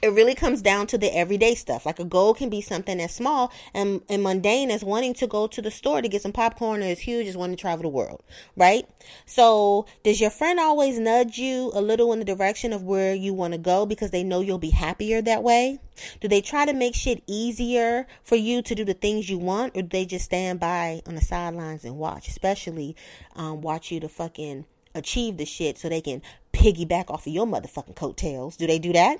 It 0.00 0.08
really 0.08 0.34
comes 0.34 0.62
down 0.62 0.86
to 0.86 0.98
the 0.98 1.14
everyday 1.16 1.54
stuff. 1.54 1.84
Like 1.84 1.98
a 1.98 2.04
goal 2.04 2.32
can 2.32 2.48
be 2.48 2.60
something 2.60 3.00
as 3.00 3.14
small 3.14 3.52
and, 3.74 4.00
and 4.08 4.22
mundane 4.22 4.70
as 4.70 4.84
wanting 4.84 5.14
to 5.14 5.26
go 5.26 5.48
to 5.48 5.60
the 5.60 5.72
store 5.72 6.00
to 6.00 6.08
get 6.08 6.22
some 6.22 6.32
popcorn 6.32 6.82
or 6.82 6.86
as 6.86 7.00
huge 7.00 7.26
as 7.26 7.36
wanting 7.36 7.56
to 7.56 7.60
travel 7.60 7.82
the 7.82 7.88
world, 7.88 8.22
right? 8.56 8.88
So 9.26 9.86
does 10.04 10.20
your 10.20 10.30
friend 10.30 10.60
always 10.60 11.00
nudge 11.00 11.38
you 11.38 11.72
a 11.74 11.80
little 11.80 12.12
in 12.12 12.20
the 12.20 12.24
direction 12.24 12.72
of 12.72 12.84
where 12.84 13.12
you 13.12 13.34
want 13.34 13.54
to 13.54 13.58
go 13.58 13.86
because 13.86 14.12
they 14.12 14.22
know 14.22 14.40
you'll 14.40 14.58
be 14.58 14.70
happier 14.70 15.20
that 15.22 15.42
way? 15.42 15.80
Do 16.20 16.28
they 16.28 16.40
try 16.40 16.64
to 16.64 16.72
make 16.72 16.94
shit 16.94 17.24
easier 17.26 18.06
for 18.22 18.36
you 18.36 18.62
to 18.62 18.74
do 18.76 18.84
the 18.84 18.94
things 18.94 19.28
you 19.28 19.38
want 19.38 19.76
or 19.76 19.82
do 19.82 19.88
they 19.88 20.04
just 20.04 20.26
stand 20.26 20.60
by 20.60 21.02
on 21.06 21.16
the 21.16 21.20
sidelines 21.20 21.84
and 21.84 21.98
watch, 21.98 22.28
especially 22.28 22.94
um, 23.34 23.62
watch 23.62 23.90
you 23.90 23.98
to 23.98 24.08
fucking 24.08 24.64
achieve 24.94 25.38
the 25.38 25.44
shit 25.44 25.76
so 25.76 25.88
they 25.88 26.00
can 26.00 26.22
piggyback 26.52 27.10
off 27.10 27.26
of 27.26 27.32
your 27.32 27.46
motherfucking 27.46 27.96
coattails? 27.96 28.56
Do 28.56 28.68
they 28.68 28.78
do 28.78 28.92
that? 28.92 29.18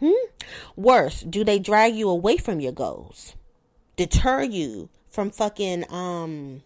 Hmm? 0.00 0.12
Worse, 0.76 1.20
do 1.20 1.44
they 1.44 1.58
drag 1.58 1.94
you 1.94 2.08
away 2.08 2.36
from 2.36 2.60
your 2.60 2.72
goals? 2.72 3.34
Deter 3.96 4.42
you 4.42 4.90
from 5.08 5.30
fucking 5.30 5.90
um 5.90 6.62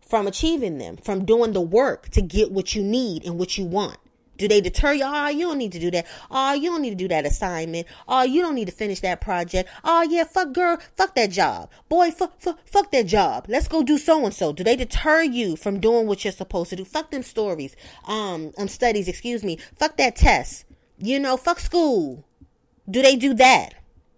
from 0.00 0.26
achieving 0.26 0.78
them, 0.78 0.96
from 0.96 1.24
doing 1.24 1.52
the 1.52 1.60
work 1.60 2.08
to 2.10 2.22
get 2.22 2.50
what 2.50 2.74
you 2.74 2.82
need 2.82 3.24
and 3.24 3.38
what 3.38 3.58
you 3.58 3.64
want? 3.64 3.98
Do 4.38 4.46
they 4.46 4.60
deter 4.60 4.92
you? 4.92 5.02
Oh, 5.04 5.28
you 5.28 5.46
don't 5.46 5.58
need 5.58 5.72
to 5.72 5.80
do 5.80 5.90
that. 5.90 6.06
Oh, 6.30 6.54
you 6.54 6.70
don't 6.70 6.80
need 6.80 6.90
to 6.90 6.96
do 6.96 7.08
that 7.08 7.26
assignment. 7.26 7.88
Oh, 8.06 8.22
you 8.22 8.40
don't 8.40 8.54
need 8.54 8.66
to 8.66 8.72
finish 8.72 9.00
that 9.00 9.20
project. 9.20 9.68
Oh, 9.82 10.02
yeah, 10.02 10.24
fuck 10.24 10.52
girl, 10.52 10.78
fuck 10.96 11.14
that 11.16 11.30
job. 11.30 11.70
Boy, 11.88 12.12
fuck, 12.12 12.40
fuck, 12.40 12.60
fuck 12.64 12.92
that 12.92 13.06
job. 13.06 13.46
Let's 13.48 13.66
go 13.66 13.82
do 13.82 13.98
so 13.98 14.24
and 14.24 14.32
so. 14.32 14.52
Do 14.52 14.62
they 14.62 14.76
deter 14.76 15.22
you 15.22 15.56
from 15.56 15.80
doing 15.80 16.06
what 16.06 16.24
you're 16.24 16.32
supposed 16.32 16.70
to 16.70 16.76
do? 16.76 16.84
Fuck 16.84 17.10
them 17.10 17.24
stories, 17.24 17.74
um, 18.04 18.52
um, 18.56 18.68
studies, 18.68 19.08
excuse 19.08 19.42
me. 19.42 19.58
Fuck 19.74 19.96
that 19.96 20.14
test. 20.14 20.64
You 20.98 21.18
know, 21.18 21.36
fuck 21.36 21.58
school. 21.58 22.24
Do 22.90 23.02
they 23.02 23.16
do 23.16 23.34
that? 23.34 23.74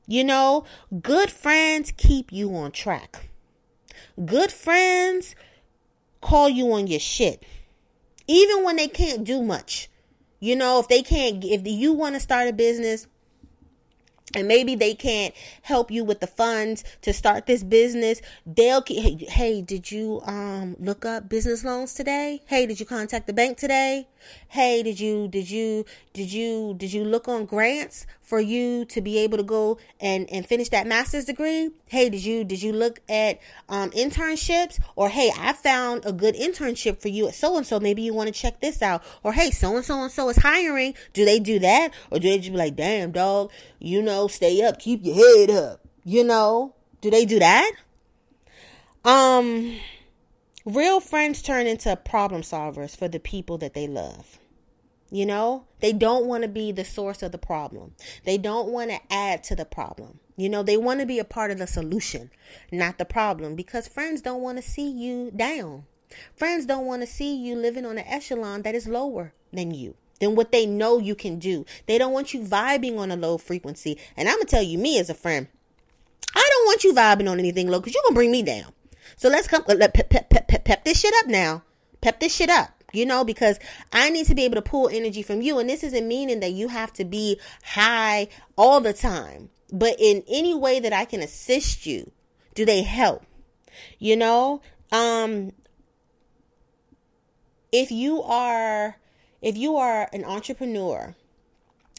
You 0.07 0.25
know, 0.25 0.65
good 1.03 1.31
friends 1.31 1.93
keep 1.97 2.33
you 2.33 2.55
on 2.55 2.73
track. 2.73 3.31
Good 4.25 4.53
friends 4.53 5.35
call 6.21 6.49
you 6.49 6.73
on 6.73 6.87
your 6.87 7.01
shit. 7.01 7.45
Even 8.27 8.65
when 8.65 8.77
they 8.77 8.89
can't 8.89 9.25
do 9.25 9.43
much. 9.43 9.89
You 10.41 10.57
know, 10.57 10.81
if 10.81 10.89
they 10.89 11.03
can't, 11.03 11.45
if 11.45 11.67
you 11.67 11.93
want 11.93 12.15
to 12.15 12.21
start 12.21 12.49
a 12.49 12.53
business, 12.53 13.07
and 14.35 14.47
maybe 14.47 14.75
they 14.75 14.95
can't 14.95 15.35
help 15.63 15.91
you 15.91 16.05
with 16.05 16.21
the 16.21 16.27
funds 16.27 16.85
to 17.03 17.13
start 17.13 17.47
this 17.47 17.65
business 17.65 18.21
they'll 18.47 18.83
hey, 18.87 19.17
hey 19.29 19.61
did 19.61 19.91
you 19.91 20.21
um 20.25 20.77
look 20.79 21.05
up 21.05 21.29
business 21.29 21.65
loans 21.65 21.95
today 21.95 22.41
hey 22.47 22.67
did 22.67 22.79
you 22.79 22.87
contact 22.87 23.27
the 23.27 23.33
bank 23.33 23.57
today 23.59 24.07
hey 24.49 24.83
did 24.83 25.01
you 25.01 25.27
did 25.29 25.51
you 25.51 25.85
did 26.13 26.33
you 26.33 26.75
did 26.77 26.93
you 26.93 27.05
look 27.05 27.29
on 27.29 27.45
grants 27.45 28.07
for 28.31 28.41
you 28.41 28.85
to 28.85 29.01
be 29.01 29.19
able 29.19 29.37
to 29.37 29.43
go 29.43 29.77
and 29.99 30.31
and 30.31 30.47
finish 30.47 30.69
that 30.69 30.87
master's 30.87 31.25
degree 31.25 31.69
hey 31.89 32.09
did 32.09 32.25
you 32.25 32.45
did 32.45 32.63
you 32.63 32.73
look 32.73 33.01
at 33.09 33.41
um 33.69 33.91
internships? 33.91 34.79
Or 34.95 35.09
hey 35.09 35.33
i 35.37 35.53
found 35.53 36.07
a 36.07 36.13
good 36.13 36.37
internship 36.37 37.03
for 37.03 37.09
you 37.09 37.27
at 37.27 37.35
so 37.35 37.57
and 37.57 37.67
so 37.67 37.81
maybe 37.81 38.03
you 38.03 38.15
want 38.15 38.29
to 38.29 38.33
check 38.33 38.61
this 38.61 38.83
out. 38.83 39.03
Or 39.25 39.33
hey 39.33 39.51
so 39.51 39.75
and 39.75 39.85
so 39.85 40.01
and 40.01 40.13
so 40.13 40.29
is 40.29 40.37
hiring. 40.37 40.95
Do 41.13 41.25
they 41.25 41.41
do 41.41 41.59
that? 41.59 41.93
Or 42.13 42.21
do 42.21 42.29
they 42.29 42.39
just 42.39 42.53
be 42.53 42.57
like 42.57 42.77
damn 42.77 43.11
dog 43.11 43.51
you 43.81 44.01
know 44.01 44.29
stay 44.29 44.63
up 44.63 44.79
keep 44.79 45.01
your 45.05 45.17
head 45.17 45.51
up 45.51 45.81
you 46.05 46.23
know? 46.23 46.75
Do 47.01 47.11
they 47.11 47.25
do 47.25 47.41
that? 47.41 47.73
Um 49.05 49.77
real 50.65 51.01
friends 51.01 51.43
turn 51.43 51.67
into 51.67 51.97
problem 51.97 52.43
solvers 52.43 52.97
for 52.97 53.09
the 53.09 53.19
people 53.19 53.59
that 53.59 53.75
they 53.75 53.89
love 53.89 54.40
you 55.11 55.27
know, 55.27 55.65
they 55.81 55.93
don't 55.93 56.27
want 56.27 56.43
to 56.43 56.49
be 56.49 56.71
the 56.71 56.85
source 56.85 57.23
of 57.23 57.33
the 57.33 57.39
problem. 57.39 57.95
They 58.25 58.39
don't 58.39 58.69
want 58.69 58.91
to 58.91 59.01
add 59.11 59.43
to 59.45 59.57
the 59.57 59.65
problem. 59.65 60.21
You 60.37 60.49
know, 60.49 60.63
they 60.63 60.77
want 60.77 61.01
to 61.01 61.07
be 61.07 61.19
a 61.19 61.25
part 61.25 61.51
of 61.51 61.59
the 61.59 61.67
solution, 61.67 62.31
not 62.71 62.99
the 62.99 63.05
problem, 63.05 63.57
because 63.57 63.89
friends 63.89 64.23
don't 64.23 64.41
want 64.41 64.59
to 64.59 64.63
see 64.63 64.89
you 64.89 65.31
down. 65.35 65.85
Friends 66.35 66.67
don't 66.67 66.87
want 66.87 67.03
to 67.03 67.07
see 67.07 67.35
you 67.35 67.57
living 67.57 67.85
on 67.85 67.99
an 67.99 68.07
echelon 68.07 68.63
that 68.63 68.75
is 68.75 68.89
lower 68.89 69.33
than 69.53 69.75
you, 69.75 69.97
than 70.21 70.35
what 70.35 70.53
they 70.53 70.65
know 70.65 70.99
you 70.99 71.15
can 71.15 71.39
do. 71.39 71.67
They 71.87 71.99
don't 71.99 72.13
want 72.13 72.33
you 72.33 72.41
vibing 72.41 72.99
on 72.99 73.11
a 73.11 73.17
low 73.17 73.37
frequency. 73.37 73.99
And 74.17 74.29
I'm 74.29 74.37
going 74.37 74.47
to 74.47 74.51
tell 74.51 74.63
you, 74.63 74.79
me 74.79 74.99
as 74.99 75.11
a 75.11 75.15
friend, 75.15 75.49
I 76.35 76.49
don't 76.51 76.67
want 76.67 76.85
you 76.85 76.95
vibing 76.95 77.31
on 77.31 77.39
anything 77.39 77.69
low 77.69 77.81
because 77.81 77.95
you're 77.95 78.03
going 78.05 78.15
to 78.15 78.19
bring 78.19 78.33
me 78.33 78.43
down. 78.43 78.73
So 79.17 79.29
let's 79.29 79.49
come, 79.49 79.65
let 79.67 79.93
pep, 79.93 80.09
pep, 80.09 80.31
pep, 80.31 80.49
pep, 80.49 80.65
pep 80.65 80.85
this 80.85 81.01
shit 81.01 81.15
up 81.19 81.27
now. 81.27 81.65
Pep 82.01 82.19
this 82.21 82.35
shit 82.35 82.49
up 82.49 82.80
you 82.93 83.07
know, 83.07 83.25
because 83.25 83.59
I 83.93 84.11
need 84.11 84.27
to 84.27 84.35
be 84.35 84.45
able 84.45 84.57
to 84.57 84.63
pull 84.63 84.89
energy 84.89 85.23
from 85.23 85.43
you. 85.43 85.59
And 85.59 85.69
this 85.69 85.83
isn't 85.85 86.07
meaning 86.07 86.41
that 86.41 86.53
you 86.53 86.69
have 86.69 86.93
to 86.95 87.05
be 87.05 87.41
high 87.63 88.29
all 88.57 88.81
the 88.81 88.93
time, 88.93 89.51
but 89.73 89.97
in 89.99 90.23
any 90.29 90.55
way 90.55 90.81
that 90.81 90.93
I 90.93 91.05
can 91.05 91.21
assist 91.21 91.87
you, 91.87 92.11
do 92.55 92.65
they 92.65 92.83
help? 92.83 93.25
You 93.99 94.17
know, 94.17 94.63
um, 94.93 95.53
if 97.73 97.91
you 97.91 98.23
are, 98.23 98.97
if 99.41 99.57
you 99.57 99.77
are 99.77 100.09
an 100.13 100.25
entrepreneur, 100.25 101.15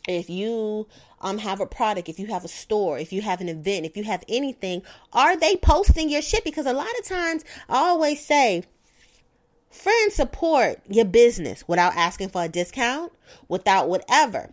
if 0.07 0.29
you 0.29 0.87
um 1.21 1.37
have 1.37 1.59
a 1.59 1.65
product, 1.65 2.09
if 2.09 2.19
you 2.19 2.27
have 2.27 2.43
a 2.43 2.47
store, 2.47 2.97
if 2.97 3.13
you 3.13 3.21
have 3.21 3.39
an 3.41 3.49
event, 3.49 3.85
if 3.85 3.95
you 3.95 4.03
have 4.03 4.23
anything, 4.27 4.81
are 5.13 5.37
they 5.37 5.55
posting 5.55 6.09
your 6.09 6.21
shit? 6.21 6.43
Because 6.43 6.65
a 6.65 6.73
lot 6.73 6.89
of 6.99 7.05
times 7.05 7.43
I 7.69 7.77
always 7.77 8.25
say, 8.25 8.63
Friends 9.71 10.15
support 10.15 10.79
your 10.89 11.05
business 11.05 11.63
without 11.67 11.95
asking 11.95 12.29
for 12.29 12.43
a 12.43 12.49
discount, 12.49 13.11
without 13.47 13.87
whatever. 13.89 14.51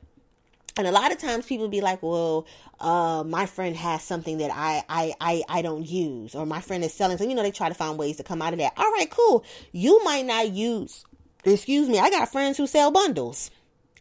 And 0.76 0.86
a 0.86 0.92
lot 0.92 1.10
of 1.10 1.18
times 1.18 1.44
people 1.44 1.68
be 1.68 1.80
like, 1.80 2.00
well, 2.04 2.46
uh, 2.78 3.24
my 3.26 3.46
friend 3.46 3.76
has 3.76 4.04
something 4.04 4.38
that 4.38 4.52
I, 4.54 4.84
I, 4.88 5.14
I, 5.20 5.42
I 5.48 5.62
don't 5.62 5.84
use, 5.84 6.36
or 6.36 6.46
my 6.46 6.60
friend 6.60 6.84
is 6.84 6.94
selling 6.94 7.18
So, 7.18 7.24
You 7.24 7.34
know, 7.34 7.42
they 7.42 7.50
try 7.50 7.68
to 7.68 7.74
find 7.74 7.98
ways 7.98 8.16
to 8.18 8.22
come 8.22 8.40
out 8.40 8.52
of 8.52 8.60
that. 8.60 8.74
All 8.76 8.92
right, 8.92 9.10
cool. 9.10 9.44
You 9.72 10.02
might 10.04 10.24
not 10.24 10.52
use, 10.52 11.04
excuse 11.44 11.88
me, 11.88 11.98
I 11.98 12.10
got 12.10 12.30
friends 12.30 12.56
who 12.56 12.68
sell 12.68 12.92
bundles. 12.92 13.50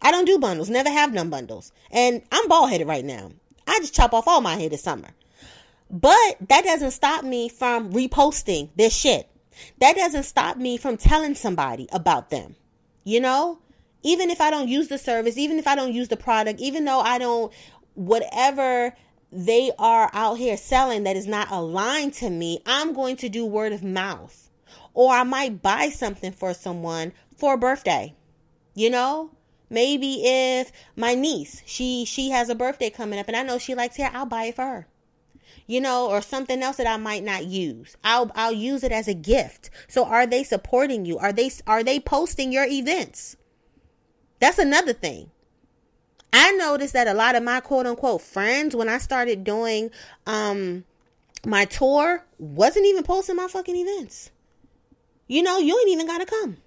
I 0.03 0.11
don't 0.11 0.25
do 0.25 0.37
bundles, 0.37 0.69
never 0.69 0.91
have 0.91 1.15
done 1.15 1.31
bundles. 1.31 1.71
And 1.89 2.21
I'm 2.31 2.47
bald 2.47 2.69
headed 2.69 2.87
right 2.87 3.03
now. 3.03 3.31
I 3.65 3.79
just 3.79 3.95
chop 3.95 4.13
off 4.13 4.27
all 4.27 4.41
my 4.41 4.55
hair 4.55 4.69
this 4.69 4.83
summer. 4.83 5.09
But 5.89 6.37
that 6.47 6.63
doesn't 6.63 6.91
stop 6.91 7.23
me 7.23 7.49
from 7.49 7.91
reposting 7.91 8.69
this 8.75 8.95
shit. 8.95 9.27
That 9.79 9.95
doesn't 9.95 10.23
stop 10.23 10.57
me 10.57 10.77
from 10.77 10.97
telling 10.97 11.35
somebody 11.35 11.87
about 11.91 12.29
them. 12.29 12.55
You 13.03 13.19
know, 13.19 13.59
even 14.03 14.29
if 14.29 14.41
I 14.41 14.49
don't 14.49 14.67
use 14.67 14.87
the 14.87 14.97
service, 14.97 15.37
even 15.37 15.59
if 15.59 15.67
I 15.67 15.75
don't 15.75 15.93
use 15.93 16.07
the 16.07 16.17
product, 16.17 16.59
even 16.59 16.85
though 16.85 16.99
I 16.99 17.17
don't, 17.17 17.53
whatever 17.93 18.95
they 19.31 19.71
are 19.77 20.09
out 20.13 20.37
here 20.37 20.57
selling 20.57 21.03
that 21.03 21.15
is 21.15 21.27
not 21.27 21.51
aligned 21.51 22.13
to 22.15 22.29
me, 22.29 22.61
I'm 22.65 22.93
going 22.93 23.17
to 23.17 23.29
do 23.29 23.45
word 23.45 23.73
of 23.73 23.83
mouth. 23.83 24.49
Or 24.93 25.13
I 25.13 25.23
might 25.23 25.61
buy 25.61 25.89
something 25.89 26.31
for 26.31 26.53
someone 26.53 27.13
for 27.35 27.53
a 27.53 27.57
birthday. 27.57 28.15
You 28.73 28.89
know? 28.89 29.31
Maybe 29.69 30.21
if 30.23 30.71
my 30.95 31.13
niece, 31.13 31.61
she 31.65 32.05
she 32.05 32.29
has 32.29 32.47
a 32.47 32.55
birthday 32.55 32.89
coming 32.89 33.19
up 33.19 33.27
and 33.27 33.35
I 33.35 33.43
know 33.43 33.57
she 33.57 33.75
likes 33.75 33.97
hair, 33.97 34.09
I'll 34.13 34.25
buy 34.25 34.45
it 34.45 34.55
for 34.55 34.63
her 34.63 34.87
you 35.67 35.81
know, 35.81 36.09
or 36.09 36.21
something 36.21 36.63
else 36.63 36.77
that 36.77 36.87
I 36.87 36.97
might 36.97 37.23
not 37.23 37.45
use. 37.45 37.95
I'll 38.03 38.31
I'll 38.35 38.53
use 38.53 38.83
it 38.83 38.91
as 38.91 39.07
a 39.07 39.13
gift. 39.13 39.69
So 39.87 40.05
are 40.05 40.25
they 40.25 40.43
supporting 40.43 41.05
you? 41.05 41.17
Are 41.17 41.33
they 41.33 41.51
are 41.67 41.83
they 41.83 41.99
posting 41.99 42.51
your 42.51 42.65
events? 42.65 43.35
That's 44.39 44.57
another 44.57 44.93
thing. 44.93 45.29
I 46.31 46.51
noticed 46.53 46.93
that 46.93 47.07
a 47.07 47.13
lot 47.13 47.35
of 47.35 47.43
my 47.43 47.59
quote 47.59 47.85
unquote 47.85 48.21
friends 48.21 48.75
when 48.75 48.89
I 48.89 48.97
started 48.97 49.43
doing 49.43 49.91
um 50.25 50.85
my 51.45 51.65
tour 51.65 52.25
wasn't 52.39 52.85
even 52.85 53.03
posting 53.03 53.35
my 53.35 53.47
fucking 53.47 53.75
events. 53.75 54.31
You 55.27 55.43
know, 55.43 55.59
you 55.59 55.77
ain't 55.77 55.89
even 55.89 56.07
got 56.07 56.19
to 56.19 56.25
come 56.25 56.57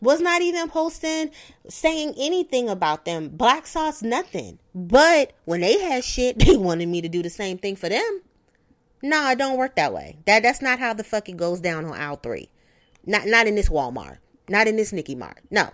was 0.00 0.20
not 0.20 0.42
even 0.42 0.68
posting 0.68 1.30
saying 1.68 2.14
anything 2.18 2.68
about 2.68 3.04
them. 3.04 3.28
Black 3.28 3.66
sauce, 3.66 4.02
nothing. 4.02 4.58
But 4.74 5.32
when 5.44 5.60
they 5.60 5.80
had 5.80 6.04
shit, 6.04 6.38
they 6.44 6.56
wanted 6.56 6.88
me 6.88 7.00
to 7.00 7.08
do 7.08 7.22
the 7.22 7.30
same 7.30 7.58
thing 7.58 7.76
for 7.76 7.88
them. 7.88 8.22
Nah, 9.02 9.32
it 9.32 9.38
don't 9.38 9.58
work 9.58 9.76
that 9.76 9.92
way. 9.92 10.18
That 10.24 10.42
that's 10.42 10.62
not 10.62 10.78
how 10.78 10.94
the 10.94 11.04
fuck 11.04 11.28
it 11.28 11.36
goes 11.36 11.60
down 11.60 11.84
on 11.84 11.92
aisle 11.92 12.16
three. 12.16 12.48
Not 13.04 13.26
not 13.26 13.46
in 13.46 13.54
this 13.54 13.68
Walmart. 13.68 14.18
Not 14.48 14.66
in 14.66 14.76
this 14.76 14.92
Nicky 14.92 15.14
Mart. 15.14 15.40
No. 15.50 15.70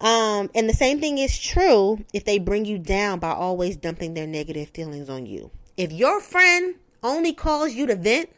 Um, 0.00 0.50
and 0.54 0.68
the 0.68 0.74
same 0.74 1.00
thing 1.00 1.18
is 1.18 1.38
true 1.38 2.04
if 2.12 2.24
they 2.24 2.38
bring 2.38 2.64
you 2.64 2.78
down 2.78 3.18
by 3.18 3.30
always 3.30 3.76
dumping 3.76 4.14
their 4.14 4.26
negative 4.26 4.70
feelings 4.70 5.08
on 5.08 5.26
you. 5.26 5.50
If 5.76 5.92
your 5.92 6.20
friend 6.20 6.76
only 7.02 7.32
calls 7.32 7.74
you 7.74 7.86
to 7.86 7.94
vent, 7.94 8.30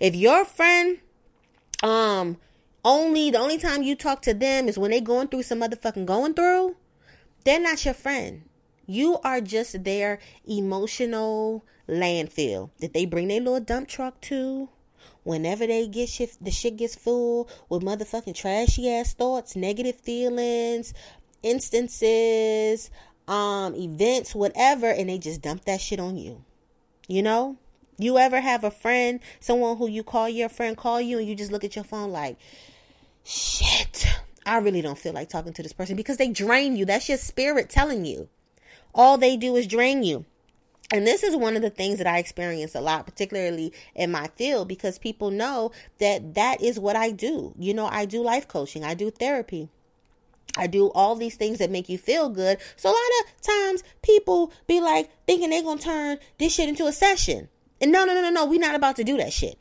if 0.00 0.14
your 0.14 0.44
friend 0.44 0.98
um 1.82 2.38
only 2.86 3.32
the 3.32 3.38
only 3.38 3.58
time 3.58 3.82
you 3.82 3.96
talk 3.96 4.22
to 4.22 4.32
them 4.32 4.68
is 4.68 4.78
when 4.78 4.92
they 4.92 5.00
going 5.00 5.26
through 5.26 5.42
some 5.42 5.60
motherfucking 5.60 6.06
going 6.06 6.34
through, 6.34 6.76
they're 7.44 7.60
not 7.60 7.84
your 7.84 7.94
friend. 7.94 8.42
You 8.86 9.18
are 9.24 9.40
just 9.40 9.82
their 9.82 10.20
emotional 10.46 11.64
landfill 11.88 12.70
that 12.78 12.94
they 12.94 13.04
bring 13.04 13.26
their 13.26 13.40
little 13.40 13.60
dump 13.60 13.88
truck 13.88 14.20
to. 14.22 14.68
Whenever 15.24 15.66
they 15.66 15.88
get 15.88 16.08
shit, 16.08 16.36
the 16.40 16.52
shit 16.52 16.76
gets 16.76 16.94
full 16.94 17.48
with 17.68 17.82
motherfucking 17.82 18.36
trashy 18.36 18.88
ass 18.88 19.12
thoughts, 19.14 19.56
negative 19.56 19.96
feelings, 19.96 20.94
instances, 21.42 22.88
um, 23.26 23.74
events, 23.74 24.32
whatever, 24.32 24.86
and 24.86 25.08
they 25.08 25.18
just 25.18 25.42
dump 25.42 25.64
that 25.64 25.80
shit 25.80 25.98
on 25.98 26.16
you. 26.16 26.44
You 27.08 27.24
know? 27.24 27.56
You 27.98 28.18
ever 28.18 28.40
have 28.40 28.62
a 28.62 28.70
friend, 28.70 29.18
someone 29.40 29.78
who 29.78 29.88
you 29.88 30.04
call 30.04 30.28
your 30.28 30.48
friend, 30.50 30.76
call 30.76 31.00
you, 31.00 31.18
and 31.18 31.26
you 31.26 31.34
just 31.34 31.50
look 31.50 31.64
at 31.64 31.74
your 31.74 31.84
phone 31.84 32.12
like, 32.12 32.36
shit, 33.26 34.06
I 34.44 34.58
really 34.58 34.80
don't 34.80 34.98
feel 34.98 35.12
like 35.12 35.28
talking 35.28 35.52
to 35.54 35.62
this 35.62 35.72
person 35.72 35.96
because 35.96 36.16
they 36.16 36.28
drain 36.28 36.76
you. 36.76 36.84
That's 36.84 37.08
your 37.08 37.18
spirit 37.18 37.68
telling 37.68 38.04
you. 38.04 38.28
All 38.94 39.18
they 39.18 39.36
do 39.36 39.56
is 39.56 39.66
drain 39.66 40.02
you. 40.02 40.24
And 40.92 41.04
this 41.04 41.24
is 41.24 41.34
one 41.34 41.56
of 41.56 41.62
the 41.62 41.70
things 41.70 41.98
that 41.98 42.06
I 42.06 42.18
experience 42.18 42.76
a 42.76 42.80
lot, 42.80 43.06
particularly 43.06 43.72
in 43.96 44.12
my 44.12 44.28
field, 44.36 44.68
because 44.68 44.98
people 44.98 45.32
know 45.32 45.72
that 45.98 46.34
that 46.34 46.62
is 46.62 46.78
what 46.78 46.94
I 46.94 47.10
do. 47.10 47.52
You 47.58 47.74
know, 47.74 47.86
I 47.86 48.04
do 48.04 48.22
life 48.22 48.46
coaching, 48.46 48.84
I 48.84 48.94
do 48.94 49.10
therapy. 49.10 49.68
I 50.56 50.68
do 50.68 50.90
all 50.92 51.16
these 51.16 51.34
things 51.34 51.58
that 51.58 51.70
make 51.70 51.88
you 51.88 51.98
feel 51.98 52.30
good. 52.30 52.58
So 52.76 52.88
a 52.88 52.90
lot 52.90 52.96
of 53.20 53.42
times 53.42 53.82
people 54.00 54.52
be 54.66 54.80
like 54.80 55.10
thinking 55.26 55.50
they're 55.50 55.62
going 55.62 55.78
to 55.78 55.84
turn 55.84 56.18
this 56.38 56.54
shit 56.54 56.68
into 56.68 56.86
a 56.86 56.92
session. 56.92 57.48
And 57.80 57.92
no, 57.92 58.04
no, 58.04 58.14
no, 58.14 58.22
no, 58.22 58.30
no. 58.30 58.46
We're 58.46 58.60
not 58.60 58.74
about 58.74 58.96
to 58.96 59.04
do 59.04 59.18
that 59.18 59.34
shit. 59.34 59.58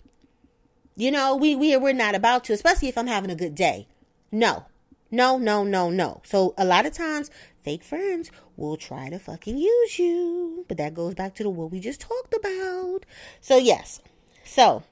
You 0.95 1.11
know, 1.11 1.35
we, 1.35 1.55
we, 1.55 1.75
we're 1.77 1.93
not 1.93 2.15
about 2.15 2.45
to, 2.45 2.53
especially 2.53 2.87
if 2.87 2.97
I'm 2.97 3.07
having 3.07 3.29
a 3.29 3.35
good 3.35 3.55
day. 3.55 3.87
No, 4.31 4.65
no, 5.11 5.37
no, 5.37 5.63
no, 5.63 5.89
no. 5.89 6.21
So 6.23 6.53
a 6.57 6.65
lot 6.65 6.85
of 6.85 6.93
times 6.93 7.29
fake 7.63 7.83
friends 7.83 8.31
will 8.55 8.77
try 8.77 9.09
to 9.09 9.19
fucking 9.19 9.57
use 9.57 9.99
you. 9.99 10.65
But 10.67 10.77
that 10.77 10.93
goes 10.93 11.13
back 11.13 11.35
to 11.35 11.43
the 11.43 11.49
what 11.49 11.71
we 11.71 11.79
just 11.79 12.01
talked 12.01 12.33
about. 12.33 13.05
So 13.41 13.57
yes. 13.57 14.01
So 14.45 14.83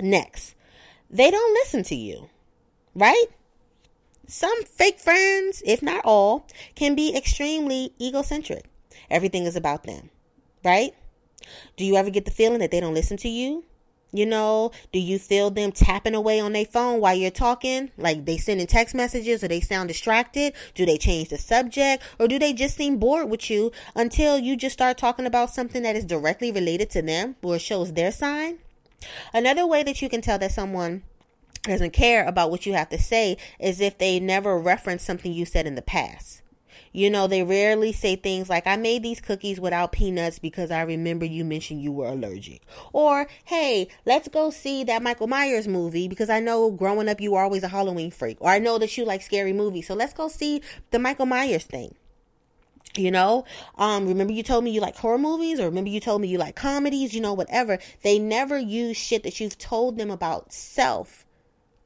next, 0.00 0.54
they 1.10 1.30
don't 1.30 1.54
listen 1.54 1.82
to 1.84 1.94
you, 1.96 2.28
right? 2.94 3.26
Some 4.28 4.62
fake 4.62 5.00
friends, 5.00 5.60
if 5.66 5.82
not 5.82 6.04
all, 6.04 6.46
can 6.76 6.94
be 6.94 7.16
extremely 7.16 7.92
egocentric. 8.00 8.66
Everything 9.10 9.44
is 9.44 9.56
about 9.56 9.82
them, 9.82 10.10
right? 10.64 10.94
Do 11.76 11.84
you 11.84 11.96
ever 11.96 12.10
get 12.10 12.26
the 12.26 12.30
feeling 12.30 12.60
that 12.60 12.70
they 12.70 12.78
don't 12.78 12.94
listen 12.94 13.16
to 13.18 13.28
you? 13.28 13.64
You 14.12 14.26
know, 14.26 14.72
do 14.92 14.98
you 14.98 15.18
feel 15.18 15.50
them 15.50 15.70
tapping 15.70 16.14
away 16.14 16.40
on 16.40 16.52
their 16.52 16.64
phone 16.64 17.00
while 17.00 17.14
you're 17.14 17.30
talking? 17.30 17.90
Like 17.96 18.24
they 18.24 18.38
sending 18.38 18.66
text 18.66 18.94
messages 18.94 19.44
or 19.44 19.48
they 19.48 19.60
sound 19.60 19.88
distracted? 19.88 20.54
Do 20.74 20.84
they 20.84 20.98
change 20.98 21.28
the 21.28 21.38
subject 21.38 22.02
or 22.18 22.26
do 22.26 22.38
they 22.38 22.52
just 22.52 22.76
seem 22.76 22.98
bored 22.98 23.30
with 23.30 23.48
you 23.50 23.70
until 23.94 24.38
you 24.38 24.56
just 24.56 24.72
start 24.72 24.98
talking 24.98 25.26
about 25.26 25.50
something 25.50 25.82
that 25.82 25.96
is 25.96 26.04
directly 26.04 26.50
related 26.50 26.90
to 26.90 27.02
them 27.02 27.36
or 27.42 27.58
shows 27.58 27.92
their 27.92 28.10
sign? 28.10 28.58
Another 29.32 29.66
way 29.66 29.82
that 29.82 30.02
you 30.02 30.08
can 30.08 30.20
tell 30.20 30.38
that 30.38 30.52
someone 30.52 31.02
doesn't 31.62 31.92
care 31.92 32.26
about 32.26 32.50
what 32.50 32.66
you 32.66 32.72
have 32.72 32.88
to 32.88 32.98
say 32.98 33.36
is 33.58 33.80
if 33.80 33.98
they 33.98 34.18
never 34.18 34.58
reference 34.58 35.02
something 35.02 35.32
you 35.32 35.44
said 35.44 35.66
in 35.66 35.74
the 35.74 35.82
past. 35.82 36.42
You 36.92 37.08
know, 37.08 37.28
they 37.28 37.44
rarely 37.44 37.92
say 37.92 38.16
things 38.16 38.48
like, 38.48 38.66
I 38.66 38.76
made 38.76 39.04
these 39.04 39.20
cookies 39.20 39.60
without 39.60 39.92
peanuts 39.92 40.40
because 40.40 40.72
I 40.72 40.82
remember 40.82 41.24
you 41.24 41.44
mentioned 41.44 41.82
you 41.82 41.92
were 41.92 42.08
allergic. 42.08 42.62
Or, 42.92 43.28
hey, 43.44 43.88
let's 44.04 44.26
go 44.26 44.50
see 44.50 44.82
that 44.84 45.02
Michael 45.02 45.28
Myers 45.28 45.68
movie 45.68 46.08
because 46.08 46.28
I 46.28 46.40
know 46.40 46.70
growing 46.70 47.08
up 47.08 47.20
you 47.20 47.32
were 47.32 47.42
always 47.42 47.62
a 47.62 47.68
Halloween 47.68 48.10
freak. 48.10 48.38
Or 48.40 48.50
I 48.50 48.58
know 48.58 48.78
that 48.78 48.96
you 48.98 49.04
like 49.04 49.22
scary 49.22 49.52
movies. 49.52 49.86
So 49.86 49.94
let's 49.94 50.12
go 50.12 50.26
see 50.26 50.62
the 50.90 50.98
Michael 50.98 51.26
Myers 51.26 51.64
thing. 51.64 51.94
You 52.96 53.12
know, 53.12 53.44
um, 53.78 54.08
remember 54.08 54.32
you 54.32 54.42
told 54.42 54.64
me 54.64 54.72
you 54.72 54.80
like 54.80 54.96
horror 54.96 55.16
movies, 55.16 55.60
or 55.60 55.66
remember 55.66 55.90
you 55.90 56.00
told 56.00 56.20
me 56.20 56.26
you 56.26 56.38
like 56.38 56.56
comedies, 56.56 57.14
you 57.14 57.20
know, 57.20 57.34
whatever. 57.34 57.78
They 58.02 58.18
never 58.18 58.58
use 58.58 58.96
shit 58.96 59.22
that 59.22 59.38
you've 59.38 59.58
told 59.58 59.96
them 59.96 60.10
about 60.10 60.52
self 60.52 61.24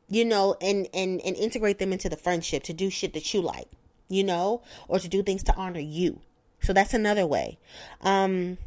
you 0.09 0.25
know, 0.25 0.55
and 0.61 0.87
and 0.93 1.21
and 1.23 1.37
integrate 1.37 1.79
them 1.79 1.93
into 1.93 2.09
the 2.09 2.17
friendship 2.17 2.63
to 2.65 2.73
do 2.73 2.91
shit 2.91 3.15
that 3.15 3.33
you 3.33 3.41
like, 3.41 3.69
you 4.09 4.25
know, 4.25 4.63
or 4.89 4.99
to 4.99 5.09
do 5.09 5.23
things 5.23 5.43
to 5.45 5.55
honor 5.55 5.81
you. 5.81 6.21
So 6.61 6.73
that's 6.73 6.95
another 6.95 7.27
way. 7.27 7.59
Um 8.01 8.59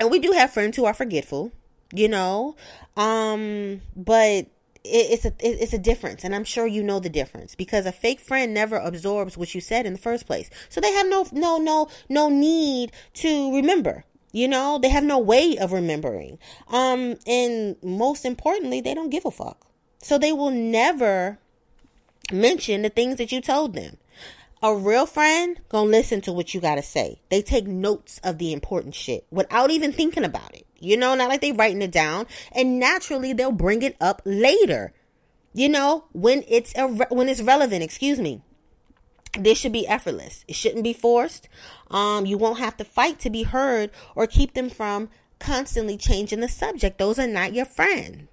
and 0.00 0.10
we 0.10 0.18
do 0.18 0.32
have 0.32 0.52
friends 0.52 0.76
who 0.76 0.84
are 0.84 0.94
forgetful, 0.94 1.52
you 1.92 2.08
know. 2.08 2.56
Um 2.96 3.82
but 3.96 4.46
it's 4.84 5.24
a 5.24 5.32
it's 5.40 5.72
a 5.72 5.78
difference 5.78 6.24
and 6.24 6.34
i'm 6.34 6.44
sure 6.44 6.66
you 6.66 6.82
know 6.82 7.00
the 7.00 7.10
difference 7.10 7.54
because 7.54 7.84
a 7.84 7.92
fake 7.92 8.20
friend 8.20 8.54
never 8.54 8.76
absorbs 8.76 9.36
what 9.36 9.54
you 9.54 9.60
said 9.60 9.84
in 9.84 9.92
the 9.92 9.98
first 9.98 10.24
place 10.24 10.48
so 10.70 10.80
they 10.80 10.92
have 10.92 11.06
no 11.08 11.26
no 11.32 11.58
no 11.58 11.88
no 12.08 12.28
need 12.30 12.90
to 13.12 13.54
remember 13.54 14.04
you 14.32 14.46
know 14.48 14.78
they 14.78 14.88
have 14.88 15.02
no 15.02 15.18
way 15.18 15.58
of 15.58 15.72
remembering 15.72 16.38
um 16.68 17.16
and 17.26 17.76
most 17.82 18.24
importantly 18.24 18.80
they 18.80 18.94
don't 18.94 19.10
give 19.10 19.26
a 19.26 19.30
fuck 19.30 19.66
so 20.00 20.16
they 20.16 20.32
will 20.32 20.50
never 20.50 21.38
mention 22.32 22.82
the 22.82 22.88
things 22.88 23.16
that 23.16 23.32
you 23.32 23.40
told 23.40 23.74
them. 23.74 23.96
A 24.60 24.74
real 24.74 25.06
friend 25.06 25.60
gonna 25.68 25.88
listen 25.88 26.20
to 26.22 26.32
what 26.32 26.52
you 26.52 26.60
gotta 26.60 26.82
say. 26.82 27.20
They 27.28 27.42
take 27.42 27.66
notes 27.66 28.20
of 28.24 28.38
the 28.38 28.52
important 28.52 28.94
shit 28.94 29.24
without 29.30 29.70
even 29.70 29.92
thinking 29.92 30.24
about 30.24 30.52
it. 30.52 30.66
You 30.80 30.96
know, 30.96 31.14
not 31.14 31.28
like 31.28 31.40
they 31.40 31.52
writing 31.52 31.82
it 31.82 31.92
down. 31.92 32.26
And 32.50 32.78
naturally, 32.78 33.32
they'll 33.32 33.52
bring 33.52 33.82
it 33.82 33.96
up 34.00 34.20
later. 34.24 34.92
You 35.54 35.68
know, 35.68 36.06
when 36.12 36.44
it's 36.48 36.74
when 37.10 37.28
it's 37.28 37.40
relevant. 37.40 37.84
Excuse 37.84 38.18
me. 38.18 38.42
This 39.38 39.58
should 39.58 39.72
be 39.72 39.86
effortless. 39.86 40.44
It 40.48 40.56
shouldn't 40.56 40.82
be 40.82 40.92
forced. 40.92 41.48
Um, 41.90 42.26
you 42.26 42.36
won't 42.36 42.58
have 42.58 42.76
to 42.78 42.84
fight 42.84 43.20
to 43.20 43.30
be 43.30 43.44
heard 43.44 43.90
or 44.16 44.26
keep 44.26 44.54
them 44.54 44.70
from 44.70 45.10
constantly 45.38 45.96
changing 45.96 46.40
the 46.40 46.48
subject. 46.48 46.98
Those 46.98 47.18
are 47.18 47.26
not 47.26 47.54
your 47.54 47.66
friend. 47.66 48.26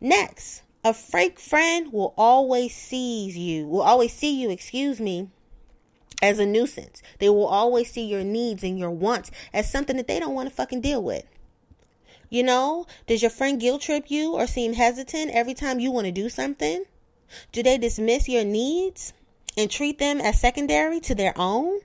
Next, 0.00 0.62
a 0.84 0.94
fake 0.94 1.40
friend 1.40 1.92
will 1.92 2.14
always 2.16 2.74
sees 2.74 3.36
you, 3.36 3.66
will 3.66 3.82
always 3.82 4.12
see 4.12 4.40
you, 4.40 4.50
excuse 4.50 5.00
me, 5.00 5.30
as 6.22 6.38
a 6.38 6.46
nuisance. 6.46 7.02
They 7.18 7.28
will 7.28 7.46
always 7.46 7.90
see 7.90 8.04
your 8.04 8.24
needs 8.24 8.62
and 8.62 8.78
your 8.78 8.90
wants 8.90 9.30
as 9.52 9.70
something 9.70 9.96
that 9.96 10.06
they 10.06 10.20
don't 10.20 10.34
want 10.34 10.48
to 10.48 10.54
fucking 10.54 10.80
deal 10.80 11.02
with. 11.02 11.24
You 12.28 12.44
know, 12.44 12.86
does 13.06 13.22
your 13.22 13.30
friend 13.30 13.60
guilt 13.60 13.82
trip 13.82 14.10
you 14.10 14.34
or 14.34 14.46
seem 14.46 14.74
hesitant 14.74 15.32
every 15.32 15.54
time 15.54 15.80
you 15.80 15.90
want 15.90 16.06
to 16.06 16.12
do 16.12 16.28
something? 16.28 16.84
Do 17.52 17.62
they 17.62 17.78
dismiss 17.78 18.28
your 18.28 18.44
needs 18.44 19.12
and 19.56 19.70
treat 19.70 19.98
them 19.98 20.20
as 20.20 20.40
secondary 20.40 21.00
to 21.00 21.14
their 21.14 21.32
own? 21.36 21.80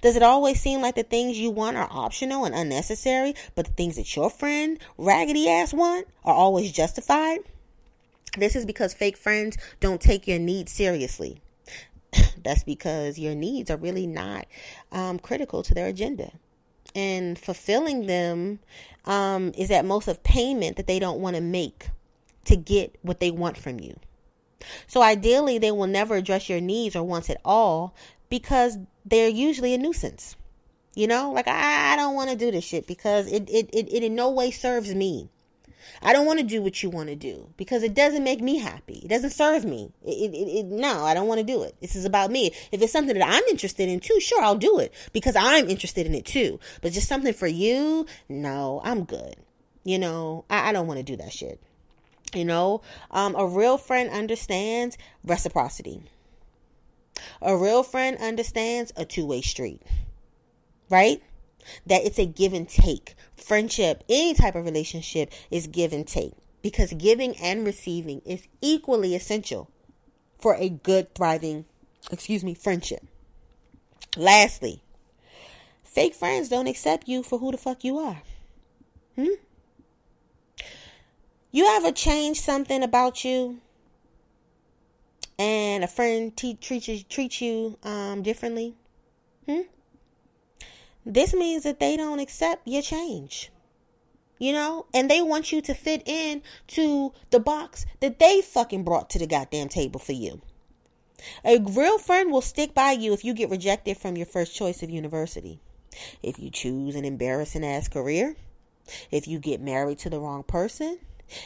Does 0.00 0.16
it 0.16 0.22
always 0.22 0.60
seem 0.60 0.80
like 0.80 0.94
the 0.94 1.02
things 1.02 1.38
you 1.38 1.50
want 1.50 1.76
are 1.76 1.88
optional 1.90 2.44
and 2.44 2.54
unnecessary, 2.54 3.34
but 3.54 3.66
the 3.66 3.72
things 3.72 3.96
that 3.96 4.16
your 4.16 4.30
friend, 4.30 4.78
raggedy 4.96 5.48
ass, 5.48 5.72
want 5.72 6.08
are 6.24 6.34
always 6.34 6.72
justified? 6.72 7.40
This 8.36 8.56
is 8.56 8.66
because 8.66 8.94
fake 8.94 9.16
friends 9.16 9.56
don't 9.80 10.00
take 10.00 10.26
your 10.26 10.38
needs 10.38 10.72
seriously. 10.72 11.40
That's 12.44 12.64
because 12.64 13.18
your 13.18 13.34
needs 13.34 13.70
are 13.70 13.76
really 13.76 14.06
not 14.06 14.46
um, 14.92 15.18
critical 15.18 15.62
to 15.62 15.74
their 15.74 15.86
agenda. 15.86 16.30
And 16.94 17.38
fulfilling 17.38 18.06
them 18.06 18.60
um, 19.04 19.52
is 19.56 19.70
at 19.70 19.84
most 19.84 20.06
of 20.06 20.22
payment 20.22 20.76
that 20.76 20.86
they 20.86 20.98
don't 20.98 21.20
want 21.20 21.36
to 21.36 21.42
make 21.42 21.88
to 22.44 22.56
get 22.56 22.96
what 23.02 23.20
they 23.20 23.30
want 23.30 23.56
from 23.56 23.80
you. 23.80 23.98
So 24.86 25.02
ideally, 25.02 25.58
they 25.58 25.72
will 25.72 25.86
never 25.86 26.16
address 26.16 26.48
your 26.48 26.60
needs 26.60 26.94
or 26.94 27.02
wants 27.02 27.30
at 27.30 27.40
all 27.44 27.94
because 28.28 28.78
they're 29.04 29.28
usually 29.28 29.74
a 29.74 29.78
nuisance. 29.78 30.36
You 30.94 31.08
know, 31.08 31.32
like 31.32 31.48
I, 31.48 31.92
I 31.92 31.96
don't 31.96 32.14
want 32.14 32.30
to 32.30 32.36
do 32.36 32.50
this 32.50 32.64
shit 32.64 32.86
because 32.86 33.30
it, 33.30 33.48
it, 33.50 33.68
it, 33.72 33.92
it 33.92 34.02
in 34.04 34.14
no 34.14 34.30
way 34.30 34.50
serves 34.50 34.94
me. 34.94 35.28
I 36.02 36.12
don't 36.12 36.26
want 36.26 36.38
to 36.38 36.44
do 36.44 36.62
what 36.62 36.82
you 36.82 36.90
want 36.90 37.08
to 37.08 37.16
do 37.16 37.48
because 37.56 37.82
it 37.82 37.94
doesn't 37.94 38.24
make 38.24 38.40
me 38.40 38.58
happy. 38.58 39.00
It 39.04 39.08
doesn't 39.08 39.30
serve 39.30 39.64
me. 39.64 39.92
It, 40.04 40.34
it, 40.34 40.36
it, 40.36 40.66
no, 40.66 41.04
I 41.04 41.14
don't 41.14 41.28
want 41.28 41.40
to 41.40 41.46
do 41.46 41.62
it. 41.62 41.74
This 41.80 41.96
is 41.96 42.04
about 42.04 42.30
me. 42.30 42.52
If 42.72 42.82
it's 42.82 42.92
something 42.92 43.18
that 43.18 43.26
I'm 43.26 43.44
interested 43.50 43.88
in 43.88 44.00
too, 44.00 44.18
sure, 44.20 44.42
I'll 44.42 44.56
do 44.56 44.78
it 44.78 44.92
because 45.12 45.36
I'm 45.36 45.68
interested 45.68 46.06
in 46.06 46.14
it 46.14 46.24
too. 46.24 46.60
But 46.82 46.92
just 46.92 47.08
something 47.08 47.32
for 47.32 47.46
you, 47.46 48.06
no, 48.28 48.80
I'm 48.84 49.04
good. 49.04 49.36
You 49.84 49.98
know, 49.98 50.44
I, 50.48 50.70
I 50.70 50.72
don't 50.72 50.86
want 50.86 50.98
to 50.98 51.04
do 51.04 51.16
that 51.16 51.32
shit. 51.32 51.60
You 52.34 52.44
know, 52.44 52.82
um, 53.10 53.36
a 53.36 53.46
real 53.46 53.78
friend 53.78 54.10
understands 54.10 54.98
reciprocity. 55.24 56.02
A 57.40 57.56
real 57.56 57.82
friend 57.82 58.16
understands 58.18 58.92
a 58.96 59.04
two 59.04 59.24
way 59.24 59.40
street, 59.40 59.82
right? 60.90 61.22
That 61.86 62.04
it's 62.04 62.18
a 62.18 62.26
give 62.26 62.52
and 62.52 62.68
take. 62.68 63.14
Friendship, 63.36 64.04
any 64.08 64.34
type 64.34 64.54
of 64.54 64.64
relationship 64.64 65.30
is 65.50 65.66
give 65.66 65.92
and 65.92 66.06
take 66.06 66.32
because 66.62 66.92
giving 66.94 67.36
and 67.36 67.66
receiving 67.66 68.22
is 68.24 68.48
equally 68.62 69.14
essential 69.14 69.70
for 70.40 70.54
a 70.54 70.68
good, 70.68 71.14
thriving, 71.14 71.66
excuse 72.10 72.42
me, 72.42 72.54
friendship. 72.54 73.06
Lastly, 74.16 74.82
fake 75.82 76.14
friends 76.14 76.48
don't 76.48 76.66
accept 76.66 77.08
you 77.08 77.22
for 77.22 77.38
who 77.38 77.50
the 77.50 77.58
fuck 77.58 77.84
you 77.84 77.98
are. 77.98 78.22
Hmm? 79.16 79.34
You 81.50 81.66
ever 81.66 81.92
change 81.92 82.40
something 82.40 82.82
about 82.82 83.24
you 83.24 83.60
and 85.38 85.84
a 85.84 85.86
friend 85.86 86.36
te- 86.36 86.54
treats 86.54 86.88
you, 86.88 87.02
treats 87.02 87.40
you 87.40 87.78
um, 87.82 88.22
differently? 88.22 88.74
Hmm? 89.46 89.60
This 91.04 91.34
means 91.34 91.64
that 91.64 91.80
they 91.80 91.96
don't 91.96 92.18
accept 92.18 92.66
your 92.66 92.82
change. 92.82 93.50
You 94.38 94.52
know, 94.52 94.86
and 94.92 95.10
they 95.10 95.22
want 95.22 95.52
you 95.52 95.60
to 95.62 95.74
fit 95.74 96.02
in 96.06 96.42
to 96.68 97.12
the 97.30 97.40
box 97.40 97.86
that 98.00 98.18
they 98.18 98.40
fucking 98.40 98.82
brought 98.82 99.08
to 99.10 99.18
the 99.18 99.26
goddamn 99.26 99.68
table 99.68 100.00
for 100.00 100.12
you. 100.12 100.40
A 101.44 101.58
real 101.58 101.98
friend 101.98 102.30
will 102.30 102.42
stick 102.42 102.74
by 102.74 102.92
you 102.92 103.12
if 103.12 103.24
you 103.24 103.32
get 103.32 103.50
rejected 103.50 103.96
from 103.96 104.16
your 104.16 104.26
first 104.26 104.54
choice 104.54 104.82
of 104.82 104.90
university. 104.90 105.60
If 106.22 106.38
you 106.38 106.50
choose 106.50 106.96
an 106.96 107.04
embarrassing 107.04 107.64
ass 107.64 107.88
career, 107.88 108.36
if 109.10 109.28
you 109.28 109.38
get 109.38 109.60
married 109.60 109.98
to 110.00 110.10
the 110.10 110.18
wrong 110.18 110.42
person, 110.42 110.98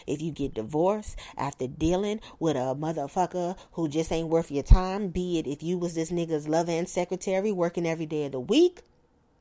if 0.07 0.21
you 0.21 0.33
get 0.33 0.55
divorced 0.55 1.17
after 1.37 1.67
dealing 1.67 2.21
with 2.39 2.57
a 2.57 2.75
motherfucker 2.75 3.57
who 3.73 3.89
just 3.89 4.11
ain't 4.11 4.29
worth 4.29 4.51
your 4.51 4.63
time, 4.63 5.09
be 5.09 5.39
it 5.39 5.47
if 5.47 5.63
you 5.63 5.79
was 5.79 5.95
this 5.95 6.11
nigga's 6.11 6.49
lover 6.49 6.73
and 6.73 6.89
secretary 6.89 7.53
working 7.53 7.87
every 7.87 8.07
day 8.07 8.25
of 8.25 8.33
the 8.33 8.41
week, 8.41 8.83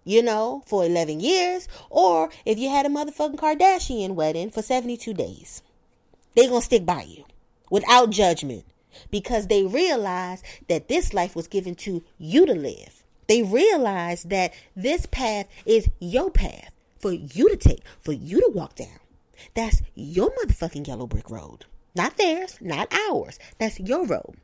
you 0.08 0.24
know, 0.24 0.64
for 0.66 0.86
11 0.86 1.20
years, 1.20 1.68
or 1.89 2.30
if 2.45 2.58
you 2.58 2.70
had 2.70 2.86
a 2.86 2.89
motherfucking 2.89 3.36
Kardashian 3.36 4.16
wedding 4.16 4.49
for 4.49 4.62
72 4.62 5.14
days. 5.14 5.62
They 6.34 6.47
gonna 6.47 6.62
stick 6.62 6.86
by 6.86 7.01
you 7.01 7.26
without 7.70 8.10
judgment 8.12 8.64
because 9.12 9.47
they 9.47 9.66
realize 9.66 10.41
that 10.70 10.88
this 10.88 11.14
life 11.14 11.36
was 11.36 11.47
given 11.47 11.76
to 11.76 12.03
you 12.18 12.45
to 12.45 12.53
live. 12.53 13.03
They 13.28 13.43
realize 13.43 14.24
that 14.24 14.53
this 14.76 15.05
path 15.08 15.47
is 15.66 15.89
your 15.99 16.32
path 16.32 16.72
for 16.99 17.12
you 17.12 17.49
to 17.49 17.58
take, 17.58 17.82
for 17.99 18.14
you 18.14 18.39
to 18.39 18.51
walk 18.53 18.76
down. 18.76 18.99
That's 19.55 19.82
your 19.93 20.32
motherfucking 20.32 20.88
yellow 20.88 21.08
brick 21.08 21.30
road. 21.30 21.66
Not 21.95 22.16
theirs, 22.16 22.58
not 22.62 22.93
ours. 23.10 23.39
That's 23.58 23.80
your 23.80 24.05
road. 24.05 24.38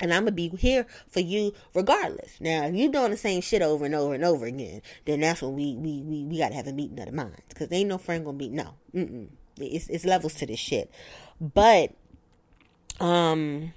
And 0.00 0.12
I'm 0.14 0.22
gonna 0.22 0.32
be 0.32 0.48
here 0.48 0.86
for 1.08 1.20
you 1.20 1.52
regardless. 1.74 2.40
Now, 2.40 2.66
if 2.66 2.74
you're 2.74 2.90
doing 2.90 3.10
the 3.10 3.16
same 3.16 3.40
shit 3.40 3.62
over 3.62 3.84
and 3.84 3.94
over 3.94 4.14
and 4.14 4.24
over 4.24 4.46
again, 4.46 4.82
then 5.04 5.20
that's 5.20 5.42
when 5.42 5.54
we 5.54 5.76
we 5.76 6.02
we, 6.02 6.24
we 6.24 6.38
gotta 6.38 6.54
have 6.54 6.66
a 6.66 6.72
meeting 6.72 6.98
of 6.98 7.06
the 7.06 7.12
minds. 7.12 7.40
Cause 7.54 7.68
ain't 7.70 7.88
no 7.88 7.98
friend 7.98 8.24
gonna 8.24 8.38
be 8.38 8.48
no. 8.48 8.74
Mm-mm. 8.94 9.28
It's 9.58 9.88
it's 9.88 10.04
levels 10.04 10.34
to 10.34 10.46
this 10.46 10.58
shit. 10.58 10.90
But 11.40 11.92
um 12.98 13.72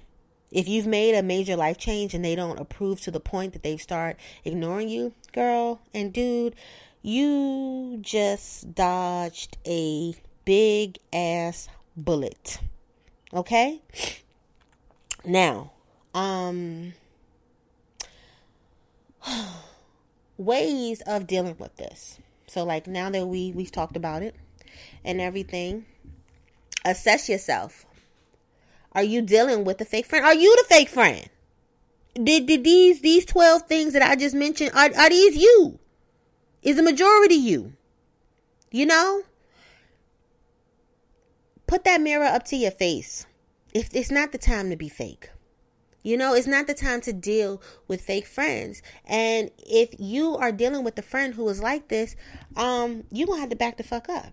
if 0.50 0.68
you've 0.68 0.86
made 0.86 1.16
a 1.16 1.22
major 1.22 1.56
life 1.56 1.78
change 1.78 2.14
and 2.14 2.24
they 2.24 2.36
don't 2.36 2.60
approve 2.60 3.00
to 3.02 3.10
the 3.10 3.20
point 3.20 3.52
that 3.54 3.64
they 3.64 3.76
start 3.76 4.16
ignoring 4.44 4.88
you, 4.88 5.12
girl 5.32 5.80
and 5.92 6.12
dude, 6.12 6.54
you 7.02 7.98
just 8.00 8.72
dodged 8.74 9.58
a 9.66 10.14
big 10.44 10.98
ass 11.12 11.68
bullet. 11.96 12.60
Okay? 13.32 13.82
Now, 15.24 15.72
um 16.14 16.94
ways 20.38 21.02
of 21.06 21.26
dealing 21.26 21.56
with 21.58 21.76
this. 21.76 22.18
So 22.46 22.64
like 22.64 22.86
now 22.86 23.10
that 23.10 23.26
we 23.26 23.52
we've 23.52 23.72
talked 23.72 23.96
about 23.96 24.22
it 24.22 24.34
and 25.04 25.20
everything, 25.20 25.86
assess 26.84 27.28
yourself. 27.28 27.84
Are 28.92 29.02
you 29.02 29.22
dealing 29.22 29.64
with 29.64 29.80
a 29.80 29.84
fake 29.84 30.06
friend? 30.06 30.24
Are 30.24 30.34
you 30.34 30.54
the 30.56 30.64
fake 30.64 30.88
friend? 30.88 31.28
Did, 32.14 32.46
did 32.46 32.62
these 32.62 33.00
these 33.00 33.24
12 33.26 33.62
things 33.62 33.92
that 33.92 34.02
I 34.02 34.14
just 34.14 34.36
mentioned 34.36 34.70
are, 34.72 34.90
are 34.96 35.10
these 35.10 35.36
you? 35.36 35.80
Is 36.62 36.76
the 36.76 36.82
majority 36.82 37.34
you? 37.34 37.72
You 38.70 38.86
know? 38.86 39.22
Put 41.66 41.84
that 41.84 42.00
mirror 42.00 42.24
up 42.24 42.44
to 42.46 42.56
your 42.56 42.70
face. 42.70 43.26
If 43.72 43.90
it's 43.94 44.10
not 44.10 44.30
the 44.30 44.38
time 44.38 44.70
to 44.70 44.76
be 44.76 44.88
fake. 44.88 45.30
You 46.04 46.18
know, 46.18 46.34
it's 46.34 46.46
not 46.46 46.66
the 46.66 46.74
time 46.74 47.00
to 47.00 47.14
deal 47.14 47.62
with 47.88 48.02
fake 48.02 48.26
friends. 48.26 48.82
And 49.06 49.50
if 49.58 49.88
you 49.98 50.36
are 50.36 50.52
dealing 50.52 50.84
with 50.84 50.98
a 50.98 51.02
friend 51.02 51.34
who 51.34 51.48
is 51.48 51.62
like 51.62 51.88
this, 51.88 52.14
um, 52.56 53.04
you're 53.10 53.26
gonna 53.26 53.40
have 53.40 53.48
to 53.48 53.56
back 53.56 53.78
the 53.78 53.84
fuck 53.84 54.10
up. 54.10 54.30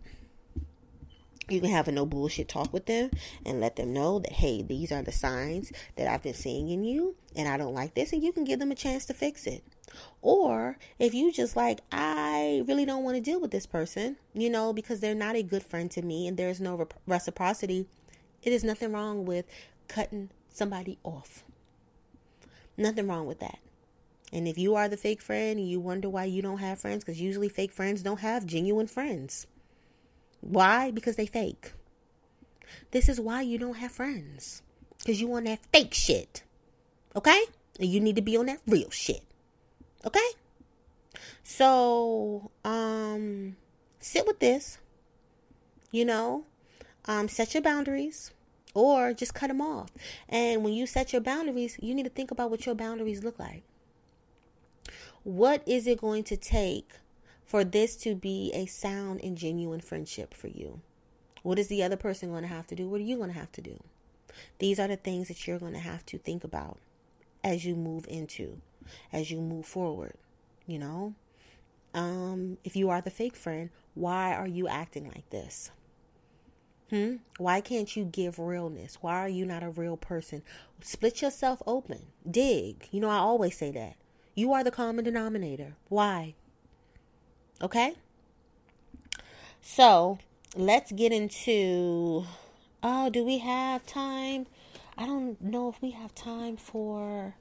You 1.48 1.62
can 1.62 1.70
have 1.70 1.88
a 1.88 1.94
no 1.94 2.06
bullshit 2.06 2.50
talk 2.50 2.74
with 2.74 2.88
them 2.88 3.10
and 3.46 3.62
let 3.62 3.78
them 3.78 3.94
know 3.94 4.20
that 4.20 4.34
hey, 4.34 4.62
these 4.62 4.92
are 4.92 5.02
the 5.02 5.14
signs 5.14 5.72
that 5.96 6.08
I've 6.08 6.22
been 6.22 6.34
seeing 6.34 6.70
in 6.70 6.84
you 6.84 7.16
and 7.38 7.48
I 7.48 7.56
don't 7.56 7.74
like 7.74 7.94
this 7.94 8.12
and 8.12 8.22
you 8.22 8.34
can 8.34 8.44
give 8.44 8.60
them 8.60 8.72
a 8.72 8.76
chance 8.76 9.06
to 9.06 9.14
fix 9.14 9.48
it. 9.48 9.64
Or 10.22 10.78
if 11.00 11.14
you 11.14 11.32
just 11.32 11.56
like, 11.56 11.80
I 11.90 12.64
really 12.68 12.86
don't 12.86 13.06
want 13.06 13.16
to 13.16 13.22
deal 13.22 13.40
with 13.40 13.52
this 13.52 13.66
person, 13.66 14.18
you 14.34 14.50
know, 14.50 14.74
because 14.74 15.00
they're 15.00 15.16
not 15.16 15.38
a 15.38 15.44
good 15.44 15.64
friend 15.64 15.90
to 15.92 16.02
me 16.02 16.28
and 16.28 16.36
there's 16.36 16.60
no 16.60 16.88
reciprocity, 17.08 17.88
it 18.44 18.52
is 18.52 18.64
nothing 18.64 18.92
wrong 18.92 19.26
with 19.26 19.46
cutting 19.88 20.32
somebody 20.50 20.98
off. 21.04 21.44
Nothing 22.78 23.08
wrong 23.08 23.26
with 23.26 23.40
that. 23.40 23.60
And 24.34 24.48
if 24.48 24.58
you 24.58 24.76
are 24.76 24.88
the 24.88 24.98
fake 24.98 25.22
friend 25.22 25.60
and 25.60 25.68
you 25.68 25.80
wonder 25.80 26.10
why 26.10 26.26
you 26.26 26.42
don't 26.42 26.60
have 26.60 26.80
friends, 26.80 27.04
because 27.04 27.20
usually 27.20 27.50
fake 27.50 27.74
friends 27.74 28.02
don't 28.02 28.22
have 28.22 28.46
genuine 28.46 28.88
friends. 28.88 29.46
Why? 30.40 30.92
Because 30.92 31.18
they 31.18 31.26
fake. 31.26 31.74
This 32.92 33.10
is 33.10 33.20
why 33.20 33.42
you 33.42 33.58
don't 33.58 33.76
have 33.76 33.92
friends. 33.92 34.62
Because 34.98 35.20
you 35.20 35.28
want 35.28 35.46
that 35.46 35.60
fake 35.74 35.94
shit. 35.94 36.44
Okay? 37.16 37.44
And 37.80 37.90
you 37.90 38.00
need 38.00 38.16
to 38.16 38.22
be 38.22 38.38
on 38.38 38.46
that 38.46 38.62
real 38.66 38.90
shit. 38.90 39.24
Okay? 40.06 40.20
So, 41.44 42.52
um, 42.64 43.58
sit 44.00 44.26
with 44.26 44.40
this. 44.40 44.78
You 45.92 46.06
know, 46.06 46.46
um, 47.06 47.28
set 47.28 47.54
your 47.54 47.64
boundaries 47.64 48.32
or 48.74 49.14
just 49.14 49.34
cut 49.34 49.48
them 49.48 49.62
off. 49.62 49.92
And 50.30 50.64
when 50.64 50.74
you 50.74 50.86
set 50.86 51.14
your 51.14 51.22
boundaries, 51.22 51.78
you 51.82 51.94
need 51.94 52.04
to 52.04 52.10
think 52.10 52.32
about 52.32 52.50
what 52.50 52.66
your 52.66 52.76
boundaries 52.76 53.24
look 53.24 53.40
like. 53.40 53.64
What 55.24 55.64
is 55.68 55.88
it 55.88 56.02
going 56.02 56.24
to 56.26 56.38
take 56.38 56.90
for 57.46 57.64
this 57.64 57.96
to 57.98 58.16
be 58.16 58.52
a 58.54 58.66
sound 58.66 59.22
and 59.24 59.38
genuine 59.38 59.82
friendship 59.82 60.34
for 60.34 60.48
you? 60.48 60.82
What 61.44 61.60
is 61.60 61.68
the 61.68 61.84
other 61.84 61.98
person 61.98 62.30
going 62.30 62.44
to 62.44 62.48
have 62.48 62.68
to 62.68 62.76
do? 62.76 62.88
What 62.88 63.02
are 63.02 63.06
you 63.06 63.18
going 63.18 63.32
to 63.32 63.40
have 63.40 63.52
to 63.54 63.62
do? 63.62 63.82
These 64.60 64.80
are 64.80 64.88
the 64.88 64.96
things 64.96 65.28
that 65.28 65.46
you're 65.46 65.60
going 65.60 65.74
to 65.74 65.80
have 65.80 66.06
to 66.08 66.18
think 66.18 66.44
about 66.44 66.78
as 67.44 67.66
you 67.66 67.76
move 67.76 68.06
into 68.08 68.62
as 69.12 69.32
you 69.32 69.40
move 69.40 69.66
forward, 69.66 70.14
you 70.66 70.80
know? 70.80 71.14
Um, 71.94 72.58
if 72.64 72.76
you 72.76 72.90
are 72.90 73.02
the 73.02 73.10
fake 73.10 73.36
friend, 73.36 73.70
why 73.94 74.34
are 74.34 74.48
you 74.48 74.68
acting 74.68 75.08
like 75.08 75.30
this? 75.30 75.72
Hmm? 76.92 77.16
Why 77.38 77.62
can't 77.62 77.96
you 77.96 78.04
give 78.04 78.38
realness? 78.38 78.98
Why 79.00 79.14
are 79.14 79.30
you 79.30 79.46
not 79.46 79.64
a 79.64 79.70
real 79.70 79.96
person? 79.96 80.44
Split 80.82 81.22
yourself 81.22 81.64
open. 81.66 82.08
Dig. 82.30 82.89
You 82.92 83.00
know, 83.00 83.10
I 83.10 83.16
always 83.16 83.58
say 83.58 83.72
that. 83.72 83.96
You 84.36 84.52
are 84.52 84.64
the 84.64 84.72
common 84.72 85.06
denominator. 85.06 85.76
Why? 85.88 86.36
Okay? 87.62 87.94
So, 89.62 90.20
let's 90.54 90.92
get 90.92 91.14
into. 91.14 92.26
Oh, 92.84 93.10
do 93.10 93.24
we 93.24 93.38
have 93.38 93.86
time? 93.86 94.48
I 94.98 95.06
don't 95.06 95.42
know 95.42 95.70
if 95.70 95.82
we 95.82 95.92
have 95.92 96.14
time 96.14 96.58
for 96.58 97.36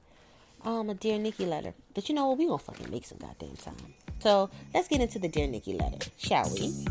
um 0.63 0.89
a 0.89 0.93
dear 0.93 1.19
Nikki 1.19 1.45
letter. 1.45 1.73
But 1.93 2.07
you 2.07 2.15
know 2.15 2.27
what? 2.27 2.37
We 2.37 2.45
gonna 2.45 2.57
fucking 2.57 2.89
make 2.89 3.05
some 3.05 3.17
goddamn 3.17 3.55
time. 3.57 3.95
So 4.19 4.49
let's 4.73 4.87
get 4.87 5.01
into 5.01 5.19
the 5.19 5.27
dear 5.27 5.47
Nikki 5.47 5.73
letter, 5.73 6.09
shall 6.17 6.49
we? 6.53 6.85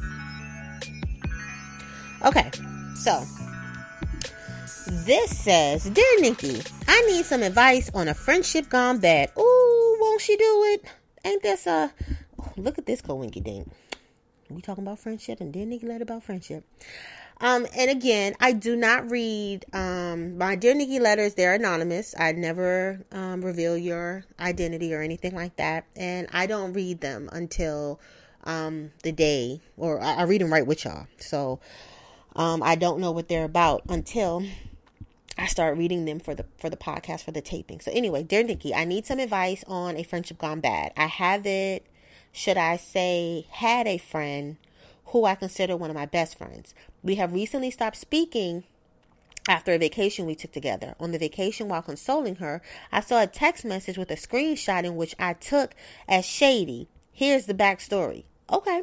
Okay, 2.22 2.50
so 2.96 3.24
this 4.86 5.38
says, 5.38 5.84
Dear 5.84 6.20
Nikki, 6.20 6.60
I 6.86 7.00
need 7.02 7.24
some 7.24 7.42
advice 7.42 7.90
on 7.94 8.08
a 8.08 8.14
friendship 8.14 8.68
gone 8.68 8.98
bad. 8.98 9.30
Ooh, 9.38 9.96
won't 10.00 10.20
she 10.20 10.36
do 10.36 10.64
it? 10.74 10.84
Ain't 11.24 11.42
this 11.42 11.66
a 11.66 11.92
oh, 12.38 12.52
look 12.56 12.76
at 12.76 12.84
this 12.84 13.00
coinky 13.00 13.42
dink. 13.42 13.70
We 14.50 14.60
talking 14.60 14.84
about 14.84 14.98
friendship 14.98 15.40
and 15.40 15.52
dear 15.52 15.64
Nikki 15.64 15.86
letter 15.86 16.02
about 16.02 16.24
friendship. 16.24 16.64
Um, 17.40 17.66
and 17.74 17.90
again, 17.90 18.34
I 18.38 18.52
do 18.52 18.76
not 18.76 19.10
read 19.10 19.64
um, 19.72 20.36
my 20.36 20.56
Dear 20.56 20.74
Nikki 20.74 21.00
letters. 21.00 21.34
They're 21.34 21.54
anonymous. 21.54 22.14
I 22.18 22.32
never 22.32 23.00
um, 23.12 23.42
reveal 23.42 23.78
your 23.78 24.24
identity 24.38 24.92
or 24.92 25.00
anything 25.00 25.34
like 25.34 25.56
that. 25.56 25.86
And 25.96 26.26
I 26.32 26.46
don't 26.46 26.74
read 26.74 27.00
them 27.00 27.30
until 27.32 27.98
um, 28.44 28.90
the 29.04 29.12
day, 29.12 29.60
or 29.78 30.02
I, 30.02 30.16
I 30.16 30.22
read 30.24 30.42
them 30.42 30.52
right 30.52 30.66
with 30.66 30.84
y'all. 30.84 31.06
So 31.18 31.60
um, 32.36 32.62
I 32.62 32.74
don't 32.74 33.00
know 33.00 33.10
what 33.10 33.28
they're 33.28 33.44
about 33.44 33.82
until 33.88 34.44
I 35.38 35.46
start 35.46 35.76
reading 35.76 36.04
them 36.04 36.20
for 36.20 36.34
the 36.34 36.44
for 36.58 36.70
the 36.70 36.76
podcast 36.76 37.24
for 37.24 37.32
the 37.32 37.40
taping. 37.40 37.80
So 37.80 37.90
anyway, 37.92 38.22
dear 38.22 38.42
Nikki, 38.42 38.74
I 38.74 38.84
need 38.84 39.06
some 39.06 39.18
advice 39.18 39.64
on 39.66 39.96
a 39.96 40.02
friendship 40.02 40.38
gone 40.38 40.60
bad. 40.60 40.92
I 40.96 41.06
have 41.06 41.46
it. 41.46 41.86
Should 42.32 42.56
I 42.56 42.76
say 42.76 43.46
had 43.50 43.86
a 43.86 43.98
friend 43.98 44.56
who 45.06 45.24
I 45.24 45.34
consider 45.34 45.76
one 45.76 45.90
of 45.90 45.96
my 45.96 46.06
best 46.06 46.38
friends. 46.38 46.74
We 47.02 47.16
have 47.16 47.32
recently 47.32 47.70
stopped 47.70 47.96
speaking 47.96 48.64
after 49.48 49.72
a 49.72 49.78
vacation 49.78 50.26
we 50.26 50.34
took 50.34 50.52
together. 50.52 50.94
On 51.00 51.10
the 51.10 51.18
vacation, 51.18 51.68
while 51.68 51.82
consoling 51.82 52.36
her, 52.36 52.62
I 52.92 53.00
saw 53.00 53.22
a 53.22 53.26
text 53.26 53.64
message 53.64 53.98
with 53.98 54.10
a 54.10 54.16
screenshot 54.16 54.84
in 54.84 54.96
which 54.96 55.16
I 55.18 55.32
took 55.32 55.74
as 56.08 56.24
shady. 56.24 56.88
Here's 57.12 57.46
the 57.46 57.54
backstory. 57.54 58.24
Okay. 58.50 58.82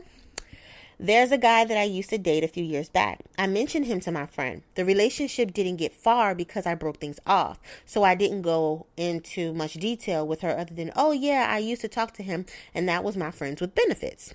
There's 1.00 1.32
a 1.32 1.38
guy 1.38 1.64
that 1.64 1.78
I 1.78 1.84
used 1.84 2.10
to 2.10 2.18
date 2.18 2.44
a 2.44 2.48
few 2.48 2.64
years 2.64 2.90
back. 2.90 3.20
I 3.38 3.46
mentioned 3.46 3.86
him 3.86 4.00
to 4.00 4.12
my 4.12 4.26
friend. 4.26 4.64
The 4.74 4.84
relationship 4.84 5.54
didn't 5.54 5.76
get 5.76 5.94
far 5.94 6.34
because 6.34 6.66
I 6.66 6.74
broke 6.74 6.98
things 6.98 7.20
off. 7.28 7.60
So 7.86 8.02
I 8.02 8.16
didn't 8.16 8.42
go 8.42 8.88
into 8.98 9.54
much 9.54 9.74
detail 9.76 10.26
with 10.26 10.42
her 10.42 10.58
other 10.58 10.74
than, 10.74 10.92
oh, 10.96 11.12
yeah, 11.12 11.46
I 11.52 11.60
used 11.60 11.82
to 11.82 11.88
talk 11.88 12.14
to 12.14 12.24
him, 12.24 12.48
and 12.74 12.90
that 12.90 13.04
was 13.04 13.16
my 13.16 13.30
friends 13.30 13.62
with 13.62 13.76
benefits. 13.76 14.34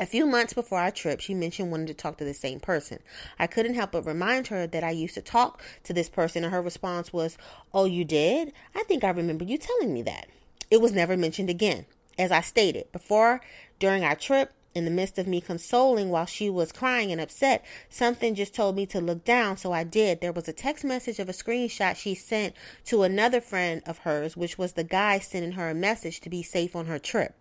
A 0.00 0.06
few 0.06 0.24
months 0.24 0.54
before 0.54 0.78
our 0.78 0.90
trip, 0.90 1.20
she 1.20 1.34
mentioned 1.34 1.70
wanting 1.70 1.88
to 1.88 1.94
talk 1.94 2.16
to 2.18 2.24
the 2.24 2.32
same 2.32 2.58
person. 2.58 3.00
I 3.38 3.46
couldn't 3.46 3.74
help 3.74 3.92
but 3.92 4.06
remind 4.06 4.46
her 4.46 4.66
that 4.66 4.84
I 4.84 4.92
used 4.92 5.14
to 5.16 5.22
talk 5.22 5.62
to 5.84 5.92
this 5.92 6.08
person, 6.08 6.42
and 6.42 6.54
her 6.54 6.62
response 6.62 7.12
was, 7.12 7.36
Oh, 7.74 7.84
you 7.84 8.06
did? 8.06 8.54
I 8.74 8.82
think 8.84 9.04
I 9.04 9.10
remember 9.10 9.44
you 9.44 9.58
telling 9.58 9.92
me 9.92 10.00
that. 10.02 10.28
It 10.70 10.80
was 10.80 10.92
never 10.92 11.18
mentioned 11.18 11.50
again. 11.50 11.84
As 12.18 12.32
I 12.32 12.40
stated, 12.40 12.90
before, 12.92 13.42
during 13.78 14.04
our 14.04 14.16
trip, 14.16 14.52
in 14.76 14.84
the 14.84 14.90
midst 14.90 15.18
of 15.18 15.26
me 15.26 15.40
consoling 15.40 16.10
while 16.10 16.26
she 16.26 16.50
was 16.50 16.70
crying 16.70 17.10
and 17.10 17.18
upset, 17.18 17.64
something 17.88 18.34
just 18.34 18.54
told 18.54 18.76
me 18.76 18.84
to 18.84 19.00
look 19.00 19.24
down, 19.24 19.56
so 19.56 19.72
I 19.72 19.84
did. 19.84 20.20
There 20.20 20.32
was 20.32 20.48
a 20.48 20.52
text 20.52 20.84
message 20.84 21.18
of 21.18 21.30
a 21.30 21.32
screenshot 21.32 21.96
she 21.96 22.14
sent 22.14 22.54
to 22.84 23.02
another 23.02 23.40
friend 23.40 23.82
of 23.86 23.98
hers, 23.98 24.36
which 24.36 24.58
was 24.58 24.74
the 24.74 24.84
guy 24.84 25.18
sending 25.18 25.52
her 25.52 25.70
a 25.70 25.74
message 25.74 26.20
to 26.20 26.28
be 26.28 26.42
safe 26.42 26.76
on 26.76 26.84
her 26.86 26.98
trip. 26.98 27.34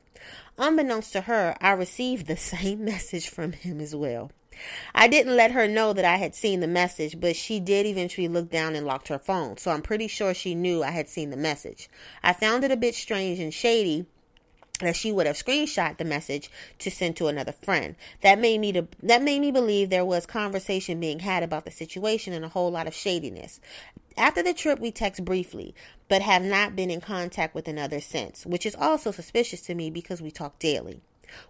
Unbeknownst 0.57 1.11
to 1.11 1.21
her, 1.21 1.57
I 1.59 1.71
received 1.71 2.27
the 2.27 2.37
same 2.55 2.85
message 2.85 3.27
from 3.27 3.51
him 3.51 3.81
as 3.81 3.93
well. 3.93 4.31
I 4.93 5.09
didn't 5.09 5.35
let 5.35 5.51
her 5.51 5.67
know 5.67 5.91
that 5.91 6.05
I 6.05 6.15
had 6.15 6.33
seen 6.33 6.61
the 6.61 6.67
message, 6.67 7.19
but 7.19 7.35
she 7.35 7.59
did 7.59 7.85
eventually 7.85 8.29
look 8.29 8.49
down 8.49 8.73
and 8.73 8.85
locked 8.85 9.09
her 9.09 9.19
phone, 9.19 9.57
so 9.57 9.71
I'm 9.71 9.81
pretty 9.81 10.07
sure 10.07 10.33
she 10.33 10.55
knew 10.55 10.81
I 10.81 10.91
had 10.91 11.09
seen 11.09 11.31
the 11.31 11.35
message. 11.35 11.89
I 12.23 12.31
found 12.31 12.63
it 12.63 12.71
a 12.71 12.77
bit 12.77 12.95
strange 12.95 13.39
and 13.39 13.53
shady 13.53 14.05
that 14.79 14.95
she 14.95 15.11
would 15.11 15.27
have 15.27 15.37
screenshot 15.37 15.97
the 15.97 16.05
message 16.05 16.49
to 16.79 16.91
send 16.91 17.15
to 17.17 17.27
another 17.27 17.51
friend. 17.51 17.95
That 18.21 18.39
made 18.39 18.59
me 18.59 18.71
to 18.73 18.87
that 19.03 19.21
made 19.23 19.39
me 19.39 19.51
believe 19.51 19.89
there 19.89 20.05
was 20.05 20.25
conversation 20.25 20.99
being 20.99 21.19
had 21.19 21.43
about 21.43 21.65
the 21.65 21.71
situation 21.71 22.33
and 22.33 22.43
a 22.43 22.49
whole 22.49 22.71
lot 22.71 22.87
of 22.87 22.93
shadiness. 22.93 23.59
After 24.17 24.41
the 24.41 24.53
trip 24.53 24.79
we 24.79 24.91
text 24.91 25.25
briefly, 25.25 25.75
but 26.07 26.21
have 26.21 26.43
not 26.43 26.75
been 26.75 26.89
in 26.89 27.01
contact 27.01 27.53
with 27.53 27.67
another 27.67 27.99
since, 27.99 28.45
which 28.45 28.65
is 28.65 28.75
also 28.75 29.11
suspicious 29.11 29.61
to 29.61 29.75
me 29.75 29.89
because 29.89 30.21
we 30.21 30.31
talk 30.31 30.57
daily. 30.59 31.01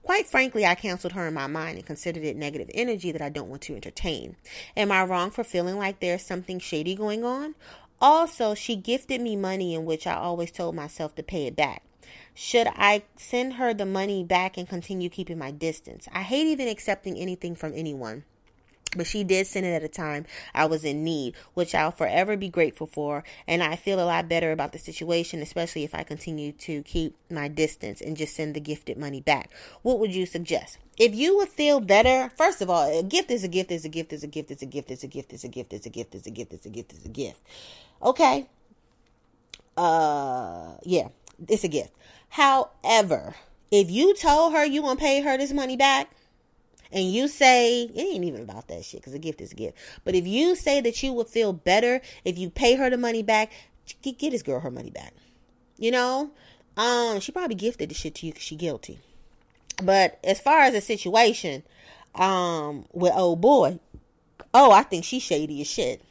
Quite 0.04 0.26
frankly, 0.26 0.66
I 0.66 0.74
canceled 0.74 1.14
her 1.14 1.28
in 1.28 1.34
my 1.34 1.48
mind 1.48 1.78
and 1.78 1.86
considered 1.86 2.24
it 2.24 2.38
negative 2.38 2.70
energy 2.74 3.12
that 3.12 3.22
I 3.22 3.30
don't 3.30 3.50
want 3.50 3.62
to 3.64 3.76
entertain. 3.76 4.36
Am 4.76 4.92
I 4.92 5.04
wrong 5.04 5.32
for 5.32 5.44
feeling 5.44 5.78
like 5.78 6.00
there's 6.00 6.24
something 6.24 6.60
shady 6.60 6.96
going 6.96 7.24
on? 7.24 7.56
Also, 8.02 8.56
she 8.56 8.76
gifted 8.76 9.22
me 9.22 9.36
money 9.36 9.74
in 9.74 9.86
which 9.86 10.08
I 10.08 10.16
always 10.16 10.52
told 10.52 10.76
myself 10.76 11.16
to 11.16 11.24
pay 11.24 11.46
it 11.48 11.56
back. 11.56 11.84
Should 12.34 12.68
I 12.76 13.04
send 13.16 13.54
her 13.54 13.74
the 13.74 13.86
money 13.86 14.24
back 14.24 14.58
and 14.58 14.68
continue 14.68 15.10
keeping 15.10 15.38
my 15.38 15.52
distance? 15.52 16.08
I 16.12 16.22
hate 16.22 16.48
even 16.48 16.68
accepting 16.68 17.18
anything 17.18 17.56
from 17.56 17.74
anyone. 17.76 18.24
But 18.96 19.08
she 19.08 19.24
did 19.24 19.46
send 19.48 19.66
it 19.66 19.74
at 19.74 19.84
a 19.84 19.90
time 19.90 20.26
I 20.54 20.66
was 20.66 20.86
in 20.86 21.04
need, 21.04 21.36
which 21.54 21.76
I'll 21.76 21.92
forever 21.92 22.38
be 22.38 22.50
grateful 22.50 22.88
for. 22.88 23.24
And 23.48 23.62
I 23.62 23.76
feel 23.76 24.00
a 24.00 24.06
lot 24.06 24.30
better 24.30 24.52
about 24.52 24.72
the 24.72 24.80
situation, 24.80 25.42
especially 25.42 25.84
if 25.84 25.94
I 25.94 26.04
continue 26.04 26.52
to 26.54 26.82
keep 26.84 27.16
my 27.30 27.48
distance 27.48 28.00
and 28.02 28.16
just 28.16 28.36
send 28.36 28.56
the 28.56 28.62
gifted 28.62 28.98
money 28.98 29.22
back. 29.22 29.52
What 29.82 30.00
would 30.00 30.16
you 30.16 30.26
suggest? 30.26 30.78
If 30.98 31.14
you 31.14 31.36
would 31.38 31.50
feel 31.50 31.82
better, 31.82 32.32
first 32.38 32.62
of 32.62 32.70
all, 32.70 33.00
a 33.00 33.04
gift 33.04 33.32
is 33.32 33.44
a 33.44 33.50
gift, 33.50 33.72
is 33.72 33.84
a 33.84 33.90
gift, 33.90 34.14
is 34.14 34.24
a 34.24 34.28
gift, 34.28 34.52
is 34.52 34.62
a 34.62 34.66
gift, 34.66 34.92
is 34.92 35.04
a 35.04 35.08
gift, 35.08 35.34
is 35.34 35.44
a 35.44 35.50
gift, 35.50 35.74
is 35.74 35.86
a 35.86 35.90
gift, 35.90 36.16
is 36.16 36.26
a 36.26 36.30
gift, 36.30 36.54
is 36.54 36.66
a 36.66 36.70
gift, 36.70 36.94
is 36.94 37.06
a 37.06 37.10
gift. 37.10 37.42
Okay. 38.02 38.48
Uh, 39.76 40.76
yeah, 40.84 41.10
it's 41.48 41.64
a 41.64 41.68
gift. 41.68 41.92
However, 42.30 43.36
if 43.72 43.90
you 43.90 44.16
told 44.16 44.54
her 44.54 44.66
you 44.66 44.82
want 44.82 45.00
to 45.00 45.06
pay 45.06 45.22
her 45.22 45.38
this 45.38 45.52
money 45.52 45.78
back, 45.78 46.10
and 46.92 47.12
you 47.12 47.28
say 47.28 47.84
it 47.84 48.00
ain't 48.00 48.24
even 48.24 48.42
about 48.42 48.68
that 48.68 48.86
shit 48.86 49.02
because 49.02 49.14
a 49.14 49.20
gift 49.20 49.42
is 49.42 49.52
a 49.52 49.56
gift. 49.56 49.78
But 50.04 50.16
if 50.16 50.26
you 50.26 50.56
say 50.56 50.82
that 50.82 51.02
you 51.04 51.14
would 51.14 51.28
feel 51.28 51.52
better 51.52 52.02
if 52.24 52.38
you 52.38 52.50
pay 52.50 52.76
her 52.76 52.90
the 52.90 52.98
money 52.98 53.24
back, 53.24 53.52
get, 54.02 54.18
get 54.18 54.32
this 54.32 54.44
girl 54.44 54.60
her 54.60 54.72
money 54.72 54.92
back. 54.92 55.14
You 55.78 55.92
know, 55.92 56.32
um, 56.78 57.20
she 57.20 57.32
probably 57.32 57.56
gifted 57.56 57.90
the 57.90 57.96
shit 57.96 58.16
to 58.16 58.28
you 58.28 58.32
because 58.32 58.46
she 58.46 58.56
guilty. 58.56 59.00
But 59.84 60.20
as 60.24 60.40
far 60.40 60.60
as 60.60 60.74
the 60.74 60.82
situation, 60.82 61.64
um, 62.14 62.86
with 62.94 63.14
old 63.14 63.42
boy, 63.42 63.80
oh, 64.54 64.72
I 64.72 64.84
think 64.84 65.04
she's 65.04 65.24
shady 65.24 65.60
as 65.62 65.68
shit. 65.68 66.02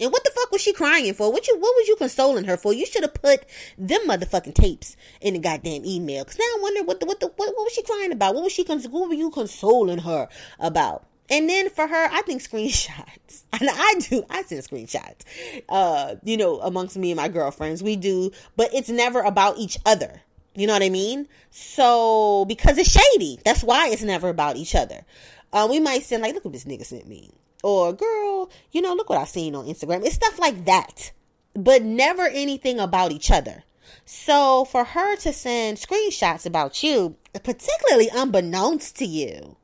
And 0.00 0.10
what 0.10 0.24
the 0.24 0.30
fuck 0.30 0.50
was 0.50 0.62
she 0.62 0.72
crying 0.72 1.12
for? 1.14 1.30
What 1.30 1.46
you 1.46 1.54
what 1.56 1.74
was 1.76 1.86
you 1.86 1.96
consoling 1.96 2.44
her 2.44 2.56
for? 2.56 2.72
You 2.72 2.86
should 2.86 3.02
have 3.02 3.14
put 3.14 3.44
them 3.76 4.00
motherfucking 4.06 4.54
tapes 4.54 4.96
in 5.20 5.34
the 5.34 5.40
goddamn 5.40 5.84
email. 5.84 6.24
Cause 6.24 6.38
now 6.38 6.44
I 6.44 6.58
wonder 6.60 6.82
what 6.84 7.00
the 7.00 7.06
what 7.06 7.20
the 7.20 7.26
what, 7.26 7.48
what 7.54 7.64
was 7.64 7.72
she 7.72 7.82
crying 7.82 8.12
about? 8.12 8.34
What 8.34 8.44
was 8.44 8.52
she 8.52 8.64
what 8.64 9.08
were 9.08 9.14
you 9.14 9.30
consoling 9.30 9.98
her 9.98 10.28
about? 10.58 11.06
And 11.30 11.48
then 11.48 11.70
for 11.70 11.86
her, 11.86 12.08
I 12.10 12.22
think 12.22 12.42
screenshots. 12.42 13.44
And 13.52 13.68
I 13.70 13.94
do, 14.08 14.24
I 14.30 14.42
send 14.42 14.62
screenshots. 14.62 15.22
Uh, 15.68 16.14
you 16.24 16.36
know, 16.36 16.60
amongst 16.60 16.96
me 16.96 17.10
and 17.10 17.16
my 17.16 17.28
girlfriends, 17.28 17.82
we 17.82 17.96
do, 17.96 18.30
but 18.56 18.72
it's 18.72 18.88
never 18.88 19.20
about 19.20 19.58
each 19.58 19.76
other. 19.84 20.22
You 20.54 20.66
know 20.66 20.72
what 20.72 20.82
I 20.82 20.88
mean? 20.88 21.28
So, 21.50 22.44
because 22.46 22.78
it's 22.78 22.90
shady. 22.90 23.38
That's 23.44 23.62
why 23.62 23.88
it's 23.88 24.02
never 24.02 24.28
about 24.28 24.56
each 24.56 24.74
other. 24.74 25.04
Uh, 25.52 25.66
we 25.68 25.80
might 25.80 26.04
send 26.04 26.22
like, 26.22 26.34
look 26.34 26.44
what 26.44 26.52
this 26.52 26.64
nigga 26.64 26.86
sent 26.86 27.08
me. 27.08 27.32
Or, 27.62 27.92
girl, 27.92 28.50
you 28.72 28.80
know, 28.80 28.94
look 28.94 29.10
what 29.10 29.18
I've 29.18 29.28
seen 29.28 29.54
on 29.54 29.66
Instagram. 29.66 30.04
It's 30.04 30.14
stuff 30.14 30.38
like 30.38 30.64
that, 30.64 31.12
but 31.54 31.82
never 31.82 32.22
anything 32.22 32.80
about 32.80 33.12
each 33.12 33.30
other. 33.30 33.64
So 34.04 34.64
for 34.64 34.84
her 34.84 35.16
to 35.16 35.32
send 35.32 35.78
screenshots 35.78 36.46
about 36.46 36.82
you, 36.82 37.16
particularly 37.32 38.08
unbeknownst 38.12 38.96
to 38.96 39.04
you, 39.04 39.56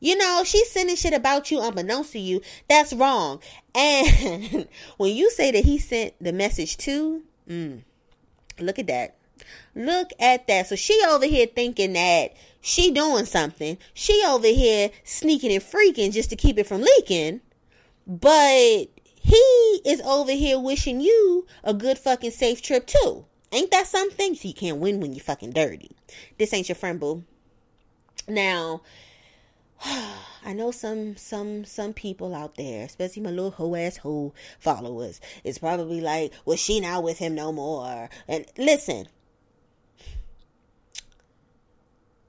you 0.00 0.16
know, 0.16 0.42
she's 0.44 0.70
sending 0.70 0.96
shit 0.96 1.14
about 1.14 1.50
you 1.50 1.60
unbeknownst 1.60 2.12
to 2.12 2.18
you. 2.18 2.42
That's 2.68 2.92
wrong. 2.92 3.40
And 3.78 4.68
when 4.96 5.14
you 5.14 5.30
say 5.30 5.50
that 5.50 5.64
he 5.66 5.76
sent 5.76 6.14
the 6.18 6.32
message 6.32 6.78
to, 6.78 7.22
mm, 7.46 7.82
look 8.58 8.78
at 8.78 8.86
that. 8.86 9.16
Look 9.74 10.12
at 10.18 10.46
that. 10.46 10.68
So 10.68 10.76
she 10.76 10.98
over 11.06 11.26
here 11.26 11.46
thinking 11.46 11.92
that 11.92 12.34
she 12.66 12.90
doing 12.90 13.26
something. 13.26 13.78
She 13.94 14.24
over 14.26 14.48
here 14.48 14.90
sneaking 15.04 15.52
and 15.52 15.62
freaking 15.62 16.12
just 16.12 16.30
to 16.30 16.36
keep 16.36 16.58
it 16.58 16.66
from 16.66 16.82
leaking. 16.82 17.40
But 18.08 18.88
he 19.14 19.80
is 19.84 20.00
over 20.04 20.32
here 20.32 20.58
wishing 20.58 21.00
you 21.00 21.46
a 21.62 21.72
good 21.72 21.96
fucking 21.96 22.32
safe 22.32 22.60
trip 22.60 22.88
too. 22.88 23.24
Ain't 23.52 23.70
that 23.70 23.86
something? 23.86 24.34
So 24.34 24.48
you 24.48 24.54
can't 24.54 24.78
win 24.78 24.98
when 24.98 25.12
you 25.12 25.20
fucking 25.20 25.52
dirty. 25.52 25.92
This 26.38 26.52
ain't 26.52 26.68
your 26.68 26.74
friend, 26.74 26.98
boo. 26.98 27.22
Now, 28.26 28.82
I 29.84 30.52
know 30.52 30.72
some 30.72 31.16
some 31.16 31.64
some 31.64 31.92
people 31.92 32.34
out 32.34 32.56
there, 32.56 32.84
especially 32.84 33.22
my 33.22 33.30
little 33.30 33.52
hoe 33.52 33.76
ass 33.76 33.98
hoe 33.98 34.34
followers, 34.58 35.20
is 35.44 35.58
probably 35.58 36.00
like, 36.00 36.32
"Well, 36.44 36.56
she 36.56 36.80
not 36.80 37.04
with 37.04 37.18
him 37.18 37.36
no 37.36 37.52
more." 37.52 38.10
And 38.26 38.44
listen, 38.58 39.06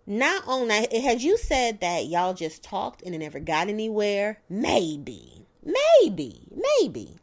not 0.07 0.47
on 0.47 0.69
that 0.69 0.93
had 0.93 1.21
you 1.21 1.37
said 1.37 1.81
that 1.81 2.05
y'all 2.05 2.33
just 2.33 2.63
talked 2.63 3.01
and 3.03 3.13
it 3.13 3.17
never 3.17 3.41
got 3.41 3.67
anywhere? 3.67 4.39
Maybe. 4.49 5.45
Maybe. 5.63 6.47
Maybe. 6.79 7.17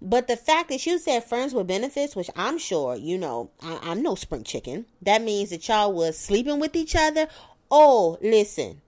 But 0.00 0.28
the 0.28 0.36
fact 0.36 0.68
that 0.68 0.86
you 0.86 0.98
said 0.98 1.24
friends 1.24 1.52
with 1.52 1.66
benefits 1.66 2.14
which 2.14 2.30
i'm 2.36 2.58
sure 2.58 2.94
you 2.94 3.18
know 3.18 3.50
I, 3.60 3.90
am 3.90 4.02
no 4.02 4.14
spring 4.14 4.44
chicken. 4.44 4.86
That 5.02 5.22
means 5.22 5.50
that 5.50 5.66
y'all 5.66 5.92
was 5.92 6.16
sleeping 6.16 6.60
with 6.60 6.76
each 6.76 6.94
other. 6.94 7.26
Oh 7.68 8.16
listen. 8.22 8.80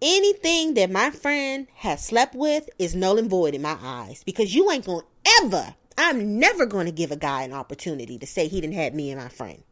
Anything 0.00 0.74
that 0.74 0.90
my 0.90 1.10
friend 1.10 1.66
has 1.74 2.06
slept 2.06 2.34
with 2.34 2.70
is 2.78 2.94
null 2.94 3.18
and 3.18 3.28
void 3.28 3.54
in 3.54 3.62
my 3.62 3.76
eyes 3.82 4.22
because 4.24 4.54
you 4.54 4.70
ain't 4.70 4.86
gonna 4.86 5.02
ever 5.42 5.74
i'm 5.98 6.38
never 6.38 6.64
gonna 6.64 6.92
give 6.92 7.10
a 7.10 7.16
guy 7.16 7.42
an 7.42 7.52
opportunity 7.52 8.16
to 8.18 8.26
say 8.26 8.48
he 8.48 8.60
didn't 8.62 8.74
have 8.74 8.94
me 8.94 9.10
and 9.10 9.20
my 9.20 9.28
friend. 9.28 9.62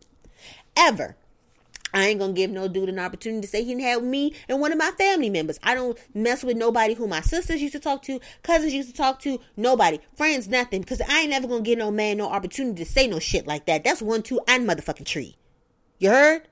Ever 0.76 1.16
I 1.96 2.08
ain't 2.08 2.20
gonna 2.20 2.34
give 2.34 2.50
no 2.50 2.68
dude 2.68 2.90
an 2.90 2.98
opportunity 2.98 3.40
to 3.40 3.48
say 3.48 3.64
he 3.64 3.70
didn't 3.70 3.84
have 3.84 4.02
me 4.02 4.34
and 4.50 4.60
one 4.60 4.70
of 4.70 4.76
my 4.76 4.90
family 4.98 5.30
members. 5.30 5.58
I 5.62 5.74
don't 5.74 5.98
mess 6.12 6.44
with 6.44 6.58
nobody 6.58 6.92
who 6.92 7.06
my 7.06 7.22
sisters 7.22 7.62
used 7.62 7.72
to 7.72 7.80
talk 7.80 8.02
to, 8.02 8.20
cousins 8.42 8.74
used 8.74 8.90
to 8.90 8.94
talk 8.94 9.18
to, 9.20 9.40
nobody, 9.56 9.98
friends, 10.14 10.46
nothing. 10.46 10.82
Because 10.82 11.00
I 11.00 11.20
ain't 11.20 11.30
never 11.30 11.48
gonna 11.48 11.62
give 11.62 11.78
no 11.78 11.90
man 11.90 12.18
no 12.18 12.28
opportunity 12.28 12.84
to 12.84 12.90
say 12.90 13.06
no 13.06 13.18
shit 13.18 13.46
like 13.46 13.64
that. 13.64 13.82
That's 13.82 14.02
one, 14.02 14.22
two, 14.22 14.38
and 14.46 14.68
motherfucking 14.68 15.06
tree. 15.06 15.38
You 15.98 16.10
heard? 16.10 16.42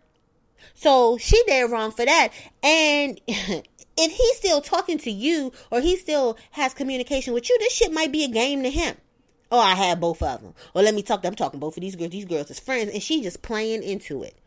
So 0.73 1.19
she 1.19 1.43
dead 1.47 1.71
wrong 1.71 1.91
for 1.91 2.07
that. 2.07 2.31
And 2.63 3.21
if 3.27 4.13
he's 4.13 4.37
still 4.39 4.63
talking 4.63 4.97
to 4.97 5.11
you 5.11 5.53
or 5.71 5.83
he 5.83 5.99
still 5.99 6.39
has 6.53 6.73
communication 6.73 7.35
with 7.35 7.51
you, 7.51 7.59
this 7.59 7.75
shit 7.75 7.93
might 7.93 8.13
be 8.13 8.25
a 8.25 8.29
game 8.29 8.63
to 8.63 8.71
him. 8.71 8.97
Oh, 9.53 9.61
I 9.61 9.75
have 9.75 10.01
both 10.01 10.23
of 10.23 10.41
them. 10.41 10.55
Or 10.73 10.81
let 10.81 10.95
me 10.95 11.03
talk. 11.03 11.23
I'm 11.27 11.35
talking 11.35 11.61
both 11.61 11.77
of 11.77 11.83
these 11.83 11.97
girls. 11.97 12.13
These 12.13 12.25
girls 12.25 12.51
as 12.51 12.59
friends, 12.59 12.91
and 12.91 13.03
she 13.03 13.21
just 13.21 13.43
playing 13.43 13.83
into 13.83 14.23
it 14.23 14.39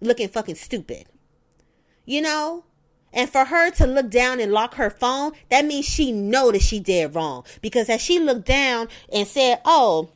looking 0.00 0.28
fucking 0.28 0.56
stupid. 0.56 1.06
You 2.04 2.22
know? 2.22 2.64
And 3.12 3.30
for 3.30 3.46
her 3.46 3.70
to 3.72 3.86
look 3.86 4.10
down 4.10 4.40
and 4.40 4.52
lock 4.52 4.74
her 4.74 4.90
phone, 4.90 5.32
that 5.50 5.64
means 5.64 5.86
she 5.86 6.12
know 6.12 6.52
that 6.52 6.62
she 6.62 6.80
did 6.80 7.14
wrong. 7.14 7.44
Because 7.62 7.88
as 7.88 8.00
she 8.00 8.18
looked 8.18 8.46
down 8.46 8.88
and 9.10 9.26
said, 9.26 9.60
"Oh, 9.64 10.10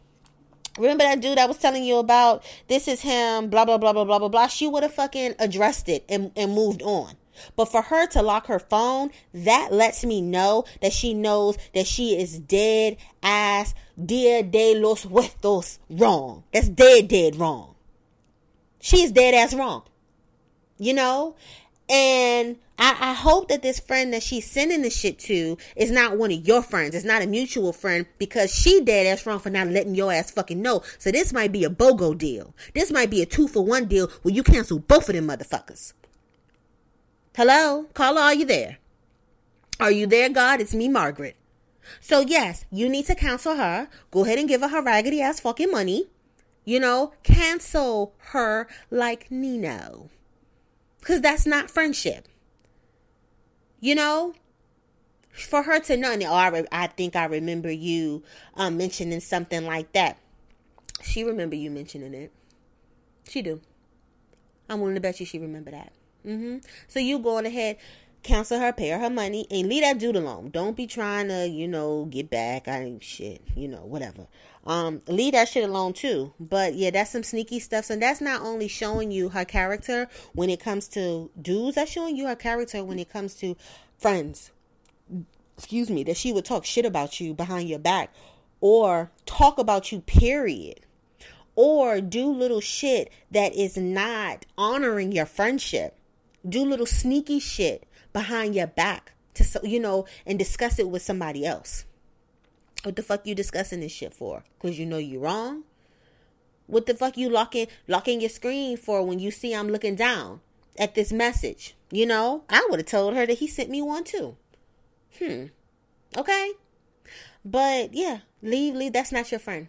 remember 0.78 1.04
that 1.04 1.20
dude 1.20 1.38
I 1.38 1.46
was 1.46 1.56
telling 1.56 1.84
you 1.84 1.96
about? 1.96 2.44
This 2.68 2.88
is 2.88 3.00
him." 3.00 3.48
Blah 3.48 3.64
blah 3.64 3.78
blah 3.78 3.94
blah 3.94 4.04
blah 4.04 4.18
blah 4.18 4.28
blah. 4.28 4.46
She 4.48 4.66
would 4.66 4.82
have 4.82 4.92
fucking 4.92 5.36
addressed 5.38 5.88
it 5.88 6.04
and, 6.08 6.30
and 6.36 6.52
moved 6.52 6.82
on. 6.82 7.14
But 7.56 7.66
for 7.66 7.80
her 7.82 8.06
to 8.08 8.22
lock 8.22 8.46
her 8.46 8.58
phone, 8.58 9.10
that 9.32 9.72
lets 9.72 10.04
me 10.04 10.20
know 10.20 10.64
that 10.82 10.92
she 10.92 11.14
knows 11.14 11.56
that 11.74 11.86
she 11.86 12.20
is 12.20 12.38
dead 12.38 12.98
ass, 13.22 13.74
dia 14.02 14.42
de 14.42 14.74
los 14.74 15.06
wrong. 15.06 16.44
That's 16.52 16.68
dead, 16.68 17.08
dead 17.08 17.36
wrong. 17.36 17.69
She 18.80 19.02
is 19.02 19.12
dead 19.12 19.34
ass 19.34 19.54
wrong. 19.54 19.84
You 20.78 20.94
know? 20.94 21.36
And 21.88 22.56
I, 22.78 22.96
I 23.00 23.12
hope 23.14 23.48
that 23.48 23.62
this 23.62 23.80
friend 23.80 24.12
that 24.14 24.22
she's 24.22 24.48
sending 24.48 24.82
the 24.82 24.90
shit 24.90 25.18
to 25.20 25.58
is 25.74 25.90
not 25.90 26.16
one 26.16 26.30
of 26.30 26.46
your 26.46 26.62
friends. 26.62 26.94
It's 26.94 27.04
not 27.04 27.20
a 27.20 27.26
mutual 27.26 27.72
friend 27.72 28.06
because 28.18 28.54
she 28.54 28.80
dead 28.80 29.06
ass 29.06 29.26
wrong 29.26 29.40
for 29.40 29.50
not 29.50 29.66
letting 29.66 29.96
your 29.96 30.12
ass 30.12 30.30
fucking 30.30 30.62
know. 30.62 30.82
So 30.98 31.10
this 31.10 31.32
might 31.32 31.52
be 31.52 31.64
a 31.64 31.70
BOGO 31.70 32.16
deal. 32.16 32.54
This 32.74 32.92
might 32.92 33.10
be 33.10 33.22
a 33.22 33.26
two 33.26 33.48
for 33.48 33.64
one 33.64 33.86
deal 33.86 34.08
where 34.22 34.34
you 34.34 34.42
cancel 34.42 34.78
both 34.78 35.08
of 35.08 35.14
them 35.14 35.26
motherfuckers. 35.26 35.92
Hello? 37.36 37.86
Carla, 37.92 38.20
are 38.22 38.34
you 38.34 38.44
there? 38.44 38.78
Are 39.80 39.90
you 39.90 40.06
there, 40.06 40.28
God? 40.28 40.60
It's 40.60 40.74
me, 40.74 40.88
Margaret. 40.88 41.36
So 42.00 42.20
yes, 42.20 42.64
you 42.70 42.88
need 42.88 43.06
to 43.06 43.14
cancel 43.14 43.56
her. 43.56 43.88
Go 44.10 44.24
ahead 44.24 44.38
and 44.38 44.48
give 44.48 44.60
her 44.60 44.68
her 44.68 44.82
raggedy 44.82 45.20
ass 45.20 45.40
fucking 45.40 45.70
money. 45.70 46.06
You 46.64 46.80
know, 46.80 47.12
cancel 47.22 48.14
her 48.18 48.68
like 48.90 49.30
Nino. 49.30 50.10
Because 51.00 51.20
that's 51.20 51.46
not 51.46 51.70
friendship. 51.70 52.28
You 53.80 53.94
know? 53.94 54.34
For 55.32 55.62
her 55.62 55.80
to 55.80 55.96
know, 55.96 56.12
and 56.12 56.22
oh, 56.24 56.34
I, 56.34 56.64
I 56.72 56.86
think 56.88 57.16
I 57.16 57.24
remember 57.24 57.70
you 57.70 58.22
um, 58.56 58.76
mentioning 58.76 59.20
something 59.20 59.64
like 59.64 59.92
that. 59.92 60.18
She 61.02 61.24
remember 61.24 61.56
you 61.56 61.70
mentioning 61.70 62.14
it. 62.14 62.32
She 63.28 63.40
do. 63.40 63.60
I'm 64.68 64.80
willing 64.80 64.96
to 64.96 65.00
bet 65.00 65.20
you 65.20 65.26
she 65.26 65.38
remember 65.38 65.70
that. 65.70 65.92
Mm-hmm. 66.26 66.58
So 66.88 67.00
you 67.00 67.18
going 67.20 67.46
ahead, 67.46 67.78
cancel 68.22 68.58
her, 68.58 68.72
pay 68.72 68.90
her 68.90 68.98
her 68.98 69.10
money, 69.10 69.46
and 69.50 69.68
leave 69.68 69.82
that 69.82 69.98
dude 69.98 70.16
alone. 70.16 70.50
Don't 70.50 70.76
be 70.76 70.86
trying 70.86 71.28
to, 71.28 71.48
you 71.48 71.66
know, 71.66 72.06
get 72.10 72.28
back. 72.28 72.68
I 72.68 72.82
ain't 72.82 73.02
shit, 73.02 73.40
you 73.56 73.68
know, 73.68 73.84
whatever. 73.84 74.26
Um, 74.66 75.00
leave 75.06 75.32
that 75.32 75.48
shit 75.48 75.68
alone 75.68 75.92
too. 75.92 76.32
But 76.38 76.74
yeah, 76.74 76.90
that's 76.90 77.10
some 77.10 77.22
sneaky 77.22 77.60
stuff. 77.60 77.86
So 77.86 77.96
that's 77.96 78.20
not 78.20 78.42
only 78.42 78.68
showing 78.68 79.10
you 79.10 79.30
her 79.30 79.44
character 79.44 80.08
when 80.34 80.50
it 80.50 80.60
comes 80.60 80.88
to 80.88 81.30
dudes, 81.40 81.76
that's 81.76 81.90
showing 81.90 82.16
you 82.16 82.26
her 82.26 82.36
character 82.36 82.84
when 82.84 82.98
it 82.98 83.10
comes 83.10 83.34
to 83.36 83.56
friends. 83.98 84.50
Excuse 85.56 85.90
me, 85.90 86.04
that 86.04 86.16
she 86.16 86.32
would 86.32 86.44
talk 86.44 86.64
shit 86.64 86.84
about 86.84 87.20
you 87.20 87.34
behind 87.34 87.68
your 87.68 87.78
back 87.78 88.12
or 88.60 89.10
talk 89.26 89.58
about 89.58 89.92
you, 89.92 90.00
period. 90.00 90.80
Or 91.56 92.00
do 92.00 92.30
little 92.32 92.60
shit 92.60 93.10
that 93.30 93.54
is 93.54 93.76
not 93.76 94.46
honoring 94.56 95.12
your 95.12 95.26
friendship. 95.26 95.96
Do 96.48 96.64
little 96.64 96.86
sneaky 96.86 97.38
shit 97.38 97.86
behind 98.12 98.54
your 98.54 98.66
back 98.66 99.12
to 99.34 99.60
you 99.62 99.80
know 99.80 100.06
and 100.26 100.38
discuss 100.38 100.78
it 100.78 100.88
with 100.88 101.02
somebody 101.02 101.44
else. 101.44 101.84
What 102.82 102.96
the 102.96 103.02
fuck 103.02 103.26
you 103.26 103.34
discussing 103.34 103.80
this 103.80 103.92
shit 103.92 104.14
for? 104.14 104.44
Cause 104.58 104.78
you 104.78 104.86
know 104.86 104.98
you 104.98 105.20
wrong. 105.20 105.64
What 106.66 106.86
the 106.86 106.94
fuck 106.94 107.16
you 107.16 107.28
locking 107.28 107.66
locking 107.88 108.20
your 108.20 108.30
screen 108.30 108.76
for 108.76 109.04
when 109.04 109.18
you 109.18 109.30
see 109.30 109.54
I'm 109.54 109.68
looking 109.68 109.96
down 109.96 110.40
at 110.78 110.94
this 110.94 111.12
message? 111.12 111.74
You 111.90 112.06
know, 112.06 112.44
I 112.48 112.66
would 112.70 112.78
have 112.78 112.86
told 112.86 113.14
her 113.14 113.26
that 113.26 113.38
he 113.38 113.48
sent 113.48 113.70
me 113.70 113.82
one 113.82 114.04
too. 114.04 114.36
Hmm. 115.18 115.46
Okay. 116.16 116.52
But 117.44 117.92
yeah, 117.92 118.20
leave, 118.42 118.74
leave. 118.74 118.92
That's 118.92 119.12
not 119.12 119.30
your 119.30 119.40
friend. 119.40 119.68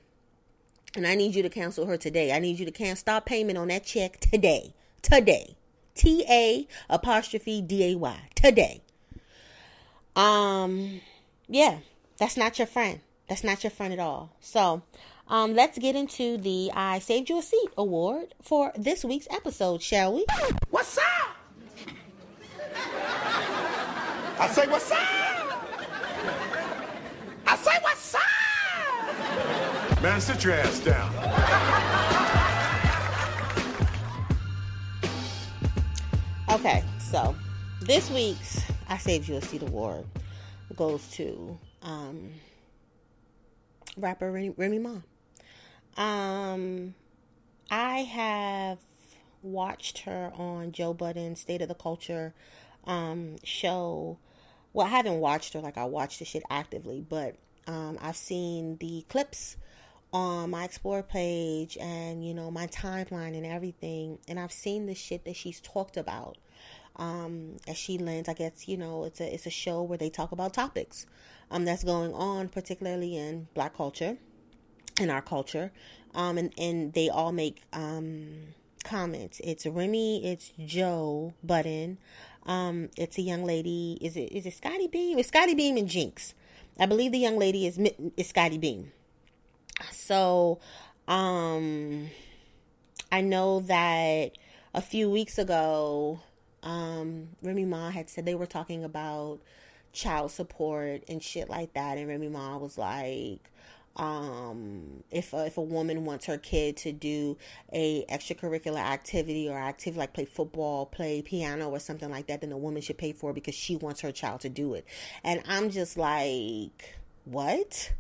And 0.96 1.08
I 1.08 1.16
need 1.16 1.36
you 1.36 1.42
to 1.42 1.50
cancel 1.50 1.86
her 1.86 1.98
today. 1.98 2.32
I 2.34 2.40
need 2.40 2.60
you 2.60 2.66
to 2.66 2.72
cancel 2.72 2.98
stop 2.98 3.26
payment 3.26 3.58
on 3.58 3.70
that 3.70 3.86
check 3.86 4.20
today. 4.20 4.74
Today. 5.02 5.56
T 5.96 6.24
A 6.30 6.68
apostrophe 6.90 7.62
D 7.62 7.92
A 7.92 7.96
Y. 7.96 8.20
Today. 8.36 8.82
Um, 10.16 11.02
yeah, 11.48 11.80
that's 12.22 12.38
not 12.38 12.60
your 12.60 12.68
friend. 12.68 13.00
That's 13.28 13.44
not 13.44 13.64
your 13.64 13.72
friend 13.72 13.92
at 13.92 13.98
all. 13.98 14.30
So, 14.40 14.84
um, 15.28 15.56
let's 15.56 15.80
get 15.80 15.96
into 15.96 16.38
the 16.38 16.70
I 16.72 17.00
Saved 17.00 17.32
You 17.32 17.40
a 17.40 17.42
Seat 17.42 17.70
award 17.76 18.36
for 18.44 18.72
this 18.78 19.04
week's 19.04 19.28
episode, 19.32 19.82
shall 19.82 20.14
we? 20.14 20.28
What's 20.70 21.00
up? 21.00 21.04
I 24.40 24.48
say, 24.52 24.68
what's 24.68 24.92
up? 24.92 25.00
I 27.48 27.56
say, 27.56 27.72
what's 27.82 28.14
up? 28.14 28.22
Man, 30.04 30.22
sit 30.22 30.44
your 30.44 30.54
ass 30.54 30.80
down. 30.80 31.12
Okay, 36.54 36.84
so 37.00 37.36
this 37.82 38.12
week's 38.12 38.62
I 38.88 39.00
Saved 39.00 39.28
You 39.28 39.38
a 39.38 39.42
Seat 39.42 39.64
award 39.64 40.06
goes 40.76 41.08
to 41.14 41.58
um, 41.82 42.32
rapper 43.98 44.32
Remy, 44.32 44.80
Ma. 44.80 44.98
Um, 45.98 46.96
I 47.70 48.00
have 48.00 48.80
watched 49.42 50.00
her 50.00 50.32
on 50.36 50.72
Joe 50.72 50.94
Budden's 50.94 51.42
State 51.42 51.62
of 51.62 51.68
the 51.68 51.76
Culture 51.76 52.34
um, 52.86 53.36
show. 53.44 54.18
Well, 54.74 54.88
I 54.88 54.90
haven't 54.90 55.20
watched 55.20 55.54
her 55.54 55.60
like 55.60 55.78
I 55.78 55.86
watched 55.86 56.20
the 56.20 56.26
shit 56.26 56.44
actively, 56.50 57.06
but 57.08 57.36
um, 57.68 57.98
I've 58.02 58.16
seen 58.16 58.78
the 58.78 59.06
clips 59.10 59.58
on 60.14 60.50
my 60.50 60.66
explore 60.66 61.02
page 61.04 61.78
and 61.80 62.26
you 62.26 62.34
know 62.34 62.52
my 62.52 62.68
timeline 62.68 63.36
and 63.36 63.46
everything 63.46 64.20
and 64.28 64.40
i've 64.40 64.52
seen 64.52 64.86
the 64.86 64.94
shit 64.94 65.24
that 65.24 65.36
she's 65.36 65.62
talked 65.62 65.96
about 65.96 66.38
um 66.98 67.58
as 67.68 67.78
she 67.78 67.98
lends 67.98 68.28
i 68.28 68.34
guess 68.34 68.68
you 68.68 68.78
know 68.78 69.04
it's 69.06 69.20
a 69.22 69.34
it's 69.34 69.46
a 69.46 69.50
show 69.52 69.82
where 69.82 69.98
they 69.98 70.10
talk 70.10 70.32
about 70.32 70.54
topics 70.54 71.06
um 71.50 71.66
that's 71.66 71.84
going 71.84 72.14
on 72.14 72.48
particularly 72.48 73.18
in 73.18 73.48
black 73.54 73.76
culture 73.76 74.18
in 75.00 75.10
our 75.10 75.22
culture 75.22 75.72
um 76.14 76.38
and 76.38 76.54
and 76.58 76.94
they 76.94 77.10
all 77.10 77.32
make 77.32 77.62
um 77.74 78.54
comments. 78.84 79.40
It's 79.44 79.66
remy 79.66 80.26
it's 80.26 80.52
joe 80.60 81.34
Budden, 81.44 81.98
um 82.46 82.90
it's 82.98 83.18
a 83.18 83.22
young 83.22 83.44
lady 83.46 83.98
is 84.02 84.18
it 84.18 84.32
is 84.32 84.46
it 84.46 84.54
Scottie 84.54 84.88
Beam? 84.88 85.20
It's 85.20 85.30
Scottie 85.30 85.56
Beam 85.56 85.78
and 85.78 85.88
jinx. 85.88 86.34
I 86.80 86.86
believe 86.86 87.12
the 87.12 87.20
young 87.20 87.38
lady 87.38 87.68
is 87.68 87.78
is 88.18 88.28
Scottie 88.28 88.58
Beam. 88.58 88.92
So, 89.92 90.60
um, 91.08 92.10
I 93.12 93.22
know 93.22 93.62
that 93.62 94.32
a 94.74 94.82
few 94.82 95.10
weeks 95.10 95.38
ago, 95.38 96.20
um, 96.64 97.30
Remy 97.42 97.66
Ma 97.66 97.90
had 97.90 98.10
said 98.10 98.26
they 98.26 98.36
were 98.36 98.46
talking 98.46 98.84
about 98.84 99.40
child 99.94 100.32
support 100.32 101.04
and 101.08 101.22
shit 101.22 101.50
like 101.50 101.74
that, 101.74 101.98
and 101.98 102.08
Remy 102.08 102.30
Ma 102.30 102.58
was 102.58 102.78
like, 102.78 103.52
um, 103.98 105.04
if 105.12 105.34
a, 105.34 105.46
if 105.46 105.58
a 105.58 105.62
woman 105.62 106.06
wants 106.06 106.26
her 106.26 106.38
kid 106.38 106.78
to 106.78 106.92
do 106.92 107.38
a 107.74 108.06
extracurricular 108.06 108.80
activity 108.80 109.50
or 109.50 109.58
activity 109.58 110.00
like 110.00 110.14
play 110.14 110.26
football, 110.26 110.86
play 110.86 111.22
piano 111.22 111.70
or 111.70 111.80
something 111.80 112.10
like 112.10 112.28
that, 112.28 112.42
then 112.42 112.52
the 112.52 112.58
woman 112.58 112.82
should 112.82 112.98
pay 112.98 113.12
for 113.12 113.32
it 113.32 113.34
because 113.34 113.56
she 113.56 113.76
wants 113.76 114.02
her 114.02 114.12
child 114.12 114.42
to 114.42 114.50
do 114.50 114.74
it. 114.74 114.86
And 115.24 115.42
I'm 115.48 115.70
just 115.70 115.98
like, 115.98 116.96
what? 117.26 117.92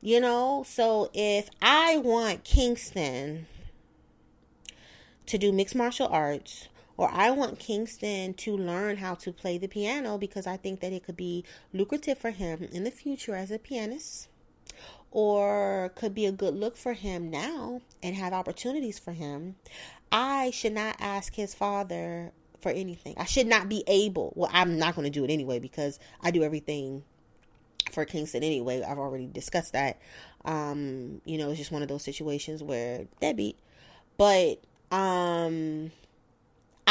You 0.00 0.20
know, 0.20 0.64
so 0.66 1.10
if 1.12 1.50
I 1.60 1.96
want 1.98 2.44
Kingston 2.44 3.46
to 5.26 5.38
do 5.38 5.52
mixed 5.52 5.74
martial 5.74 6.06
arts, 6.08 6.68
or 7.00 7.10
I 7.10 7.30
want 7.30 7.58
Kingston 7.58 8.34
to 8.34 8.54
learn 8.54 8.98
how 8.98 9.14
to 9.14 9.32
play 9.32 9.56
the 9.56 9.68
piano 9.68 10.18
because 10.18 10.46
I 10.46 10.58
think 10.58 10.80
that 10.80 10.92
it 10.92 11.02
could 11.02 11.16
be 11.16 11.46
lucrative 11.72 12.18
for 12.18 12.28
him 12.28 12.68
in 12.70 12.84
the 12.84 12.90
future 12.90 13.34
as 13.34 13.50
a 13.50 13.58
pianist, 13.58 14.28
or 15.10 15.92
could 15.94 16.14
be 16.14 16.26
a 16.26 16.30
good 16.30 16.54
look 16.54 16.76
for 16.76 16.92
him 16.92 17.30
now 17.30 17.80
and 18.02 18.14
have 18.16 18.34
opportunities 18.34 18.98
for 18.98 19.12
him, 19.12 19.56
I 20.12 20.50
should 20.50 20.74
not 20.74 20.96
ask 21.00 21.34
his 21.36 21.54
father 21.54 22.32
for 22.60 22.70
anything. 22.70 23.14
I 23.16 23.24
should 23.24 23.46
not 23.46 23.70
be 23.70 23.82
able. 23.86 24.34
Well, 24.36 24.50
I'm 24.52 24.76
not 24.76 24.94
going 24.94 25.10
to 25.10 25.10
do 25.10 25.24
it 25.24 25.30
anyway 25.30 25.58
because 25.58 25.98
I 26.22 26.30
do 26.30 26.42
everything 26.42 27.02
for 27.90 28.04
Kingston 28.04 28.42
anyway. 28.42 28.82
I've 28.82 28.98
already 28.98 29.26
discussed 29.26 29.72
that. 29.72 29.98
Um, 30.44 31.22
you 31.24 31.38
know, 31.38 31.48
it's 31.48 31.58
just 31.60 31.72
one 31.72 31.80
of 31.80 31.88
those 31.88 32.04
situations 32.04 32.62
where 32.62 33.06
deadbeat. 33.22 33.56
But 34.18 34.60
um 34.90 35.92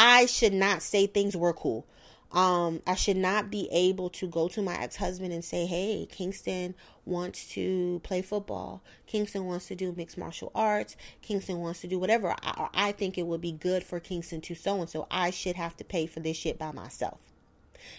I 0.00 0.24
should 0.26 0.54
not 0.54 0.80
say 0.80 1.06
things 1.06 1.36
were 1.36 1.52
cool. 1.52 1.86
Um, 2.32 2.80
I 2.86 2.94
should 2.94 3.18
not 3.18 3.50
be 3.50 3.68
able 3.70 4.08
to 4.10 4.26
go 4.28 4.48
to 4.48 4.62
my 4.62 4.74
ex 4.80 4.96
husband 4.96 5.32
and 5.32 5.44
say, 5.44 5.66
Hey, 5.66 6.06
Kingston 6.10 6.74
wants 7.04 7.48
to 7.50 8.00
play 8.02 8.22
football. 8.22 8.82
Kingston 9.06 9.44
wants 9.44 9.66
to 9.66 9.74
do 9.74 9.92
mixed 9.92 10.16
martial 10.16 10.52
arts. 10.54 10.96
Kingston 11.20 11.58
wants 11.58 11.80
to 11.82 11.88
do 11.88 11.98
whatever. 11.98 12.34
I, 12.42 12.68
I 12.72 12.92
think 12.92 13.18
it 13.18 13.26
would 13.26 13.40
be 13.40 13.52
good 13.52 13.84
for 13.84 14.00
Kingston 14.00 14.40
to 14.42 14.54
so 14.54 14.80
and 14.80 14.88
so. 14.88 15.06
I 15.10 15.30
should 15.30 15.56
have 15.56 15.76
to 15.76 15.84
pay 15.84 16.06
for 16.06 16.20
this 16.20 16.36
shit 16.36 16.58
by 16.58 16.72
myself 16.72 17.18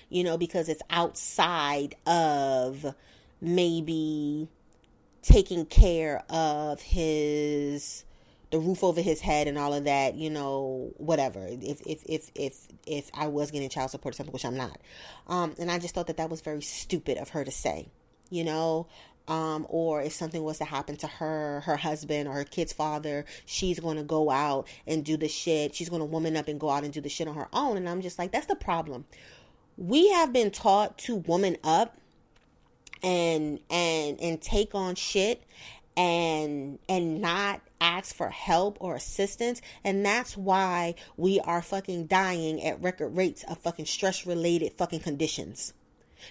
you 0.09 0.23
know, 0.23 0.37
because 0.37 0.69
it's 0.69 0.81
outside 0.89 1.95
of 2.05 2.95
maybe 3.39 4.47
taking 5.21 5.65
care 5.65 6.23
of 6.29 6.81
his 6.81 8.05
the 8.51 8.59
roof 8.59 8.83
over 8.83 9.01
his 9.01 9.21
head 9.21 9.47
and 9.47 9.57
all 9.57 9.73
of 9.73 9.85
that, 9.85 10.15
you 10.15 10.29
know, 10.29 10.91
whatever. 10.97 11.47
If 11.49 11.81
if 11.87 12.03
if 12.05 12.31
if 12.35 12.67
if 12.85 13.09
I 13.13 13.27
was 13.27 13.51
getting 13.51 13.69
child 13.69 13.91
support 13.91 14.15
or 14.15 14.17
something, 14.17 14.33
which 14.33 14.45
I'm 14.45 14.57
not, 14.57 14.79
um, 15.27 15.55
and 15.59 15.71
I 15.71 15.79
just 15.79 15.95
thought 15.95 16.07
that 16.07 16.17
that 16.17 16.29
was 16.29 16.41
very 16.41 16.61
stupid 16.61 17.17
of 17.17 17.29
her 17.29 17.43
to 17.45 17.51
say, 17.51 17.89
you 18.29 18.43
know. 18.43 18.87
um, 19.27 19.65
or 19.69 20.01
if 20.01 20.13
something 20.13 20.43
was 20.43 20.57
to 20.57 20.65
happen 20.65 20.97
to 20.97 21.07
her, 21.07 21.61
her 21.61 21.77
husband, 21.77 22.27
or 22.27 22.33
her 22.33 22.43
kid's 22.43 22.73
father, 22.73 23.25
she's 23.45 23.79
going 23.79 23.97
to 23.97 24.03
go 24.03 24.29
out 24.29 24.67
and 24.87 25.05
do 25.05 25.15
the 25.17 25.27
shit. 25.27 25.75
She's 25.75 25.89
going 25.89 26.01
to 26.01 26.05
woman 26.05 26.35
up 26.35 26.47
and 26.47 26.59
go 26.59 26.69
out 26.69 26.83
and 26.83 26.91
do 26.91 27.01
the 27.01 27.09
shit 27.09 27.27
on 27.27 27.35
her 27.35 27.47
own. 27.53 27.77
And 27.77 27.87
I'm 27.87 28.01
just 28.01 28.19
like, 28.19 28.31
that's 28.31 28.47
the 28.47 28.55
problem. 28.55 29.05
We 29.77 30.09
have 30.09 30.33
been 30.33 30.51
taught 30.51 30.97
to 30.99 31.15
woman 31.15 31.57
up 31.63 31.97
and 33.03 33.59
and 33.69 34.19
and 34.21 34.41
take 34.41 34.75
on 34.75 34.95
shit 34.95 35.43
and 35.97 36.79
and 36.87 37.21
not 37.21 37.61
ask 37.79 38.15
for 38.15 38.29
help 38.29 38.77
or 38.79 38.95
assistance. 38.95 39.61
And 39.83 40.05
that's 40.05 40.37
why 40.37 40.95
we 41.17 41.39
are 41.39 41.61
fucking 41.61 42.07
dying 42.07 42.63
at 42.63 42.81
record 42.81 43.15
rates 43.15 43.43
of 43.47 43.57
fucking 43.59 43.85
stress 43.85 44.25
related 44.25 44.73
fucking 44.73 45.01
conditions. 45.01 45.73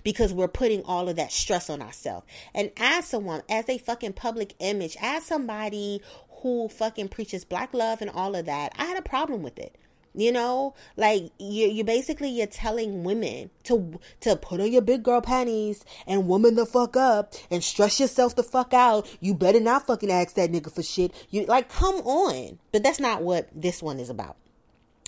Because 0.04 0.32
we're 0.32 0.46
putting 0.46 0.84
all 0.84 1.08
of 1.08 1.16
that 1.16 1.32
stress 1.32 1.68
on 1.68 1.82
ourselves. 1.82 2.24
And 2.54 2.70
as 2.76 3.06
someone 3.06 3.42
as 3.48 3.68
a 3.68 3.78
fucking 3.78 4.12
public 4.12 4.54
image 4.60 4.96
as 5.00 5.24
somebody 5.24 6.00
who 6.42 6.68
fucking 6.68 7.08
preaches 7.08 7.44
black 7.44 7.74
love 7.74 8.00
and 8.00 8.10
all 8.10 8.34
of 8.34 8.46
that 8.46 8.72
i 8.78 8.84
had 8.84 8.98
a 8.98 9.02
problem 9.02 9.42
with 9.42 9.58
it 9.58 9.76
you 10.14 10.32
know, 10.32 10.74
like 10.96 11.30
you 11.38 11.68
you 11.68 11.84
basically 11.84 12.28
you're 12.28 12.46
telling 12.46 13.04
women 13.04 13.50
to 13.64 14.00
to 14.20 14.36
put 14.36 14.60
on 14.60 14.72
your 14.72 14.82
big 14.82 15.02
girl 15.02 15.20
panties 15.20 15.84
and 16.06 16.26
woman 16.26 16.56
the 16.56 16.66
fuck 16.66 16.96
up 16.96 17.34
and 17.50 17.62
stress 17.62 18.00
yourself 18.00 18.34
the 18.34 18.42
fuck 18.42 18.74
out. 18.74 19.08
You 19.20 19.34
better 19.34 19.60
not 19.60 19.86
fucking 19.86 20.10
ask 20.10 20.34
that 20.34 20.50
nigga 20.50 20.72
for 20.72 20.82
shit. 20.82 21.12
You 21.30 21.46
like 21.46 21.68
come 21.68 21.96
on. 21.96 22.58
But 22.72 22.82
that's 22.82 23.00
not 23.00 23.22
what 23.22 23.48
this 23.54 23.82
one 23.82 24.00
is 24.00 24.10
about. 24.10 24.36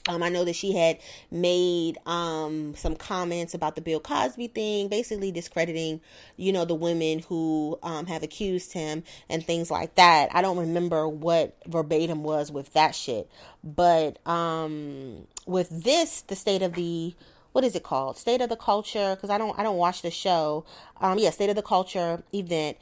Um, 0.09 0.23
I 0.23 0.29
know 0.31 0.45
that 0.45 0.57
she 0.57 0.73
had 0.73 0.99
made 1.31 1.97
um, 2.07 2.75
some 2.75 2.97
comments 2.97 3.55
about 3.55 3.77
the 3.77 3.81
Bill 3.81 4.01
Cosby 4.01 4.49
thing, 4.49 4.89
basically 4.89 5.31
discrediting, 5.31 6.01
you 6.37 6.53
know, 6.53 6.65
the 6.65 6.75
women 6.75 7.21
who 7.21 7.79
um, 7.83 8.07
have 8.07 8.23
accused 8.23 8.73
him 8.73 9.05
and 9.29 9.45
things 9.45 9.71
like 9.71 9.95
that. 9.95 10.29
I 10.35 10.43
don't 10.43 10.59
remember 10.59 11.09
what 11.09 11.57
verbatim 11.67 12.25
was 12.25 12.51
with 12.51 12.73
that 12.73 12.95
shit, 12.97 13.31
but 13.63 14.27
um, 14.27 15.27
with 15.47 15.85
this, 15.85 16.23
the 16.23 16.37
state 16.37 16.63
of 16.63 16.75
the 16.75 17.15
what 17.53 17.65
is 17.65 17.77
it 17.77 17.83
called? 17.83 18.17
State 18.17 18.41
of 18.41 18.49
the 18.49 18.57
culture? 18.57 19.15
Because 19.15 19.31
I 19.31 19.39
don't 19.39 19.59
I 19.59 19.63
don't 19.63 19.77
watch 19.77 20.03
the 20.03 20.11
show. 20.11 20.65
Um, 21.01 21.19
yeah, 21.19 21.31
state 21.31 21.51
of 21.51 21.57
the 21.57 21.63
culture 21.63 22.23
event. 22.33 22.79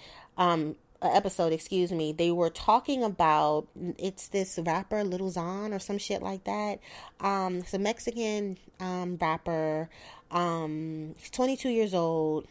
Episode, 1.02 1.52
excuse 1.52 1.90
me, 1.92 2.12
they 2.12 2.30
were 2.30 2.50
talking 2.50 3.02
about 3.02 3.66
it's 3.96 4.28
this 4.28 4.58
rapper 4.62 5.02
Lil 5.02 5.30
Xan 5.30 5.74
or 5.74 5.78
some 5.78 5.96
shit 5.96 6.20
like 6.20 6.44
that. 6.44 6.78
Um, 7.20 7.56
it's 7.58 7.72
a 7.72 7.78
Mexican 7.78 8.58
um, 8.80 9.16
rapper. 9.18 9.88
Um, 10.30 11.14
he's 11.18 11.30
22 11.30 11.70
years 11.70 11.94
old. 11.94 12.46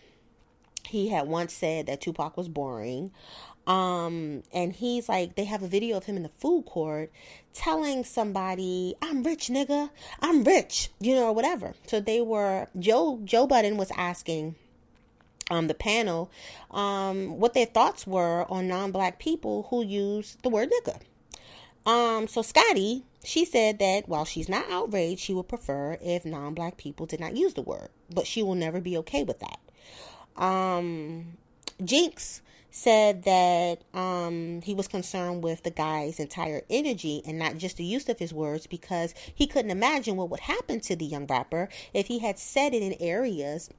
He 0.84 1.10
had 1.10 1.28
once 1.28 1.54
said 1.54 1.86
that 1.86 2.02
Tupac 2.02 2.36
was 2.36 2.47
boring. 2.47 3.12
Um, 3.68 4.41
and 4.52 4.74
he's 4.74 5.08
like, 5.08 5.36
they 5.36 5.43
have 5.43 5.62
a 5.62 5.68
video 5.68 5.97
of 5.97 6.06
him 6.06 6.18
in 6.18 6.24
the 6.24 6.32
food 6.39 6.66
court 6.66 7.12
telling 7.54 8.04
somebody, 8.04 8.95
I'm 9.00 9.22
rich, 9.22 9.50
nigga. 9.50 9.91
I'm 10.22 10.43
rich, 10.43 10.89
you 11.00 11.14
know, 11.14 11.28
or 11.28 11.34
whatever. 11.34 11.76
So 11.86 12.00
they 12.00 12.20
were, 12.20 12.68
Joe, 12.80 13.20
Joe 13.24 13.45
Budden 13.45 13.78
was 13.78 13.91
asking 13.95 14.56
um, 15.50 15.68
the 15.68 15.74
panel 15.74 16.32
um, 16.72 17.39
what 17.39 17.54
their 17.54 17.66
thoughts 17.66 18.06
were 18.06 18.45
on 18.50 18.68
non-black 18.68 19.20
people 19.20 19.68
who 19.70 19.84
use 19.84 20.38
the 20.43 20.50
word 20.50 20.72
nigga. 20.72 21.00
Um, 21.86 22.28
so 22.28 22.41
Scottie, 22.41 23.04
she 23.24 23.45
said 23.45 23.80
that 23.80 24.08
while 24.08 24.26
she's 24.26 24.50
not 24.50 24.70
outraged, 24.70 25.22
she 25.22 25.34
would 25.34 25.47
prefer 25.47 25.97
if 26.02 26.26
non-black 26.26 26.78
people 26.78 27.06
did 27.06 27.20
not 27.20 27.36
use 27.36 27.54
the 27.54 27.62
word, 27.62 27.89
but 28.14 28.28
she 28.28 28.43
will 28.43 28.56
never 28.56 28.80
be 28.80 28.97
okay 28.97 29.24
with 29.24 29.39
that. 29.39 29.60
Um, 30.41 31.38
Jinx 31.84 32.41
said 32.72 33.24
that 33.24 33.82
um, 33.93 34.62
he 34.62 34.74
was 34.74 34.88
concerned 34.88 35.43
with 35.43 35.64
the 35.64 35.72
guy's 35.72 36.20
entire 36.20 36.62
energy 36.70 37.22
and 37.26 37.39
not 37.39 37.58
just 37.58 37.78
the 37.78 37.84
use 37.84 38.08
of 38.10 38.20
his 38.20 38.34
words 38.34 38.68
because 38.68 39.14
he 39.34 39.47
couldn't 39.47 39.72
imagine 39.72 40.16
what 40.16 40.30
would 40.30 40.41
happen 40.41 40.80
to 40.82 40.95
the 40.95 41.06
young 41.06 41.26
rapper 41.26 41.68
if 41.93 42.08
he 42.08 42.20
had 42.20 42.38
said 42.38 42.74
it 42.74 42.84
in 42.84 42.95
areas 43.00 43.70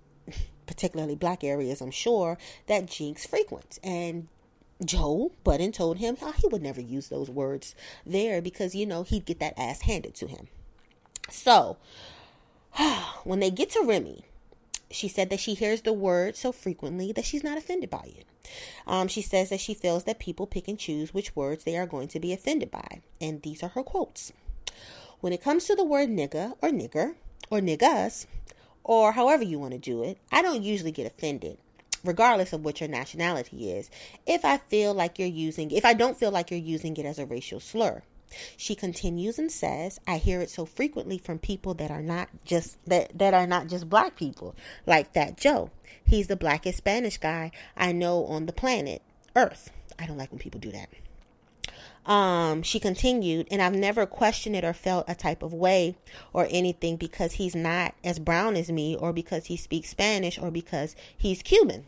particularly 0.70 1.16
black 1.16 1.42
areas, 1.42 1.80
I'm 1.80 1.90
sure, 1.90 2.38
that 2.68 2.86
Jinx 2.86 3.26
frequents. 3.26 3.80
And 3.82 4.28
Joe 4.84 5.32
Budden 5.42 5.72
told 5.72 5.98
him 5.98 6.16
how 6.16 6.30
he 6.30 6.46
would 6.46 6.62
never 6.62 6.80
use 6.80 7.08
those 7.08 7.28
words 7.28 7.74
there 8.06 8.40
because, 8.40 8.72
you 8.72 8.86
know, 8.86 9.02
he'd 9.02 9.24
get 9.24 9.40
that 9.40 9.58
ass 9.58 9.80
handed 9.80 10.14
to 10.14 10.28
him. 10.28 10.46
So, 11.28 11.76
when 13.24 13.40
they 13.40 13.50
get 13.50 13.70
to 13.70 13.82
Remy, 13.84 14.24
she 14.92 15.08
said 15.08 15.28
that 15.30 15.40
she 15.40 15.54
hears 15.54 15.82
the 15.82 15.92
word 15.92 16.36
so 16.36 16.52
frequently 16.52 17.10
that 17.10 17.24
she's 17.24 17.42
not 17.42 17.58
offended 17.58 17.90
by 17.90 18.12
it. 18.16 18.26
Um, 18.86 19.08
she 19.08 19.22
says 19.22 19.50
that 19.50 19.60
she 19.60 19.74
feels 19.74 20.04
that 20.04 20.20
people 20.20 20.46
pick 20.46 20.68
and 20.68 20.78
choose 20.78 21.12
which 21.12 21.34
words 21.34 21.64
they 21.64 21.76
are 21.76 21.86
going 21.86 22.06
to 22.08 22.20
be 22.20 22.32
offended 22.32 22.70
by. 22.70 23.00
And 23.20 23.42
these 23.42 23.64
are 23.64 23.70
her 23.70 23.82
quotes. 23.82 24.32
When 25.20 25.32
it 25.32 25.42
comes 25.42 25.64
to 25.64 25.74
the 25.74 25.84
word 25.84 26.10
nigga 26.10 26.54
or 26.62 26.70
nigger 26.70 27.16
or 27.50 27.58
niggas, 27.58 28.26
or 28.84 29.12
however 29.12 29.44
you 29.44 29.58
want 29.58 29.72
to 29.72 29.78
do 29.78 30.02
it, 30.02 30.18
I 30.32 30.42
don't 30.42 30.62
usually 30.62 30.92
get 30.92 31.06
offended, 31.06 31.58
regardless 32.04 32.52
of 32.52 32.64
what 32.64 32.80
your 32.80 32.88
nationality 32.88 33.70
is, 33.72 33.90
if 34.26 34.44
I 34.44 34.58
feel 34.58 34.94
like 34.94 35.18
you're 35.18 35.28
using, 35.28 35.70
if 35.70 35.84
I 35.84 35.94
don't 35.94 36.18
feel 36.18 36.30
like 36.30 36.50
you're 36.50 36.60
using 36.60 36.96
it 36.96 37.06
as 37.06 37.18
a 37.18 37.26
racial 37.26 37.60
slur. 37.60 38.02
She 38.56 38.76
continues 38.76 39.40
and 39.40 39.50
says, 39.50 39.98
I 40.06 40.18
hear 40.18 40.40
it 40.40 40.50
so 40.50 40.64
frequently 40.64 41.18
from 41.18 41.40
people 41.40 41.74
that 41.74 41.90
are 41.90 42.02
not 42.02 42.28
just 42.44 42.78
that 42.86 43.18
that 43.18 43.34
are 43.34 43.46
not 43.46 43.66
just 43.66 43.88
black 43.88 44.14
people, 44.16 44.54
like 44.86 45.14
that 45.14 45.36
Joe. 45.36 45.70
He's 46.04 46.28
the 46.28 46.36
blackest 46.36 46.78
Spanish 46.78 47.18
guy 47.18 47.50
I 47.76 47.90
know 47.92 48.24
on 48.26 48.46
the 48.46 48.52
planet 48.52 49.02
Earth. 49.34 49.70
I 49.98 50.06
don't 50.06 50.16
like 50.16 50.30
when 50.30 50.38
people 50.38 50.60
do 50.60 50.70
that. 50.70 50.88
Um, 52.10 52.64
she 52.64 52.80
continued, 52.80 53.46
and 53.52 53.62
I've 53.62 53.76
never 53.76 54.04
questioned 54.04 54.56
it 54.56 54.64
or 54.64 54.72
felt 54.72 55.04
a 55.06 55.14
type 55.14 55.44
of 55.44 55.54
way 55.54 55.96
or 56.32 56.48
anything 56.50 56.96
because 56.96 57.34
he's 57.34 57.54
not 57.54 57.94
as 58.02 58.18
brown 58.18 58.56
as 58.56 58.68
me, 58.68 58.96
or 58.96 59.12
because 59.12 59.46
he 59.46 59.56
speaks 59.56 59.90
Spanish, 59.90 60.36
or 60.36 60.50
because 60.50 60.96
he's 61.16 61.40
Cuban. 61.40 61.84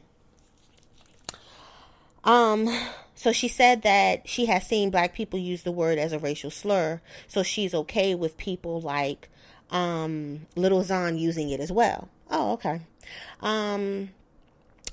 Um, 2.22 2.68
so 3.16 3.32
she 3.32 3.48
said 3.48 3.82
that 3.82 4.28
she 4.28 4.46
has 4.46 4.64
seen 4.64 4.90
black 4.90 5.12
people 5.12 5.40
use 5.40 5.64
the 5.64 5.72
word 5.72 5.98
as 5.98 6.12
a 6.12 6.20
racial 6.20 6.52
slur, 6.52 7.00
so 7.26 7.42
she's 7.42 7.74
okay 7.74 8.14
with 8.14 8.36
people 8.36 8.80
like 8.80 9.28
um, 9.70 10.46
Lil 10.54 10.84
Xan 10.84 11.18
using 11.18 11.50
it 11.50 11.58
as 11.58 11.72
well. 11.72 12.08
Oh, 12.30 12.52
okay. 12.52 12.82
Um, 13.40 14.10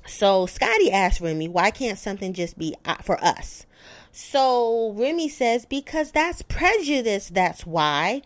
so 0.07 0.47
Scottie 0.47 0.91
asked 0.91 1.21
Remy, 1.21 1.49
why 1.49 1.69
can't 1.69 1.99
something 1.99 2.33
just 2.33 2.57
be 2.57 2.73
uh, 2.83 2.95
for 3.03 3.23
us? 3.23 3.67
So 4.11 4.93
Remy 4.95 5.29
says, 5.29 5.65
because 5.65 6.11
that's 6.11 6.41
prejudice, 6.41 7.29
that's 7.29 7.65
why. 7.65 8.21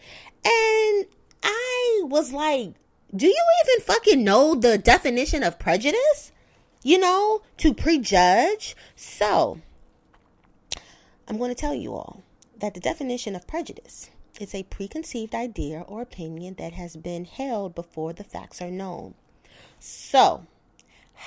And 0.46 1.06
I 1.44 2.02
was 2.04 2.32
like, 2.32 2.74
do 3.16 3.28
you 3.28 3.46
even 3.66 3.86
fucking 3.86 4.24
know 4.24 4.56
the 4.56 4.78
definition 4.78 5.44
of 5.44 5.60
prejudice? 5.60 6.32
You 6.82 6.98
know, 7.00 7.42
to 7.58 7.74
prejudge? 7.74 8.76
So, 8.96 9.62
I'm 11.28 11.38
going 11.38 11.52
to 11.52 11.56
tell 11.56 11.76
you 11.76 11.94
all 11.94 12.24
that 12.58 12.74
the 12.74 12.80
definition 12.80 13.36
of 13.36 13.48
prejudice 13.48 14.10
is 14.40 14.56
a 14.56 14.64
preconceived 14.64 15.36
idea 15.36 15.82
or 15.82 16.02
opinion 16.02 16.56
that 16.56 16.74
has 16.74 16.96
been 16.96 17.26
held 17.26 17.76
before 17.76 18.14
the 18.14 18.24
facts 18.24 18.62
are 18.62 18.72
known. 18.72 19.14
So, 19.80 20.48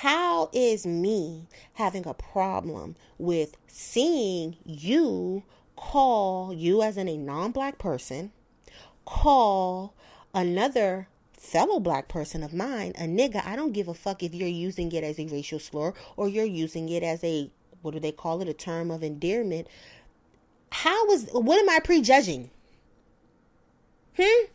how 0.01 0.47
is 0.53 0.85
me 0.85 1.47
having 1.73 2.05
a 2.05 2.13
problem 2.13 2.95
with 3.17 3.57
seeing 3.65 4.55
you 4.63 5.41
call 5.75 6.53
you 6.53 6.83
as 6.83 6.97
in 6.97 7.07
a 7.07 7.17
non-black 7.17 7.79
person 7.79 8.31
call 9.05 9.95
another 10.35 11.07
fellow 11.33 11.79
black 11.79 12.07
person 12.07 12.43
of 12.43 12.53
mine 12.53 12.93
a 12.95 13.05
nigga? 13.05 13.43
I 13.43 13.55
don't 13.55 13.71
give 13.71 13.87
a 13.87 13.95
fuck 13.95 14.21
if 14.21 14.35
you're 14.35 14.47
using 14.47 14.91
it 14.91 15.03
as 15.03 15.17
a 15.17 15.25
racial 15.25 15.57
slur 15.57 15.95
or 16.15 16.29
you're 16.29 16.45
using 16.45 16.89
it 16.89 17.01
as 17.01 17.23
a 17.23 17.49
what 17.81 17.95
do 17.95 17.99
they 17.99 18.11
call 18.11 18.39
it 18.43 18.47
a 18.47 18.53
term 18.53 18.91
of 18.91 19.01
endearment. 19.01 19.65
How 20.71 21.09
is 21.09 21.27
what 21.31 21.59
am 21.59 21.69
i 21.69 21.79
prejudging? 21.79 22.51
Hmm? 24.15 24.45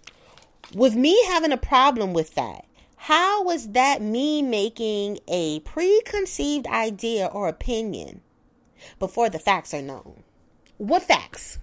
With 0.73 0.95
me 0.95 1.21
having 1.27 1.51
a 1.51 1.57
problem 1.57 2.13
with 2.13 2.37
that 2.37 2.65
how 3.07 3.43
was 3.43 3.71
that 3.71 4.01
me 4.01 4.43
making 4.43 5.19
a 5.27 5.59
preconceived 5.61 6.69
idea 6.69 7.27
or 7.27 7.49
opinion 7.49 8.21
before 9.01 9.29
the 9.29 9.41
facts 9.41 9.75
are 9.75 9.83
known? 9.83 10.23
What 10.79 11.03
facts? 11.03 11.59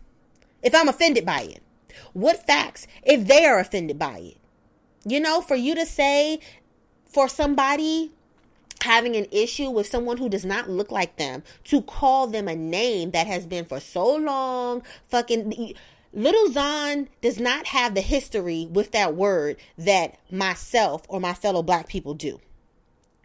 If 0.61 0.75
I'm 0.75 0.89
offended 0.89 1.25
by 1.25 1.43
it, 1.43 1.63
what 2.11 2.45
facts 2.45 2.87
if 3.03 3.25
they 3.25 3.45
are 3.45 3.57
offended 3.57 3.97
by 3.97 4.17
it? 4.17 4.37
You 5.05 5.21
know, 5.21 5.39
for 5.39 5.55
you 5.55 5.75
to 5.75 5.85
say 5.85 6.41
for 7.05 7.29
somebody 7.29 8.11
having 8.81 9.15
an 9.15 9.27
issue 9.31 9.69
with 9.69 9.87
someone 9.87 10.17
who 10.17 10.27
does 10.27 10.43
not 10.43 10.69
look 10.69 10.91
like 10.91 11.15
them 11.15 11.43
to 11.63 11.81
call 11.83 12.27
them 12.27 12.49
a 12.49 12.55
name 12.55 13.11
that 13.11 13.27
has 13.27 13.45
been 13.45 13.63
for 13.63 13.79
so 13.79 14.13
long 14.13 14.83
fucking 15.05 15.73
Lil 16.13 16.49
Xan 16.49 17.07
does 17.21 17.39
not 17.39 17.67
have 17.67 17.93
the 17.93 18.01
history 18.01 18.67
with 18.71 18.91
that 18.91 19.15
word 19.15 19.57
that 19.77 20.17
myself 20.31 21.03
or 21.07 21.19
my 21.19 21.33
fellow 21.33 21.61
black 21.61 21.87
people 21.87 22.13
do. 22.13 22.39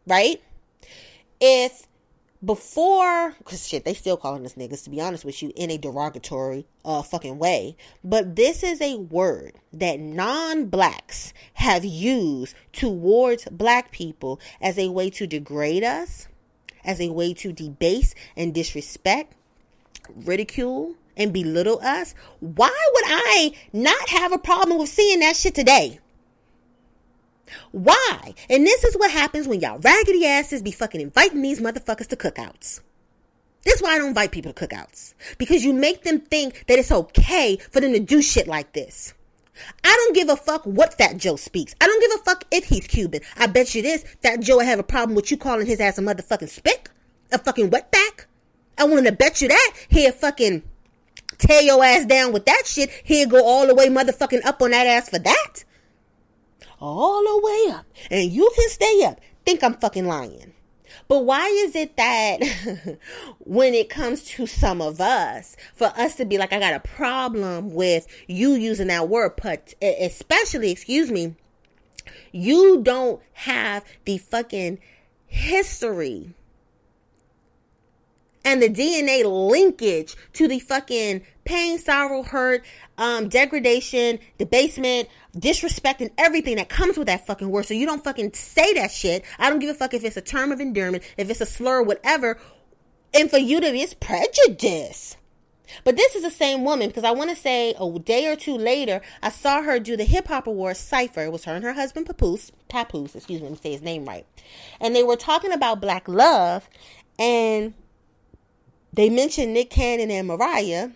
Right? 0.06 0.42
If 1.40 1.86
before 2.44 3.34
because 3.38 3.66
shit 3.66 3.84
they 3.84 3.94
still 3.94 4.16
calling 4.16 4.44
us 4.44 4.54
niggas 4.54 4.84
to 4.84 4.90
be 4.90 5.00
honest 5.00 5.24
with 5.24 5.42
you 5.42 5.52
in 5.56 5.70
a 5.70 5.78
derogatory 5.78 6.66
uh 6.84 7.00
fucking 7.00 7.38
way 7.38 7.76
but 8.02 8.36
this 8.36 8.62
is 8.62 8.80
a 8.82 8.96
word 8.96 9.54
that 9.72 9.98
non-blacks 9.98 11.32
have 11.54 11.84
used 11.84 12.54
towards 12.72 13.46
black 13.46 13.90
people 13.92 14.38
as 14.60 14.76
a 14.78 14.90
way 14.90 15.08
to 15.08 15.26
degrade 15.26 15.82
us 15.82 16.28
as 16.84 17.00
a 17.00 17.10
way 17.10 17.32
to 17.32 17.52
debase 17.52 18.14
and 18.36 18.52
disrespect 18.52 19.32
ridicule 20.14 20.94
and 21.16 21.32
belittle 21.32 21.80
us 21.80 22.14
why 22.40 22.88
would 22.94 23.04
i 23.06 23.52
not 23.72 24.08
have 24.08 24.32
a 24.32 24.38
problem 24.38 24.78
with 24.78 24.88
seeing 24.88 25.20
that 25.20 25.36
shit 25.36 25.54
today 25.54 25.98
why? 27.70 28.34
And 28.48 28.66
this 28.66 28.84
is 28.84 28.96
what 28.96 29.10
happens 29.10 29.46
when 29.46 29.60
y'all 29.60 29.78
raggedy 29.78 30.26
asses 30.26 30.62
be 30.62 30.70
fucking 30.70 31.00
inviting 31.00 31.42
these 31.42 31.60
motherfuckers 31.60 32.08
to 32.08 32.16
cookouts. 32.16 32.80
This 33.64 33.76
is 33.76 33.82
why 33.82 33.94
I 33.94 33.98
don't 33.98 34.08
invite 34.08 34.32
people 34.32 34.52
to 34.52 34.66
cookouts. 34.66 35.14
Because 35.38 35.64
you 35.64 35.72
make 35.72 36.02
them 36.02 36.20
think 36.20 36.64
that 36.66 36.78
it's 36.78 36.92
okay 36.92 37.56
for 37.56 37.80
them 37.80 37.92
to 37.92 38.00
do 38.00 38.20
shit 38.20 38.46
like 38.46 38.72
this. 38.72 39.14
I 39.84 39.88
don't 39.88 40.14
give 40.14 40.28
a 40.28 40.36
fuck 40.36 40.64
what 40.64 40.94
Fat 40.94 41.16
Joe 41.16 41.36
speaks. 41.36 41.74
I 41.80 41.86
don't 41.86 42.00
give 42.00 42.20
a 42.20 42.24
fuck 42.24 42.44
if 42.50 42.64
he's 42.64 42.86
Cuban. 42.86 43.20
I 43.36 43.46
bet 43.46 43.74
you 43.74 43.82
this, 43.82 44.04
Fat 44.22 44.40
Joe 44.40 44.56
would 44.56 44.66
have 44.66 44.80
a 44.80 44.84
problem 44.84 45.14
with 45.14 45.30
you 45.30 45.36
calling 45.36 45.66
his 45.66 45.80
ass 45.80 45.98
a 45.98 46.02
motherfucking 46.02 46.48
spick. 46.48 46.90
A 47.32 47.38
fucking 47.38 47.70
wetback. 47.70 48.26
I 48.76 48.84
want 48.84 49.06
to 49.06 49.12
bet 49.12 49.40
you 49.40 49.48
that 49.48 49.72
he'll 49.88 50.12
fucking 50.12 50.62
tear 51.38 51.62
your 51.62 51.84
ass 51.84 52.06
down 52.06 52.32
with 52.32 52.44
that 52.46 52.62
shit. 52.66 52.90
He'll 53.04 53.28
go 53.28 53.44
all 53.44 53.66
the 53.66 53.74
way 53.74 53.88
motherfucking 53.88 54.44
up 54.44 54.62
on 54.62 54.70
that 54.70 54.86
ass 54.86 55.08
for 55.08 55.18
that 55.18 55.64
all 56.84 57.22
the 57.22 57.46
way 57.46 57.74
up 57.74 57.86
and 58.10 58.30
you 58.30 58.50
can 58.54 58.68
stay 58.68 59.04
up. 59.04 59.20
Think 59.44 59.62
I'm 59.62 59.74
fucking 59.74 60.06
lying. 60.06 60.52
But 61.08 61.24
why 61.24 61.46
is 61.48 61.74
it 61.74 61.96
that 61.96 62.98
when 63.38 63.74
it 63.74 63.90
comes 63.90 64.24
to 64.24 64.46
some 64.46 64.80
of 64.80 65.00
us, 65.00 65.56
for 65.74 65.88
us 65.88 66.14
to 66.16 66.24
be 66.24 66.38
like, 66.38 66.52
I 66.52 66.58
got 66.58 66.74
a 66.74 66.80
problem 66.80 67.74
with 67.74 68.06
you 68.26 68.52
using 68.52 68.88
that 68.88 69.08
word, 69.08 69.32
but 69.42 69.74
especially, 69.82 70.70
excuse 70.70 71.10
me, 71.10 71.34
you 72.32 72.82
don't 72.82 73.20
have 73.32 73.84
the 74.04 74.18
fucking 74.18 74.78
history 75.26 76.34
and 78.44 78.62
the 78.62 78.68
DNA 78.68 79.24
linkage 79.24 80.16
to 80.34 80.46
the 80.48 80.58
fucking 80.58 81.22
pain, 81.44 81.78
sorrow, 81.78 82.22
hurt, 82.22 82.64
um, 82.98 83.28
degradation, 83.28 84.18
debasement, 84.38 85.08
disrespect, 85.38 86.00
and 86.00 86.10
everything 86.18 86.56
that 86.56 86.68
comes 86.68 86.96
with 86.96 87.06
that 87.06 87.26
fucking 87.26 87.50
word. 87.50 87.66
So 87.66 87.74
you 87.74 87.86
don't 87.86 88.04
fucking 88.04 88.34
say 88.34 88.74
that 88.74 88.90
shit. 88.90 89.24
I 89.38 89.50
don't 89.50 89.58
give 89.58 89.70
a 89.70 89.74
fuck 89.74 89.94
if 89.94 90.04
it's 90.04 90.16
a 90.16 90.22
term 90.22 90.52
of 90.52 90.60
endearment, 90.60 91.04
if 91.16 91.30
it's 91.30 91.40
a 91.40 91.46
slur, 91.46 91.82
whatever. 91.82 92.38
And 93.12 93.30
for 93.30 93.38
you 93.38 93.60
to 93.60 93.70
be, 93.72 93.82
it's 93.82 93.94
prejudice. 93.94 95.16
But 95.82 95.96
this 95.96 96.14
is 96.14 96.22
the 96.22 96.30
same 96.30 96.64
woman 96.64 96.88
because 96.88 97.04
I 97.04 97.10
want 97.12 97.30
to 97.30 97.36
say 97.36 97.74
a 97.78 97.98
day 97.98 98.26
or 98.26 98.36
two 98.36 98.56
later, 98.56 99.00
I 99.22 99.30
saw 99.30 99.62
her 99.62 99.78
do 99.78 99.96
the 99.96 100.04
Hip 100.04 100.28
Hop 100.28 100.46
Awards 100.46 100.78
cipher. 100.78 101.22
It 101.22 101.32
was 101.32 101.44
her 101.44 101.54
and 101.54 101.64
her 101.64 101.72
husband, 101.72 102.06
Papoose, 102.06 102.52
Papoose, 102.68 103.14
excuse 103.14 103.40
me, 103.40 103.48
let 103.48 103.52
me 103.52 103.58
say 103.62 103.72
his 103.72 103.82
name 103.82 104.04
right. 104.04 104.26
And 104.80 104.94
they 104.94 105.02
were 105.02 105.16
talking 105.16 105.52
about 105.52 105.80
black 105.80 106.06
love, 106.06 106.68
and 107.18 107.74
they 108.94 109.10
mentioned 109.10 109.52
Nick 109.52 109.70
Cannon 109.70 110.10
and 110.10 110.28
Mariah 110.28 110.90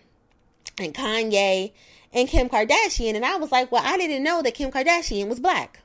and 0.77 0.93
Kanye 0.93 1.73
and 2.13 2.27
Kim 2.27 2.49
Kardashian. 2.49 3.15
And 3.15 3.25
I 3.25 3.35
was 3.35 3.51
like, 3.51 3.71
well, 3.71 3.83
I 3.85 3.97
didn't 3.97 4.23
know 4.23 4.41
that 4.41 4.53
Kim 4.53 4.71
Kardashian 4.71 5.27
was 5.27 5.39
black. 5.39 5.81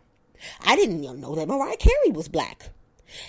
I 0.64 0.76
didn't 0.76 1.02
even 1.02 1.20
know 1.20 1.34
that 1.34 1.48
Mariah 1.48 1.76
Carey 1.76 2.10
was 2.12 2.28
black. 2.28 2.70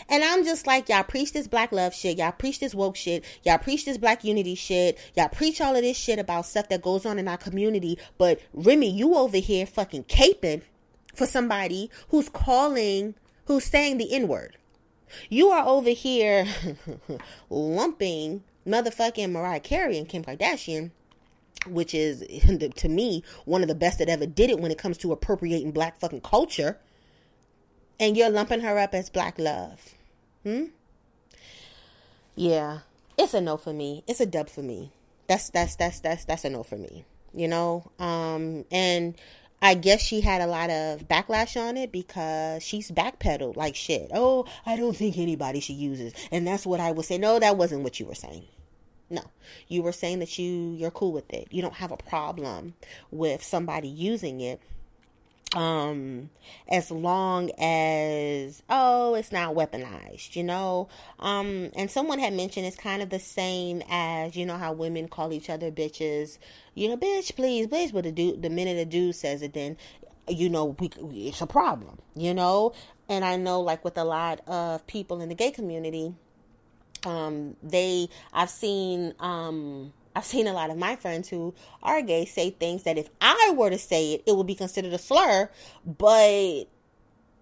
And 0.10 0.24
I'm 0.24 0.44
just 0.44 0.68
like, 0.68 0.90
y'all 0.90 1.04
preach 1.04 1.34
this 1.34 1.48
black 1.48 1.72
love 1.72 1.94
shit. 1.94 2.18
Y'all 2.18 2.32
preach 2.32 2.60
this 2.60 2.76
woke 2.76 2.96
shit. 2.96 3.24
Y'all 3.44 3.58
preach 3.58 3.86
this 3.86 3.98
black 3.98 4.24
unity 4.24 4.56
shit. 4.56 5.00
Y'all 5.16 5.30
preach 5.30 5.62
all 5.62 5.76
of 5.76 5.82
this 5.82 5.98
shit 5.98 6.20
about 6.20 6.46
stuff 6.46 6.70
that 6.70 6.82
goes 6.82 7.06
on 7.06 7.20
in 7.20 7.28
our 7.28 7.38
community. 7.38 7.98
But 8.18 8.40
Remy, 8.54 8.90
you 8.90 9.16
over 9.16 9.38
here 9.38 9.66
fucking 9.66 10.06
caping 10.06 10.62
for 11.14 11.26
somebody 11.26 11.90
who's 12.10 12.30
calling, 12.30 13.16
who's 13.46 13.66
saying 13.66 13.98
the 13.98 14.12
N 14.14 14.28
word. 14.28 14.58
You 15.30 15.50
are 15.50 15.66
over 15.66 15.92
here 15.92 16.48
lumping 17.50 18.44
motherfucking 18.66 19.32
Mariah 19.32 19.60
Carey 19.60 19.98
and 19.98 20.10
Kim 20.10 20.24
Kardashian 20.24 20.92
which 21.68 21.94
is 21.94 22.22
to 22.76 22.90
me 22.90 23.24
one 23.46 23.62
of 23.62 23.68
the 23.68 23.76
best 23.76 24.00
that 24.00 24.10
ever 24.10 24.26
did 24.26 24.50
it 24.50 24.60
when 24.60 24.72
it 24.72 24.78
comes 24.78 24.98
to 24.98 25.12
appropriating 25.12 25.72
black 25.72 25.98
fucking 25.98 26.22
culture 26.22 26.78
and 28.00 28.18
you're 28.18 28.30
lumping 28.30 28.62
her 28.62 28.78
up 28.78 28.94
as 28.94 29.10
black 29.10 29.38
love 29.40 29.94
hmm 30.44 30.66
yeah 32.36 32.80
it's 33.18 33.34
a 33.34 33.42
no 33.42 33.58
for 33.58 33.74
me 33.74 34.04
it's 34.08 34.20
a 34.20 34.26
dub 34.26 34.50
for 34.50 34.62
me 34.62 34.92
that's 35.28 35.50
that's 35.50 35.76
that's 35.76 36.00
that's 36.02 36.26
that's 36.26 36.46
a 36.46 36.50
no 36.50 36.64
for 36.64 36.78
me 36.78 37.06
you 37.34 37.48
know 37.48 37.90
um 38.00 38.66
and 38.72 39.16
I 39.62 39.74
guess 39.74 40.02
she 40.02 40.22
had 40.22 40.42
a 40.42 40.48
lot 40.48 40.70
of 40.70 41.08
backlash 41.08 41.60
on 41.60 41.78
it 41.78 41.92
because 41.92 42.62
she's 42.62 42.92
backpedaled 42.92 43.56
like 43.56 43.76
shit. 43.76 44.12
Oh, 44.14 44.46
I 44.66 44.76
don't 44.76 44.96
think 44.96 45.18
anybody 45.18 45.60
should 45.60 45.78
use 45.78 46.00
it. 46.00 46.14
And 46.30 46.46
that's 46.46 46.68
what 46.68 46.80
I 46.80 46.92
would 46.92 47.06
say. 47.06 47.18
No, 47.18 47.40
that 47.40 47.58
wasn't 47.58 47.82
what 47.82 48.00
you 48.00 48.06
were 48.06 48.16
saying. 48.16 48.46
No. 49.10 49.22
You 49.68 49.84
were 49.84 49.92
saying 49.92 50.20
that 50.20 50.38
you 50.40 50.76
you're 50.78 50.92
cool 50.92 51.12
with 51.12 51.32
it. 51.34 51.48
You 51.52 51.62
don't 51.62 51.76
have 51.76 51.92
a 51.92 51.98
problem 51.98 52.74
with 53.12 53.44
somebody 53.44 53.88
using 53.88 54.42
it 54.42 54.60
um 55.56 56.30
as 56.68 56.92
long 56.92 57.50
as 57.60 58.62
oh 58.70 59.16
it's 59.16 59.32
not 59.32 59.56
weaponized 59.56 60.36
you 60.36 60.44
know 60.44 60.90
um 61.20 61.70
and 61.76 61.90
someone 61.90 62.20
had 62.20 62.34
mentioned 62.34 62.66
it's 62.66 62.76
kind 62.76 63.02
of 63.02 63.10
the 63.10 63.20
same 63.20 63.82
as 63.90 64.36
you 64.36 64.46
know 64.46 64.58
how 64.58 64.74
women 64.74 65.08
call 65.08 65.32
each 65.32 65.50
other 65.50 65.72
bitches 65.72 66.40
you 66.74 66.90
know 66.90 66.98
bitch 66.98 67.36
please 67.36 67.68
please 67.68 67.92
but 67.92 68.04
the 68.04 68.12
dude 68.12 68.42
the 68.42 68.50
minute 68.50 68.78
a 68.78 68.86
dude 68.86 69.16
says 69.16 69.42
it 69.42 69.54
then 69.54 69.78
you 70.28 70.50
know 70.50 70.76
we, 70.80 70.90
it's 71.28 71.42
a 71.42 71.48
problem 71.48 72.00
you 72.16 72.34
know 72.34 72.74
and 73.08 73.24
i 73.24 73.38
know 73.38 73.62
like 73.62 73.84
with 73.86 73.98
a 73.98 74.04
lot 74.04 74.42
of 74.48 74.86
people 74.88 75.22
in 75.22 75.30
the 75.30 75.36
gay 75.36 75.52
community 75.52 76.14
um, 77.06 77.56
they 77.64 78.10
I've 78.34 78.50
seen 78.50 79.14
um, 79.20 79.94
I've 80.16 80.26
seen 80.26 80.48
a 80.48 80.54
lot 80.54 80.70
of 80.70 80.78
my 80.78 80.96
friends 80.96 81.30
who 81.30 81.54
are 81.84 82.02
gay 82.02 82.26
say 82.26 82.52
things 82.52 82.84
that 82.84 82.98
if 82.98 83.10
I 83.20 83.54
were 83.56 83.70
to 83.70 83.78
say 83.78 84.14
it, 84.14 84.24
it 84.26 84.36
would 84.36 84.48
be 84.48 84.56
considered 84.56 84.94
a 84.94 84.98
slur, 84.98 85.50
but 85.86 86.66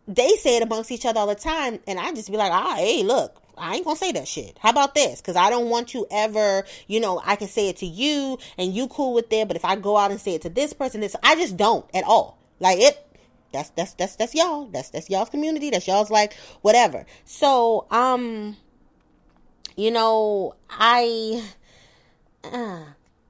they 0.07 0.29
say 0.39 0.57
it 0.57 0.63
amongst 0.63 0.91
each 0.91 1.05
other 1.05 1.19
all 1.19 1.27
the 1.27 1.35
time, 1.35 1.79
and 1.87 1.99
I 1.99 2.11
just 2.13 2.29
be 2.31 2.37
like, 2.37 2.51
ah, 2.51 2.75
hey, 2.75 3.03
look, 3.03 3.41
I 3.57 3.75
ain't 3.75 3.85
gonna 3.85 3.95
say 3.95 4.11
that 4.13 4.27
shit. 4.27 4.57
How 4.59 4.71
about 4.71 4.95
this? 4.95 5.21
Because 5.21 5.35
I 5.35 5.49
don't 5.49 5.69
want 5.69 5.89
to 5.89 6.07
ever, 6.11 6.65
you 6.87 6.99
know, 6.99 7.21
I 7.23 7.35
can 7.35 7.47
say 7.47 7.69
it 7.69 7.77
to 7.77 7.85
you 7.85 8.39
and 8.57 8.73
you 8.73 8.87
cool 8.87 9.13
with 9.13 9.31
it, 9.31 9.47
but 9.47 9.55
if 9.55 9.65
I 9.65 9.75
go 9.75 9.97
out 9.97 10.11
and 10.11 10.19
say 10.19 10.35
it 10.35 10.41
to 10.41 10.49
this 10.49 10.73
person, 10.73 11.01
this 11.01 11.15
I 11.23 11.35
just 11.35 11.55
don't 11.57 11.85
at 11.93 12.03
all. 12.03 12.39
Like 12.59 12.79
it. 12.79 12.99
That's 13.51 13.69
that's 13.69 13.93
that's 13.93 14.15
that's 14.15 14.33
y'all. 14.33 14.65
That's 14.65 14.89
that's 14.89 15.09
y'all's 15.11 15.29
community. 15.29 15.69
That's 15.69 15.87
y'all's 15.87 16.09
like 16.09 16.33
whatever. 16.61 17.05
So 17.23 17.85
um 17.91 18.57
you 19.75 19.91
know, 19.91 20.55
I, 20.69 21.43
uh, 22.43 22.83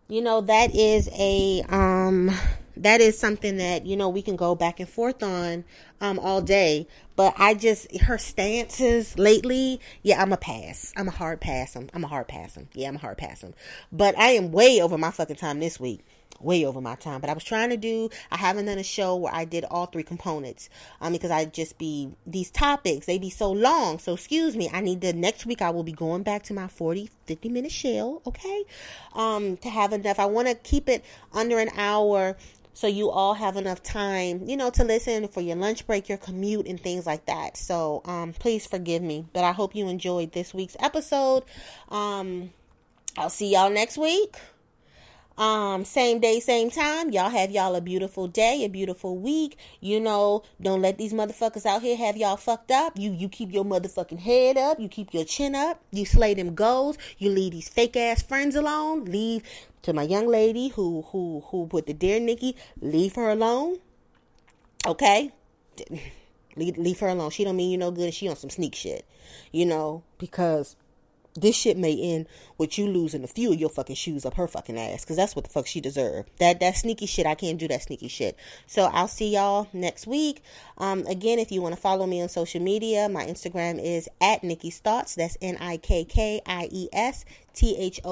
you 0.07 0.21
know, 0.21 0.41
that 0.41 0.75
is 0.75 1.09
a, 1.13 1.63
um, 1.69 2.31
that 2.75 3.01
is 3.01 3.17
something 3.17 3.57
that, 3.57 3.85
you 3.85 3.95
know, 3.95 4.09
we 4.09 4.21
can 4.21 4.35
go 4.35 4.55
back 4.55 4.79
and 4.79 4.89
forth 4.89 5.21
on, 5.23 5.63
um, 6.01 6.19
all 6.19 6.41
day. 6.41 6.87
But 7.15 7.33
I 7.37 7.53
just, 7.53 7.95
her 8.01 8.17
stances 8.17 9.17
lately, 9.17 9.79
yeah, 10.01 10.21
I'm 10.21 10.33
a 10.33 10.37
pass. 10.37 10.91
I'm 10.97 11.07
a 11.07 11.11
hard 11.11 11.39
pass. 11.39 11.75
I'm, 11.75 11.89
I'm 11.93 12.03
a 12.03 12.07
hard 12.07 12.27
pass. 12.27 12.57
Yeah, 12.73 12.87
I'm 12.87 12.95
a 12.95 12.99
hard 12.99 13.17
pass. 13.17 13.45
But 13.91 14.17
I 14.17 14.29
am 14.29 14.51
way 14.51 14.81
over 14.81 14.97
my 14.97 15.11
fucking 15.11 15.35
time 15.35 15.59
this 15.59 15.79
week 15.79 16.03
way 16.39 16.65
over 16.65 16.81
my 16.81 16.95
time. 16.95 17.21
But 17.21 17.29
I 17.29 17.33
was 17.33 17.43
trying 17.43 17.69
to 17.69 17.77
do, 17.77 18.09
I 18.31 18.37
haven't 18.37 18.65
done 18.65 18.77
a 18.77 18.83
show 18.83 19.15
where 19.15 19.33
I 19.33 19.45
did 19.45 19.65
all 19.65 19.85
three 19.85 20.03
components 20.03 20.69
um, 21.01 21.13
because 21.13 21.31
I 21.31 21.45
just 21.45 21.77
be, 21.77 22.09
these 22.25 22.51
topics, 22.51 23.05
they 23.05 23.17
be 23.17 23.29
so 23.29 23.51
long. 23.51 23.99
So 23.99 24.13
excuse 24.13 24.55
me, 24.55 24.69
I 24.71 24.81
need 24.81 25.01
to, 25.01 25.13
next 25.13 25.45
week 25.45 25.61
I 25.61 25.69
will 25.69 25.83
be 25.83 25.91
going 25.91 26.23
back 26.23 26.43
to 26.43 26.53
my 26.53 26.67
40, 26.67 27.09
50 27.25 27.49
minute 27.49 27.71
shell, 27.71 28.21
okay? 28.27 28.63
Um, 29.13 29.57
to 29.57 29.69
have 29.69 29.93
enough. 29.93 30.19
I 30.19 30.25
want 30.25 30.47
to 30.47 30.55
keep 30.55 30.89
it 30.89 31.03
under 31.33 31.59
an 31.59 31.69
hour 31.75 32.35
so 32.73 32.87
you 32.87 33.11
all 33.11 33.35
have 33.35 33.55
enough 33.55 33.83
time, 33.83 34.49
you 34.49 34.57
know, 34.57 34.71
to 34.71 34.83
listen 34.83 35.27
for 35.27 35.41
your 35.41 35.55
lunch 35.55 35.85
break, 35.85 36.09
your 36.09 36.17
commute, 36.17 36.67
and 36.67 36.79
things 36.79 37.05
like 37.05 37.25
that. 37.27 37.55
So 37.55 38.01
um, 38.05 38.33
please 38.33 38.65
forgive 38.65 39.03
me, 39.03 39.27
but 39.31 39.43
I 39.43 39.51
hope 39.51 39.75
you 39.75 39.87
enjoyed 39.87 40.31
this 40.31 40.53
week's 40.53 40.75
episode. 40.79 41.43
Um, 41.89 42.51
I'll 43.15 43.29
see 43.29 43.53
y'all 43.53 43.69
next 43.69 43.97
week. 43.97 44.37
Um, 45.37 45.83
same 45.83 46.19
day, 46.19 46.39
same 46.39 46.69
time. 46.69 47.11
Y'all 47.11 47.29
have 47.29 47.49
y'all 47.49 47.75
a 47.75 47.81
beautiful 47.81 48.27
day, 48.27 48.63
a 48.63 48.69
beautiful 48.69 49.17
week. 49.17 49.57
You 49.79 49.99
know, 49.99 50.43
don't 50.61 50.81
let 50.81 50.97
these 50.97 51.13
motherfuckers 51.13 51.65
out 51.65 51.81
here 51.81 51.97
have 51.97 52.17
y'all 52.17 52.37
fucked 52.37 52.71
up. 52.71 52.97
You 52.97 53.11
you 53.11 53.29
keep 53.29 53.51
your 53.51 53.65
motherfucking 53.65 54.19
head 54.19 54.57
up. 54.57 54.79
You 54.79 54.87
keep 54.87 55.13
your 55.13 55.25
chin 55.25 55.55
up. 55.55 55.81
You 55.91 56.05
slay 56.05 56.35
them 56.35 56.53
goals. 56.53 56.97
You 57.17 57.31
leave 57.31 57.53
these 57.53 57.69
fake 57.69 57.97
ass 57.97 58.21
friends 58.21 58.55
alone. 58.55 59.05
Leave 59.05 59.43
to 59.81 59.93
my 59.93 60.03
young 60.03 60.27
lady 60.27 60.69
who 60.69 61.01
who 61.11 61.43
who 61.47 61.67
put 61.67 61.87
the 61.87 61.93
dear 61.93 62.19
Nikki. 62.19 62.55
Leave 62.79 63.15
her 63.15 63.29
alone. 63.29 63.79
Okay. 64.85 65.31
Leave, 66.55 66.77
leave 66.77 66.99
her 66.99 67.07
alone. 67.07 67.31
She 67.31 67.43
don't 67.43 67.55
mean 67.55 67.71
you 67.71 67.79
no 67.79 67.89
good. 67.89 68.13
She 68.13 68.27
on 68.27 68.35
some 68.35 68.51
sneak 68.51 68.75
shit, 68.75 69.07
you 69.51 69.65
know, 69.65 70.03
because 70.19 70.75
this 71.35 71.55
shit 71.55 71.77
may 71.77 71.99
end 71.99 72.27
with 72.57 72.77
you 72.77 72.87
losing 72.87 73.23
a 73.23 73.27
few 73.27 73.51
of 73.51 73.59
your 73.59 73.69
fucking 73.69 73.95
shoes 73.95 74.25
up 74.25 74.35
her 74.35 74.47
fucking 74.47 74.77
ass 74.77 75.03
because 75.03 75.17
that's 75.17 75.35
what 75.35 75.45
the 75.45 75.51
fuck 75.51 75.67
she 75.67 75.81
deserved. 75.81 76.29
That 76.39 76.59
that 76.59 76.77
sneaky 76.77 77.05
shit 77.05 77.25
i 77.25 77.35
can't 77.35 77.57
do 77.57 77.67
that 77.67 77.81
sneaky 77.81 78.07
shit. 78.07 78.37
So 78.67 78.83
i'll 78.83 79.07
see 79.07 79.33
y'all 79.33 79.67
next 79.73 80.07
week. 80.07 80.43
Um 80.77 81.05
again 81.07 81.39
if 81.39 81.51
you 81.51 81.61
want 81.61 81.75
to 81.75 81.81
follow 81.81 82.05
me 82.05 82.21
on 82.21 82.29
social 82.29 82.61
media 82.61 83.09
my 83.09 83.25
instagram 83.25 83.83
is 83.83 84.07
at 84.21 84.43
nikki's 84.43 84.79
thoughts 84.79 85.15
that's 85.15 85.37
n-i-k-k-i-e-s 85.41 87.25
T-H-O-U-G-H-T-S. 87.53 88.05